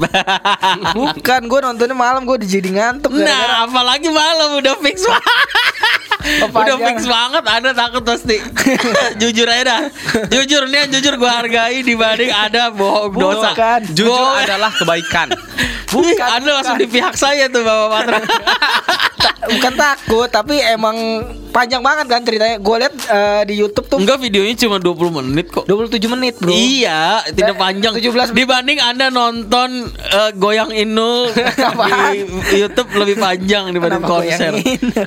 bukan 0.98 1.40
gue 1.46 1.58
nontonnya 1.62 1.94
malam 1.94 2.22
gue 2.22 2.36
jadi 2.38 2.66
ngantuk 2.66 3.14
nah, 3.14 3.64
apalagi 3.64 4.10
malam 4.10 4.58
udah 4.58 4.74
fix 4.78 5.06
banget. 5.10 6.50
udah 6.50 6.76
fix 6.78 6.98
banget 7.02 7.42
Anda 7.46 7.70
takut 7.72 8.02
pasti. 8.02 8.38
jujur 9.18 9.46
aja 9.46 9.62
dah. 9.64 9.80
Jujur 10.30 10.66
nih, 10.66 10.86
jujur 10.88 11.18
gua 11.18 11.42
hargai 11.42 11.82
dibanding 11.82 12.30
ada 12.30 12.70
bohong 12.70 13.10
dosa. 13.12 13.50
Bukan. 13.54 13.80
Jujur 13.90 14.06
Bohong. 14.14 14.38
adalah 14.38 14.70
kebaikan. 14.70 15.28
Bukan, 15.92 16.26
Anda 16.26 16.50
langsung 16.54 16.76
di 16.76 16.86
pihak 16.86 17.14
saya 17.14 17.46
tuh 17.46 17.60
Bapak 17.60 17.88
Patra. 17.90 18.18
bukan 19.42 19.74
takut 19.74 20.28
tapi 20.30 20.62
emang 20.62 20.94
panjang 21.50 21.82
banget 21.82 22.06
kan 22.06 22.22
ceritanya 22.22 22.56
gue 22.56 22.76
lihat 22.78 22.94
eh, 23.04 23.42
di 23.44 23.54
YouTube 23.56 23.84
tuh 23.84 23.98
Enggak 23.98 24.16
videonya 24.16 24.54
cuma 24.56 24.78
20 24.78 25.18
menit 25.20 25.46
kok. 25.48 25.66
27 25.66 25.98
menit 26.08 26.34
bro 26.38 26.48
Iya, 26.48 27.26
tidak 27.28 27.58
panjang. 27.58 27.92
17 27.92 28.32
Dibanding 28.32 28.78
Anda 28.78 29.10
nonton 29.10 29.68
eh, 29.92 30.30
goyang 30.32 30.70
Inul 30.70 31.34
di 32.50 32.56
YouTube 32.56 32.88
lebih 32.94 33.18
panjang 33.18 33.68
dibanding 33.68 34.00
Kenapa 34.00 34.14
konser. 34.16 34.52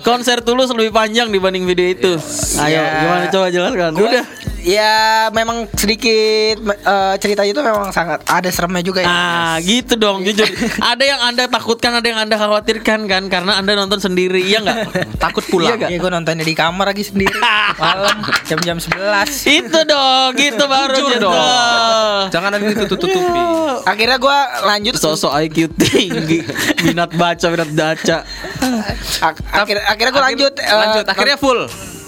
Konser 0.04 0.38
tulus 0.42 0.70
lebih 0.70 0.92
panjang 0.92 1.28
dibanding 1.28 1.64
video 1.64 1.88
itu. 1.90 2.14
Ayo, 2.60 2.76
Ya. 2.76 2.86
gimana 3.02 3.26
coba 3.30 3.48
jelaskan. 3.50 3.92
Gua- 3.94 4.12
Udah. 4.12 4.26
Ya 4.66 4.96
memang 5.30 5.70
sedikit 5.72 6.58
eh, 6.66 7.16
ceritanya 7.16 7.48
itu 7.48 7.62
memang 7.62 7.90
sangat 7.90 8.26
ada 8.26 8.50
seremnya 8.50 8.82
juga 8.82 9.00
ya 9.00 9.08
Ah, 9.08 9.56
gitu 9.60 9.94
dong, 9.96 10.22
jujur. 10.22 10.50
Ada 10.76 11.04
yang 11.06 11.20
Anda 11.24 11.46
takutkan, 11.46 11.94
ada 11.94 12.04
yang 12.04 12.18
Anda 12.20 12.36
khawatirkan 12.36 13.06
kan 13.06 13.24
karena 13.26 13.56
Anda 13.56 13.78
nonton 13.78 14.02
sendiri, 14.02 14.42
iya 14.42 14.60
nggak? 14.60 14.78
Takut 15.24 15.46
pulang. 15.46 15.78
Iya 15.78 15.96
gue 15.96 16.10
nontonnya 16.10 16.42
di 16.42 16.52
kamar 16.52 16.90
lagi 16.90 17.04
sendiri 17.04 17.38
malam 17.78 18.18
jam-jam 18.44 18.76
11 18.76 18.90
Itu 19.56 19.80
dong, 19.86 20.30
gitu 20.42 20.64
baru 20.66 20.98
Jujur 20.98 21.20
dong. 21.22 22.24
Jangan 22.28 22.50
ada 22.52 22.66
ditutup-tutupi. 22.66 23.42
akhirnya 23.86 24.18
gue 24.18 24.38
lanjut 24.66 24.94
Sosok 24.98 25.32
IQ 25.40 25.58
tinggi, 25.78 26.42
minat 26.82 27.14
baca, 27.14 27.46
minat 27.48 27.70
baca. 27.70 28.18
ak- 29.22 29.46
akhir 29.48 29.78
akhirnya 29.86 30.12
gue 30.12 30.24
lanjut 30.26 30.54
eh, 30.58 30.74
Lanjut, 30.74 31.06
akhirnya 31.06 31.38
full. 31.38 31.62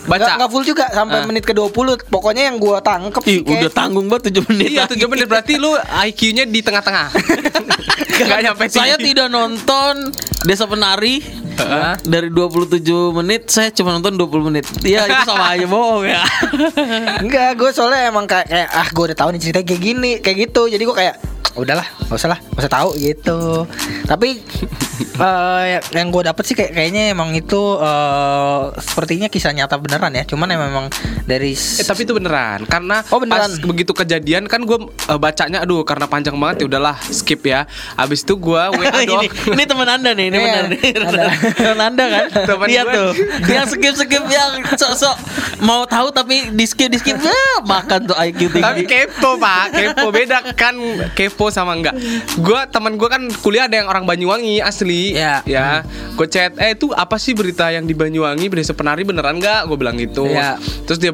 Nggak, 0.07 0.19
Baca. 0.19 0.31
nggak 0.37 0.49
full 0.49 0.63
juga 0.63 0.85
sampai 0.87 1.19
Ah. 1.19 1.25
menit 1.25 1.43
ke 1.43 1.51
20 1.51 1.99
Pokoknya 2.01 2.47
yang 2.47 2.57
gue 2.57 2.77
tangkep 2.79 3.21
Ih, 3.21 3.27
sih 3.27 3.39
kayak- 3.41 3.59
udah 3.59 3.71
tanggung 3.71 4.07
banget 4.07 4.31
7 4.31 4.43
menit. 4.47 4.67
Iya, 4.69 4.81
lagi. 4.81 4.95
7 4.95 5.07
menit 5.07 5.27
berarti 5.27 5.53
lu 5.55 5.71
IQ-nya 5.75 6.43
di 6.45 6.59
tengah-tengah. 6.61 7.07
Gak 8.23 8.39
nyampe 8.41 8.63
Saya 8.67 8.95
tidak 8.97 9.27
nonton 9.27 10.09
Desa 10.47 10.63
Penari 10.63 11.19
Hah? 11.59 11.99
dari 12.07 12.31
27 12.31 12.79
menit 13.11 13.51
saya 13.51 13.67
cuma 13.69 13.91
nonton 13.91 14.15
20 14.15 14.47
menit. 14.47 14.63
Iya, 14.79 15.03
itu 15.03 15.27
sama 15.27 15.51
aja 15.51 15.67
bohong 15.67 16.07
ya. 16.07 16.23
Enggak, 17.23 17.59
gue 17.59 17.69
soalnya 17.75 18.07
emang 18.07 18.23
kayak, 18.23 18.47
kayak 18.47 18.69
ah 18.71 18.87
gue 18.87 19.03
udah 19.11 19.17
tahu 19.17 19.29
nih 19.35 19.41
ceritanya 19.41 19.67
kayak 19.67 19.81
gini, 19.83 20.11
kayak 20.21 20.37
gitu. 20.47 20.71
Jadi 20.71 20.83
gue 20.85 20.95
kayak 20.95 21.15
udahlah, 21.57 21.83
gak 22.05 22.15
usah 22.15 22.29
lah, 22.31 22.39
gak 22.39 22.61
usah 22.63 22.71
tahu 22.71 22.89
gitu. 22.95 23.65
Tapi 24.05 24.39
eh, 25.25 25.63
yang- 25.91 26.13
gue 26.13 26.23
dapet 26.23 26.43
sih 26.45 26.53
kayak 26.53 26.71
kayaknya 26.71 27.11
emang 27.11 27.33
itu 27.33 27.57
eh, 27.75 28.61
sepertinya 28.77 29.27
kisah 29.27 29.51
nyata 29.51 29.75
beneran 29.75 30.13
ya. 30.13 30.23
Cuman 30.23 30.47
emang 30.47 30.69
memang 30.69 30.87
dari 31.25 31.57
Eh 31.57 31.83
tapi 31.83 32.05
itu 32.05 32.13
beneran 32.13 32.63
karena 32.63 33.01
Oh, 33.09 33.17
beneran. 33.17 33.49
pas 33.49 33.57
begitu 33.59 33.91
kejadian 33.91 34.45
kan 34.45 34.63
gue 34.63 34.77
bacanya 35.17 35.65
aduh 35.65 35.81
karena 35.83 36.05
panjang 36.05 36.37
banget 36.37 36.63
ya 36.63 36.65
udahlah 36.69 36.95
skip 37.09 37.41
ya. 37.43 37.65
Abis 37.97 38.21
itu 38.21 38.37
gue 38.37 38.61
ini, 39.09 39.27
ini 39.27 39.63
teman 39.65 39.89
anda 39.89 40.13
nih, 40.13 40.29
ini 40.29 40.36
Iya, 40.37 40.53
benar 40.53 40.63
nih. 40.69 41.81
anda 41.87 42.05
kan? 42.07 42.25
Gue. 42.47 42.93
tuh. 42.93 43.09
Yang 43.47 43.65
skip 43.73 43.93
skip 43.97 44.23
yang 44.27 44.51
sok-sok 44.75 45.15
mau 45.63 45.83
tahu 45.89 46.13
tapi 46.13 46.53
di 46.53 46.65
skip 46.67 46.89
di 46.91 46.99
skip 47.01 47.17
ya, 47.17 47.43
makan 47.71 48.05
tuh 48.07 48.15
IQ 48.17 48.57
Tapi 48.59 48.83
tinggi. 48.83 48.85
kepo 48.85 49.37
pak, 49.41 49.73
kepo 49.73 50.07
beda 50.13 50.37
kan 50.53 50.75
kepo 51.13 51.49
sama 51.49 51.73
enggak. 51.77 51.95
Gue 52.37 52.59
teman 52.69 52.95
gue 52.95 53.09
kan 53.09 53.23
kuliah 53.41 53.65
ada 53.65 53.75
yang 53.79 53.87
orang 53.89 54.05
Banyuwangi 54.05 54.61
asli. 54.61 55.17
Iya. 55.17 55.41
Ya, 55.47 55.81
gue 56.15 56.27
chat, 56.29 56.53
eh 56.57 56.73
itu 56.73 56.91
apa 56.93 57.17
sih 57.17 57.33
berita 57.33 57.69
yang 57.69 57.85
di 57.85 57.93
Banyuwangi 57.93 58.49
desa 58.49 58.73
penari 58.73 59.05
beneran 59.05 59.37
nggak? 59.37 59.69
Gue 59.69 59.77
bilang 59.77 59.95
gitu. 59.97 60.25
Iya. 60.25 60.57
Terus 60.89 60.97
dia 60.97 61.11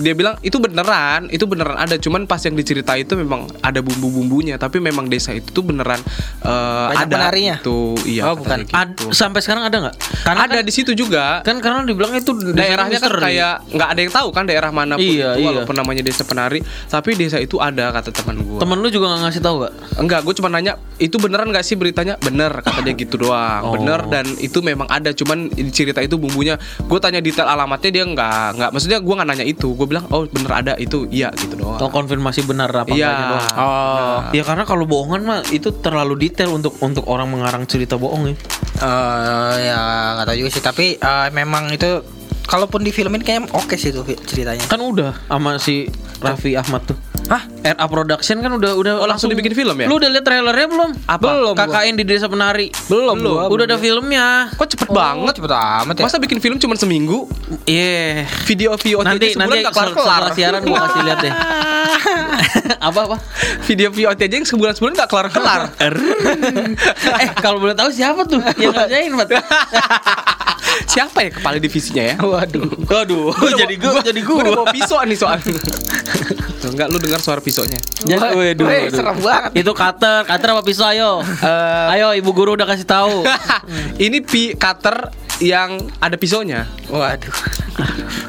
dia 0.00 0.14
bilang 0.16 0.40
itu 0.40 0.56
beneran, 0.56 1.28
itu 1.28 1.44
beneran 1.44 1.76
ada. 1.76 1.96
Cuman 2.00 2.24
pas 2.24 2.40
yang 2.40 2.56
diceritain 2.56 3.04
itu 3.04 3.14
memang 3.16 3.48
ada 3.60 3.80
bumbu-bumbunya. 3.84 4.56
Tapi 4.56 4.80
memang 4.80 5.06
desa 5.12 5.36
itu 5.36 5.52
tuh 5.52 5.64
beneran 5.64 6.00
Banyak 6.40 7.06
ada. 7.06 7.14
penarinya? 7.14 7.56
Itu 7.60 7.96
iya. 8.08 8.32
Oh, 8.32 8.34
bukan. 8.38 8.55
Katanya 8.58 8.80
Ad- 8.80 8.94
gitu. 8.94 9.04
sampai 9.12 9.40
sekarang 9.40 9.64
ada 9.64 9.76
nggak? 9.82 9.96
ada 10.26 10.58
di 10.60 10.72
situ 10.72 10.92
juga. 10.92 11.42
Kan 11.42 11.60
karena 11.60 11.82
dibilang 11.82 12.12
itu 12.12 12.32
daerahnya 12.48 12.96
kan 12.96 13.10
kayak 13.12 13.54
nggak 13.68 13.88
ada 13.88 14.00
yang 14.00 14.12
tahu 14.12 14.28
kan 14.30 14.44
daerah 14.44 14.70
mana 14.70 14.94
pun 14.94 15.04
Iya, 15.04 15.34
itu 15.34 15.40
iya. 15.40 15.48
walaupun 15.52 15.74
namanya 15.74 16.00
desa 16.00 16.22
penari 16.22 16.60
tapi 16.86 17.12
desa 17.12 17.36
itu 17.36 17.58
ada 17.58 17.90
kata 17.90 18.10
teman 18.10 18.38
gue 18.38 18.58
Temen 18.58 18.78
lu 18.78 18.88
juga 18.88 19.06
nggak 19.08 19.20
ngasih 19.22 19.42
tahu 19.42 19.56
gak? 19.60 19.72
enggak 19.96 20.20
gue 20.22 20.34
cuma 20.34 20.48
nanya 20.48 20.72
itu 20.96 21.16
beneran 21.16 21.48
nggak 21.48 21.60
sih 21.60 21.74
beritanya 21.74 22.14
bener 22.16 22.52
kata 22.58 22.80
dia 22.80 22.94
gitu 22.98 23.18
doang 23.18 23.58
Oh. 23.58 23.72
bener 23.74 24.04
dan 24.06 24.26
itu 24.38 24.60
memang 24.60 24.86
ada 24.86 25.10
cuman 25.10 25.46
cerita 25.70 25.98
itu 25.98 26.14
bumbunya 26.14 26.54
gue 26.80 26.98
tanya 26.98 27.18
detail 27.18 27.46
alamatnya 27.46 27.90
dia 27.90 28.04
nggak 28.04 28.46
nggak 28.54 28.70
maksudnya 28.70 28.98
gue 28.98 29.14
nggak 29.14 29.28
nanya 29.28 29.44
itu 29.44 29.68
gue 29.68 29.86
bilang 29.86 30.06
oh 30.08 30.24
bener 30.24 30.52
ada 30.54 30.72
itu 30.76 31.08
iya 31.08 31.32
gitu 31.34 31.56
doang 31.56 31.76
Atau 31.76 31.90
konfirmasi 31.90 32.44
benar 32.44 32.70
apa 32.70 32.88
Iya. 32.88 33.10
doang. 33.10 33.54
Oh. 33.56 34.18
Ya 34.30 34.42
karena 34.42 34.64
kalau 34.64 34.84
bohongan 34.84 35.20
mah 35.22 35.40
itu 35.50 35.68
terlalu 35.74 36.14
detail 36.20 36.52
untuk 36.52 36.76
untuk 36.78 37.04
orang 37.04 37.26
mengarang 37.26 37.64
cerita 37.64 37.96
bohong 37.96 38.30
ya. 38.30 38.36
Eh, 38.76 39.54
ya 39.64 39.80
nggak 40.16 40.26
tahu 40.28 40.36
juga 40.36 40.50
sih. 40.52 40.62
Tapi 40.62 40.86
eh, 41.00 41.28
memang 41.32 41.72
itu 41.72 42.04
kalaupun 42.46 42.84
difilmin 42.84 43.24
kayak 43.24 43.50
oke 43.56 43.74
sih 43.74 43.90
tuh 43.90 44.04
ceritanya. 44.26 44.64
Kan 44.68 44.80
udah 44.80 45.12
sama 45.26 45.56
si 45.56 45.88
Raffi 46.20 46.54
Ahmad 46.54 46.84
tuh. 46.84 46.98
Hah? 47.26 47.42
RA 47.66 47.86
Production 47.86 48.38
kan 48.38 48.52
udah 48.52 48.72
udah 48.72 48.92
Oh, 48.96 49.04
langsung 49.04 49.26
dibikin 49.26 49.50
film 49.50 49.74
ya? 49.74 49.84
Lu 49.84 49.96
udah 49.96 50.06
lihat 50.08 50.22
trailernya 50.22 50.66
belum? 50.66 50.90
Apa? 51.04 51.26
Belum, 51.26 51.52
gua. 51.52 51.66
KKN 51.66 51.94
di 51.96 52.04
Desa 52.04 52.26
Penari. 52.26 52.70
Belum, 52.86 53.14
Belum. 53.14 53.32
gua, 53.32 53.42
Udah 53.46 53.66
belum. 53.66 53.66
ada 53.68 53.76
filmnya. 53.76 54.26
kok 54.52 54.68
cepet 54.68 54.88
banget 54.88 55.34
cepet 55.34 55.50
amat 55.50 55.94
ya. 55.94 56.02
masa 56.02 56.16
bikin 56.16 56.38
film 56.38 56.56
cuma 56.56 56.74
seminggu 56.74 57.26
Iya. 57.64 58.30
video 58.44 58.72
VOD 58.72 59.02
Nanti 59.04 59.26
aja 59.26 59.34
sebulan 59.34 59.42
nanti 59.44 59.58
nggak 59.60 59.74
sel- 59.74 59.82
kelar 59.90 59.90
kelar 59.92 60.06
setelah 60.22 60.30
siaran 60.32 60.60
gua 60.62 60.78
kasih 60.80 61.00
lihat 61.02 61.18
deh. 61.20 61.32
apa 62.88 63.00
apa? 63.02 63.16
video 63.64 63.88
VOD 63.90 64.20
aja 64.20 64.34
yang 64.36 64.46
sebulan 64.46 64.72
sebulan 64.72 64.92
nggak 64.94 65.08
kelar 65.08 65.26
kelar 65.28 65.60
eh 67.22 67.30
kalau 67.36 67.58
boleh 67.58 67.74
tahu 67.74 67.90
siapa 67.90 68.22
tuh 68.22 68.38
yang 68.56 68.70
ngerjain, 68.70 69.10
Mat? 69.12 69.28
siapa 70.86 71.18
ya 71.20 71.30
kepala 71.32 71.56
divisinya 71.56 72.04
ya 72.04 72.14
Waduh. 72.16 72.68
Waduh, 72.84 73.32
jadi 73.56 73.74
gua, 73.76 73.98
jadi 74.00 74.20
Gue 74.20 74.34
udah 74.36 74.52
gua. 74.52 74.58
bawa 74.60 74.68
pisau 74.70 75.00
nih 75.00 75.16
soalnya 75.16 75.56
Enggak 76.66 76.90
lu 76.90 76.98
dengar 76.98 77.15
suara 77.18 77.38
pisaunya 77.38 77.78
Jadi, 78.00 78.20
waduh, 78.32 78.64
waduh. 78.64 78.90
serem 78.90 79.16
banget. 79.18 79.50
Itu 79.56 79.72
cutter, 79.72 80.24
cutter 80.24 80.48
apa 80.48 80.62
pisau 80.62 80.86
ayo? 80.86 81.20
Eh, 81.22 81.94
ayo 81.94 82.12
ibu 82.12 82.30
guru 82.30 82.54
udah 82.54 82.64
kasih 82.64 82.84
tahu. 82.84 83.24
Ini 84.04 84.18
pi 84.20 84.52
cutter 84.52 85.10
yang 85.36 85.76
ada 85.98 86.16
pisaunya 86.16 86.64
Waduh. 86.86 87.28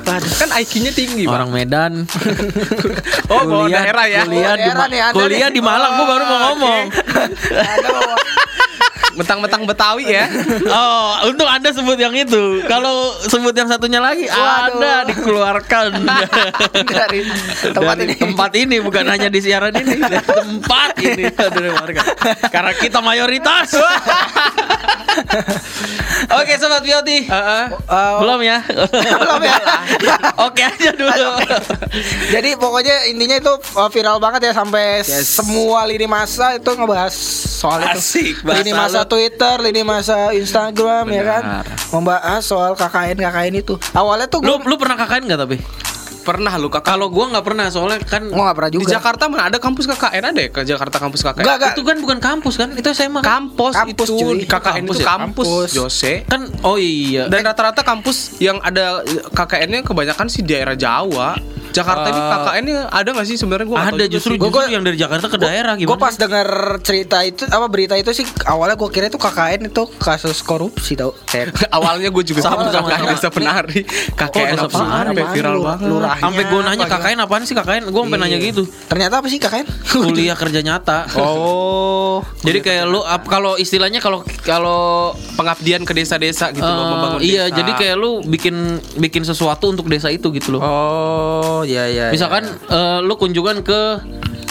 Waduh 0.03 0.31
Kan 0.35 0.49
IQ-nya 0.53 0.91
tinggi. 0.91 1.23
Orang 1.23 1.49
Medan. 1.49 2.03
Oh 3.27 3.43
bawa 3.43 3.67
daerah 3.67 4.05
ya 4.05 4.23
Kuliah 4.23 4.55
di, 4.55 4.63
Daerah 4.65 4.87
nih, 4.87 4.99
kuliah 5.11 5.47
nih. 5.47 5.55
di 5.55 5.61
Malang, 5.61 5.91
gua 5.93 6.05
baru 6.05 6.23
mau 6.25 6.39
ngomong. 6.51 6.83
Aduh. 7.47 8.15
Mentang-mentang 9.17 9.65
Betawi 9.65 10.05
ya 10.07 10.29
Oh, 10.77 11.25
untung 11.25 11.49
Anda 11.49 11.73
sebut 11.73 11.97
yang 11.97 12.13
itu. 12.13 12.61
Kalau 12.63 13.17
sebut 13.25 13.51
yang 13.51 13.65
satunya 13.65 13.97
lagi, 13.97 14.29
Waduh. 14.29 14.77
Anda 14.77 14.93
dikeluarkan 15.05 15.89
Dari 16.87 17.25
tempat 17.65 17.95
dari 17.97 18.05
ini. 18.07 18.15
tempat 18.15 18.51
ini 18.53 18.75
bukan 18.77 19.05
hanya 19.07 19.27
di 19.27 19.39
siaran 19.41 19.73
ini, 19.73 19.97
dari 19.97 20.21
tempat 20.21 20.91
ini 20.99 21.23
dari 21.55 21.69
warga. 21.69 22.01
Karena 22.47 22.71
kita 22.71 22.99
mayoritas. 23.01 23.73
Oke, 26.29 26.53
sobat 26.57 26.83
Vioti. 26.83 27.25
Heeh. 27.25 27.63
Eh, 27.73 28.13
Belum 28.21 28.39
ya? 28.41 28.57
belum 29.17 29.41
ya. 29.41 29.57
Oke 30.43 30.61
aja 30.61 30.91
dulu. 30.93 31.31
Jadi 32.29 32.49
pokoknya 32.55 33.09
intinya 33.09 33.37
itu 33.37 33.53
uh, 33.73 33.89
viral 33.89 34.17
banget 34.17 34.51
ya 34.51 34.53
sampai 34.53 35.01
semua 35.03 35.85
lini 35.85 36.05
masa 36.05 36.55
itu 36.55 36.69
ngebahas 36.69 37.15
soal 37.57 37.81
itu. 37.81 37.97
Asik, 37.97 38.35
bahasa 38.45 38.61
lini 38.61 38.71
masa 38.77 39.01
lu. 39.01 39.09
Twitter, 39.09 39.55
lini 39.65 39.81
masa 39.81 40.17
Instagram 40.37 41.05
ya 41.09 41.23
kan. 41.25 41.43
Benar. 41.43 41.65
Membahas 41.89 42.41
soal 42.45 42.77
KKN 42.77 43.17
KKN 43.17 43.53
itu. 43.65 43.73
Awalnya 43.97 44.29
tuh 44.29 44.45
Lu 44.45 44.61
gue 44.61 44.69
lu 44.69 44.75
pernah 44.77 44.93
KKN 45.01 45.23
nggak 45.25 45.41
tapi? 45.41 45.57
Pernah 46.27 46.53
lu 46.57 46.67
kakak 46.67 46.83
Kalau 46.89 47.07
gua 47.07 47.31
nggak 47.31 47.41
pernah 47.41 47.65
soalnya 47.67 48.03
kan 48.03 48.27
gua 48.27 48.51
gak 48.51 48.57
pernah 48.57 48.69
Di 48.69 48.77
juga. 48.77 48.91
Jakarta 48.93 49.23
mana 49.25 49.47
ada 49.47 49.57
kampus 49.57 49.87
KKN 49.87 50.23
ada 50.25 50.39
ya 50.39 50.49
ke 50.49 50.61
Jakarta 50.61 50.97
kampus 50.99 51.21
KKN 51.21 51.39
Enggak, 51.39 51.55
enggak. 51.57 51.71
itu 51.71 51.81
kan 51.81 51.97
bukan 51.97 52.17
kampus 52.19 52.53
kan? 52.53 52.69
Itu 52.73 52.87
SMA 52.91 53.19
kan? 53.19 53.47
Kampus, 53.47 53.73
Kampus, 53.73 54.07
itu 54.09 54.13
cuy. 54.13 54.37
di 54.37 54.45
KKN 54.45 54.75
Kampus 54.83 54.91
itu 54.91 54.99
ya? 54.99 55.07
kampus, 55.07 55.47
Kampus. 55.47 55.69
Jose 55.71 56.13
Kan 56.25 56.41
oh 56.61 56.75
iya. 56.75 57.23
dan 57.25 57.41
rata-rata 57.41 57.81
kampus 57.81 58.17
yang 58.37 58.59
ada 58.59 58.99
KKN-nya 59.29 59.81
kebanyakan 59.81 60.27
sih 60.27 60.43
daerah 60.43 60.75
Jawa 60.75 61.39
Jakarta 61.69 62.09
ini 62.09 62.17
KKN 62.19 62.63
ini 62.63 62.73
ada 62.81 63.09
gak 63.11 63.27
sih 63.27 63.37
sebenarnya 63.37 63.67
gua 63.67 63.77
Ada 63.85 64.09
justru. 64.09 64.33
Gua- 64.33 64.49
justru 64.49 64.57
gua- 64.57 64.65
yang 64.67 64.81
dari 64.81 64.97
Jakarta 64.97 65.27
ke 65.27 65.37
daerah 65.37 65.77
gimana? 65.77 65.85
Gue 65.87 65.99
pas 65.99 66.15
denger 66.15 66.47
cerita 66.81 67.21
itu 67.21 67.45
apa 67.45 67.67
berita 67.67 67.93
itu 67.93 68.09
sih 68.11 68.25
awalnya 68.43 68.73
gue 68.73 68.89
kira 68.89 69.05
itu 69.05 69.15
KKN 69.15 69.69
itu 69.69 69.83
kasus 69.95 70.41
korupsi 70.41 70.97
tau. 70.97 71.13
Awalnya 71.77 72.09
gue 72.09 72.23
juga 72.25 72.41
Sama, 72.41 72.65
sama 72.65 72.73
sama, 72.73 72.87
KKN 72.87 72.97
sama. 72.97 73.11
desa 73.13 73.29
penari 73.29 73.81
KKN 74.09 74.55
penari? 74.65 75.05
sampai 75.13 75.25
viral 75.29 75.57
banget 75.61 75.79
lurah. 75.85 76.16
Sampai 76.19 76.43
gue 76.49 76.61
nanya 76.63 76.85
KKN 76.85 77.17
apaan 77.23 77.43
sih 77.45 77.55
KKN? 77.55 77.83
Gue 77.89 78.01
sampai 78.03 78.19
nanya 78.19 78.37
gitu. 78.41 78.63
Ternyata 78.87 79.21
apa 79.21 79.27
sih 79.29 79.39
KKN? 79.39 79.67
Kuliah 80.07 80.37
kerja 80.37 80.59
nyata. 80.61 81.07
Oh. 81.17 82.21
Jadi 82.41 82.59
kayak 82.61 82.85
lu 82.89 83.01
kalau 83.27 83.55
istilahnya 83.55 84.01
kalau 84.01 84.25
kalau 84.41 85.13
Pengabdian 85.37 85.85
ke 85.85 85.93
desa-desa 85.93 86.49
gitu 86.49 86.65
loh 86.65 86.81
eh, 86.81 86.89
Membangun 86.89 87.19
iya 87.21 87.43
desa. 87.49 87.57
jadi 87.61 87.71
kayak 87.77 87.95
lu 88.01 88.11
bikin 88.25 88.81
bikin 88.97 89.21
sesuatu 89.21 89.69
untuk 89.69 89.85
desa 89.85 90.09
itu 90.09 90.33
gitu 90.33 90.57
loh. 90.57 90.61
Oh, 90.61 91.61
ya 91.61 91.85
ya. 91.89 92.09
Misalkan 92.09 92.47
eh, 92.49 92.99
lu 93.05 93.13
kunjungan 93.15 93.61
ke 93.61 93.81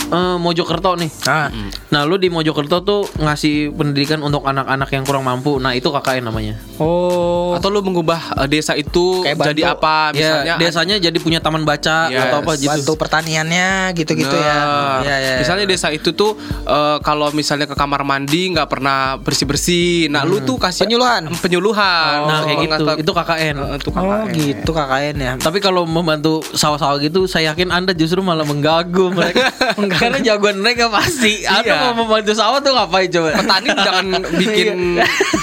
eh, 0.09 0.37
Mojokerto 0.37 0.95
nih. 0.95 1.11
Ah. 1.25 1.49
Nah, 1.89 2.03
lu 2.03 2.17
di 2.17 2.29
Mojokerto 2.29 2.81
tuh 2.81 3.01
ngasih 3.17 3.71
pendidikan 3.71 4.21
untuk 4.21 4.43
anak-anak 4.43 4.89
yang 4.89 5.03
kurang 5.03 5.23
mampu. 5.23 5.57
Nah, 5.57 5.73
itu 5.73 5.87
KKN 5.87 6.25
namanya. 6.25 6.55
Oh. 6.77 7.53
Atau 7.53 7.69
lu 7.69 7.81
mengubah 7.81 8.21
eh, 8.37 8.49
desa 8.49 8.73
itu 8.73 9.21
Kayak 9.21 9.43
jadi 9.45 9.63
bantu. 9.65 9.75
apa 9.77 9.95
misalnya 10.13 10.45
ya, 10.47 10.57
desanya 10.57 10.97
jadi 10.99 11.17
punya 11.17 11.39
taman 11.39 11.63
baca 11.63 11.99
Yes. 12.07 12.21
atau 12.23 12.37
apa 12.39 12.53
gitu. 12.55 12.69
Bantu 12.69 12.93
pertaniannya 12.97 13.69
gitu-gitu 13.95 14.33
ya. 14.33 14.57
Nah, 14.57 14.99
Ya 15.03 15.17
ya. 15.17 15.35
Misalnya 15.39 15.65
desa 15.65 15.89
itu 15.89 16.13
tuh 16.13 16.37
eh, 16.63 16.97
kalau 17.01 17.31
misalnya 17.31 17.65
ke 17.65 17.75
kamar 17.75 18.03
mandi 18.03 18.53
nggak 18.53 18.69
pernah 18.69 19.17
bersih 19.17 19.45
bersih. 19.45 20.07
Nah 20.07 20.23
lu 20.23 20.39
tuh 20.41 20.57
kasih 20.57 20.85
Penyuluhan. 20.85 21.33
penyuluhan. 21.39 22.17
Nah, 22.23 22.41
kayak 22.45 22.59
gitu. 22.59 22.73
Mengatakan- 22.77 22.99
Itu 22.99 23.13
KKN. 23.13 23.55
Itu 23.77 23.89
Oh 23.89 23.95
KKN. 23.95 24.27
gitu 24.33 24.71
KKN 24.71 25.17
ya. 25.17 25.33
Tapi 25.37 25.59
kalau 25.59 25.83
membantu 25.83 26.45
sawah-sawah 26.47 26.99
gitu, 26.99 27.25
saya 27.25 27.51
yakin 27.51 27.71
Anda 27.71 27.93
justru 27.93 28.21
malah 28.21 28.45
mengganggu 28.45 29.07
mereka. 29.11 29.49
Karena 29.97 30.19
jagoan 30.21 30.57
mereka 30.59 30.87
pasti. 30.89 31.43
Anda 31.43 31.65
Iya. 31.67 31.75
mau 31.83 32.05
membantu 32.05 32.33
sawah 32.33 32.59
tuh 32.59 32.71
ngapain 32.71 33.09
coba? 33.09 33.31
Petani 33.35 33.69
jangan 33.75 34.07
bikin 34.35 34.77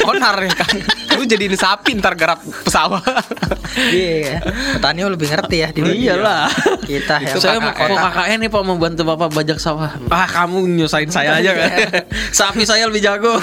onar 0.03 0.35
ya 0.39 0.53
kan. 0.53 0.75
Lu 1.13 1.23
jadiin 1.23 1.53
sapi 1.53 1.95
ntar 1.95 2.13
garap 2.13 2.37
pesawat. 2.63 3.03
Iya. 3.89 4.41
Petani 4.75 4.99
lebih 5.03 5.27
ngerti 5.27 5.57
ya 5.57 5.69
di 5.69 5.81
Iyalah. 5.81 6.49
Kita 6.81 7.15
ya. 7.19 7.33
saya 7.35 7.57
mau 7.57 7.71
kok 7.71 7.87
KKN 7.87 8.37
nih 8.39 8.49
Pak 8.49 8.63
membantu 8.63 9.01
Bapak 9.03 9.29
bajak 9.31 9.57
sawah. 9.57 9.91
Ah, 10.07 10.25
kamu 10.25 10.65
nyusahin 10.73 11.07
saya 11.07 11.37
aja 11.37 11.51
kan. 11.51 11.69
Sapi 12.31 12.63
saya 12.63 12.85
lebih 12.85 13.01
jago. 13.01 13.37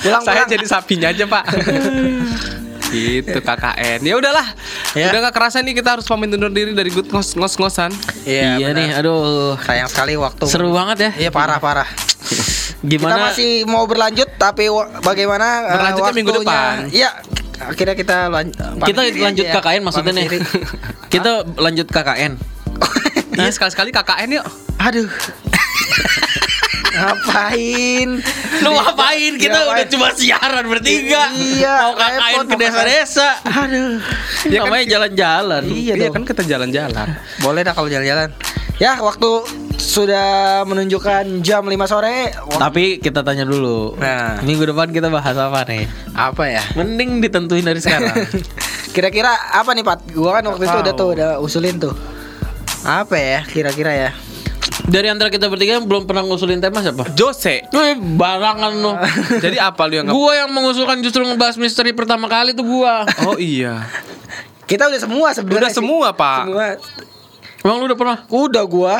Pulang, 0.00 0.22
Saya 0.22 0.42
pulang. 0.42 0.48
jadi 0.48 0.64
sapinya 0.64 1.08
aja 1.08 1.24
pak. 1.24 1.44
gitu 2.90 3.38
KKN. 3.38 4.00
Ya 4.02 4.14
udahlah. 4.14 4.46
Ya. 4.92 5.08
Udah 5.08 5.20
gak 5.24 5.34
kerasa 5.34 5.58
nih 5.60 5.72
kita 5.72 5.94
harus 5.94 6.04
pamit 6.04 6.28
undur 6.28 6.50
diri 6.50 6.70
dari 6.70 6.90
good 6.90 7.06
ngos 7.06 7.34
ngos 7.34 7.54
ngosan. 7.56 7.90
Iya, 8.22 8.58
iya 8.58 8.66
benar. 8.68 8.76
nih, 8.76 8.88
aduh. 8.98 9.54
Sayang 9.62 9.88
sekali 9.88 10.14
waktu. 10.14 10.44
Seru 10.44 10.70
banget 10.70 10.96
ya. 10.98 11.10
Iya 11.16 11.30
parah 11.30 11.56
parah. 11.56 11.88
Gimana? 12.80 13.12
Kita 13.12 13.24
masih 13.28 13.50
mau 13.64 13.84
berlanjut 13.84 14.28
tapi 14.36 14.66
bagaimana 15.00 15.46
uh, 15.62 15.72
Berlanjutnya 15.74 16.12
minggu 16.12 16.30
waktunya? 16.32 16.48
depan. 16.48 16.76
Iya. 16.90 17.10
Akhirnya 17.60 17.92
kita 17.92 18.16
lan- 18.26 18.56
kita 18.56 18.96
pamit 18.96 19.12
diri 19.12 19.20
lanjut 19.20 19.44
ya. 19.44 19.52
KKN 19.54 19.80
maksudnya 19.84 20.12
nih. 20.14 20.26
kita 21.08 21.30
lanjut 21.56 21.86
KKN. 21.86 22.32
Iya 23.30 23.48
sekali-sekali 23.54 23.88
KKN 23.88 24.36
yuk. 24.36 24.46
Aduh. 24.76 25.08
Ngapain? 27.00 28.08
Lu 28.60 28.70
ngapain? 28.70 29.32
Kita 29.34 29.56
Ngapain? 29.56 29.72
udah 29.72 29.86
cuma 29.88 30.08
siaran 30.12 30.64
bertiga. 30.68 31.32
Iya, 31.32 31.74
Mau 31.88 31.94
repot, 31.96 32.44
ke 32.46 32.56
desa-desa. 32.60 33.28
Aduh. 33.42 33.98
Ya 34.46 34.60
namanya 34.62 34.84
jalan-jalan. 34.88 35.62
Iya, 35.66 35.94
Iya 35.96 36.08
kan 36.12 36.22
kita 36.22 36.42
jalan-jalan. 36.44 37.08
Boleh 37.40 37.60
dah 37.62 37.72
kalau 37.72 37.88
jalan-jalan. 37.88 38.28
Ya, 38.76 38.96
waktu 38.96 39.44
sudah 39.76 40.62
menunjukkan 40.64 41.40
jam 41.40 41.64
5 41.64 41.84
sore. 41.84 42.32
Tapi 42.32 42.96
kita 42.96 43.20
tanya 43.20 43.44
dulu. 43.44 43.96
Nah. 43.96 44.40
Minggu 44.40 44.64
depan 44.64 44.88
kita 44.88 45.08
bahas 45.08 45.36
apa 45.36 45.64
nih? 45.68 45.84
apa 46.12 46.44
ya? 46.46 46.62
Mending 46.76 47.20
ditentuin 47.20 47.64
dari 47.64 47.80
sekarang. 47.80 48.12
Kira-kira 48.96 49.30
apa 49.52 49.72
nih, 49.72 49.84
Pat? 49.84 50.00
Gua 50.10 50.36
kan 50.36 50.44
waktu 50.46 50.64
itu 50.64 50.76
udah 50.80 50.94
tuh 50.94 51.08
udah 51.12 51.30
usulin 51.38 51.76
tuh. 51.76 51.94
Apa 52.80 53.12
ya 53.14 53.40
kira-kira 53.44 53.92
ya? 53.92 54.10
Dari 54.86 55.06
antara 55.06 55.28
kita 55.28 55.46
bertiga 55.46 55.74
yang 55.74 55.84
belum 55.84 56.04
pernah 56.04 56.22
ngusulin 56.22 56.58
tema 56.58 56.80
siapa? 56.80 57.10
Jose. 57.12 57.66
Wih, 57.66 57.94
barangan 58.14 58.72
lo. 58.72 58.96
Jadi 59.44 59.56
apa 59.56 59.84
lu 59.84 59.94
yang 59.94 60.06
nggak- 60.06 60.16
gua 60.16 60.32
yang 60.36 60.50
mengusulkan 60.50 60.98
justru 61.00 61.22
ngebahas 61.22 61.56
misteri 61.56 61.90
pertama 61.90 62.24
kali 62.26 62.52
tuh 62.52 62.64
gua. 62.64 63.04
Oh 63.24 63.36
iya. 63.36 63.84
Kita 64.70 64.86
udah 64.86 65.00
semua 65.00 65.28
sebenarnya. 65.30 65.60
Udah 65.60 65.70
sih. 65.70 65.78
semua, 65.78 66.08
Pak. 66.10 66.40
Semua. 66.46 66.66
Emang 67.60 67.76
lu 67.76 67.84
udah 67.86 67.98
pernah? 67.98 68.18
Udah 68.26 68.64
gua. 68.64 68.96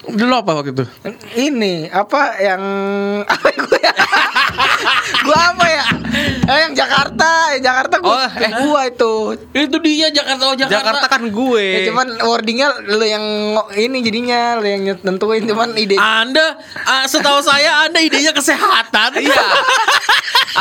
Dulu 0.00 0.32
apa 0.32 0.50
waktu 0.54 0.72
itu? 0.72 0.84
Ini 1.36 1.90
apa 1.90 2.40
yang 2.40 2.62
apa 3.28 3.48
gua 3.52 3.78
ya? 3.78 3.94
gua 5.20 5.38
apa 5.52 5.66
ya? 5.68 5.84
Eh 6.50 6.58
yang 6.66 6.74
Jakarta, 6.74 7.54
yang 7.54 7.62
Jakarta 7.62 7.94
gua, 8.02 8.26
Oh, 8.26 8.42
eh. 8.42 8.50
gua 8.66 8.80
itu. 8.90 9.14
Itu 9.54 9.76
dia 9.78 10.10
Jakarta 10.10 10.50
oh 10.50 10.56
Jakarta. 10.58 10.82
Jakarta 10.82 11.06
kan 11.06 11.22
gue. 11.30 11.62
Ya, 11.62 11.80
cuman 11.94 12.06
wordingnya 12.26 12.68
lu 12.90 13.06
yang 13.06 13.22
ini 13.78 14.02
jadinya 14.02 14.58
lu 14.58 14.66
yang 14.66 14.82
nentuin 15.06 15.46
cuman 15.46 15.78
ide. 15.78 15.94
Anda 15.94 16.58
ah, 16.82 17.06
setahu 17.06 17.38
saya 17.38 17.86
Anda 17.86 18.02
idenya 18.02 18.34
kesehatan. 18.34 19.22
Iya. 19.22 19.44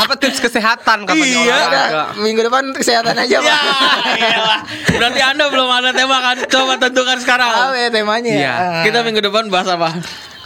Apa 0.05 0.13
tips 0.21 0.37
kesehatan 0.37 1.09
katanya 1.09 1.25
Iya. 1.25 1.41
Udah, 1.41 1.57
olahraga? 1.57 2.03
minggu 2.21 2.41
depan 2.45 2.63
kesehatan 2.77 3.17
aja 3.17 3.37
Ya, 3.41 3.59
iyalah. 4.13 4.61
Berarti 4.93 5.21
Anda 5.25 5.49
belum 5.49 5.69
ada 5.73 5.89
tema 5.89 6.21
kan? 6.21 6.37
Coba 6.45 6.77
tentukan 6.77 7.17
sekarang. 7.17 7.49
Apa 7.49 7.73
ya 7.73 7.89
temanya? 7.89 8.29
Iya. 8.29 8.53
Ah. 8.53 8.83
Kita 8.85 9.01
minggu 9.01 9.25
depan 9.25 9.49
bahas 9.49 9.65
apa? 9.73 9.89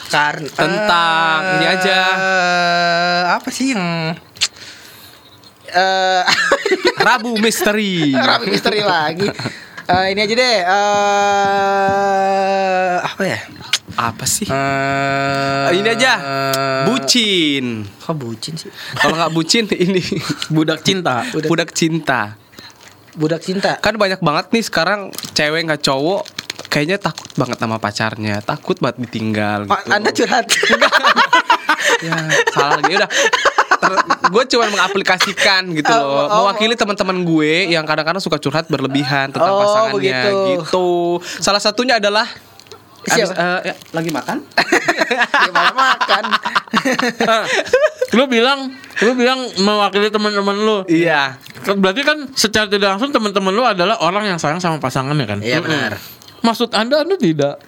Karena 0.08 0.48
Tentang 0.48 1.39
ini 1.60 1.66
aja. 1.68 1.98
Eh, 2.16 3.22
apa 3.34 3.50
sih 3.52 3.74
yang 3.76 4.14
eh 5.74 6.21
Rabu 7.03 7.36
misteri. 7.36 8.13
rapi 8.13 8.47
misteri 8.47 8.80
lagi. 8.80 9.28
Eh, 9.84 10.05
ini 10.15 10.19
aja 10.21 10.34
deh. 10.34 10.57
eh 10.63 10.63
apa 13.03 13.21
ya? 13.21 13.39
Apa 13.93 14.24
sih? 14.24 14.47
Eh, 14.47 15.67
ini 15.76 15.88
aja. 15.88 16.13
eh, 16.15 16.84
Bucin. 16.88 17.84
Kok 17.99 18.15
bucin 18.15 18.53
sih? 18.55 18.71
Kalau 18.95 19.13
nggak 19.13 19.32
bucin 19.32 19.63
ini 19.69 20.01
Budak 20.47 20.82
cinta. 20.82 21.24
budak 21.43 21.69
cinta. 21.71 22.36
Budak 23.13 23.41
cinta. 23.41 23.78
Kan 23.78 23.97
banyak 23.97 24.19
banget 24.19 24.45
nih 24.49 24.63
sekarang 24.63 24.99
cewek 25.34 25.61
nggak 25.63 25.82
cowok 25.82 26.24
kayaknya 26.65 26.97
takut 26.97 27.30
banget 27.36 27.57
sama 27.59 27.78
pacarnya, 27.78 28.36
takut 28.41 28.78
banget 28.80 28.97
ditinggal. 29.05 29.59
Gitu. 29.67 29.91
Anda 29.91 30.09
curhat. 30.09 30.45
ya, 32.01 32.13
salah 32.49 32.80
lagi 32.82 32.93
udah. 32.95 33.09
Gue 34.26 34.43
cuma 34.49 34.65
mengaplikasikan 34.69 35.67
gitu 35.71 35.89
Oh, 35.89 35.99
loh, 35.99 36.26
oh. 36.26 36.36
mewakili 36.41 36.74
teman-teman 36.74 37.21
gue 37.21 37.69
yang 37.69 37.84
kadang-kadang 37.84 38.19
suka 38.19 38.38
curhat 38.38 38.65
berlebihan 38.67 39.30
tentang 39.30 39.49
Oh, 39.49 39.59
pasangannya 39.61 39.93
begitu. 39.95 40.38
gitu. 40.59 40.89
Salah 41.38 41.59
satunya 41.59 41.97
adalah 41.97 42.26
Siapa? 43.03 43.19
abis, 43.19 43.30
eh, 43.36 43.59
ya, 43.67 43.76
lagi 43.91 44.09
makan. 44.09 44.38
Malah 45.53 45.76
makan. 45.76 46.24
Lu 48.13 48.24
bilang, 48.26 48.71
lu 48.99 49.11
bilang 49.13 49.39
mewakili 49.57 50.07
teman-teman 50.07 50.55
lu. 50.55 50.78
Iya. 50.88 51.36
Berarti 51.67 52.01
kan 52.01 52.32
secara 52.32 52.65
tidak 52.65 52.95
langsung 52.95 53.11
teman-teman 53.11 53.51
lu 53.51 53.63
adalah 53.63 53.99
orang 53.99 54.24
yang 54.26 54.39
sayang 54.39 54.57
sama 54.57 54.80
pasangannya 54.80 55.28
kan? 55.28 55.39
Iya 55.39 55.59
benar. 55.59 55.99
Maksud 56.39 56.71
Anda 56.71 57.03
Anda 57.03 57.15
tidak? 57.15 57.59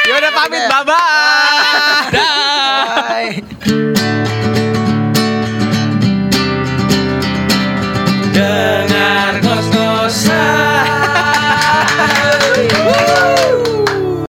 Ya 0.00 0.16
udah 0.16 0.32
pamit, 0.32 0.64
bye 0.66 0.82
bye. 0.82 2.10
Bye. 2.10 3.86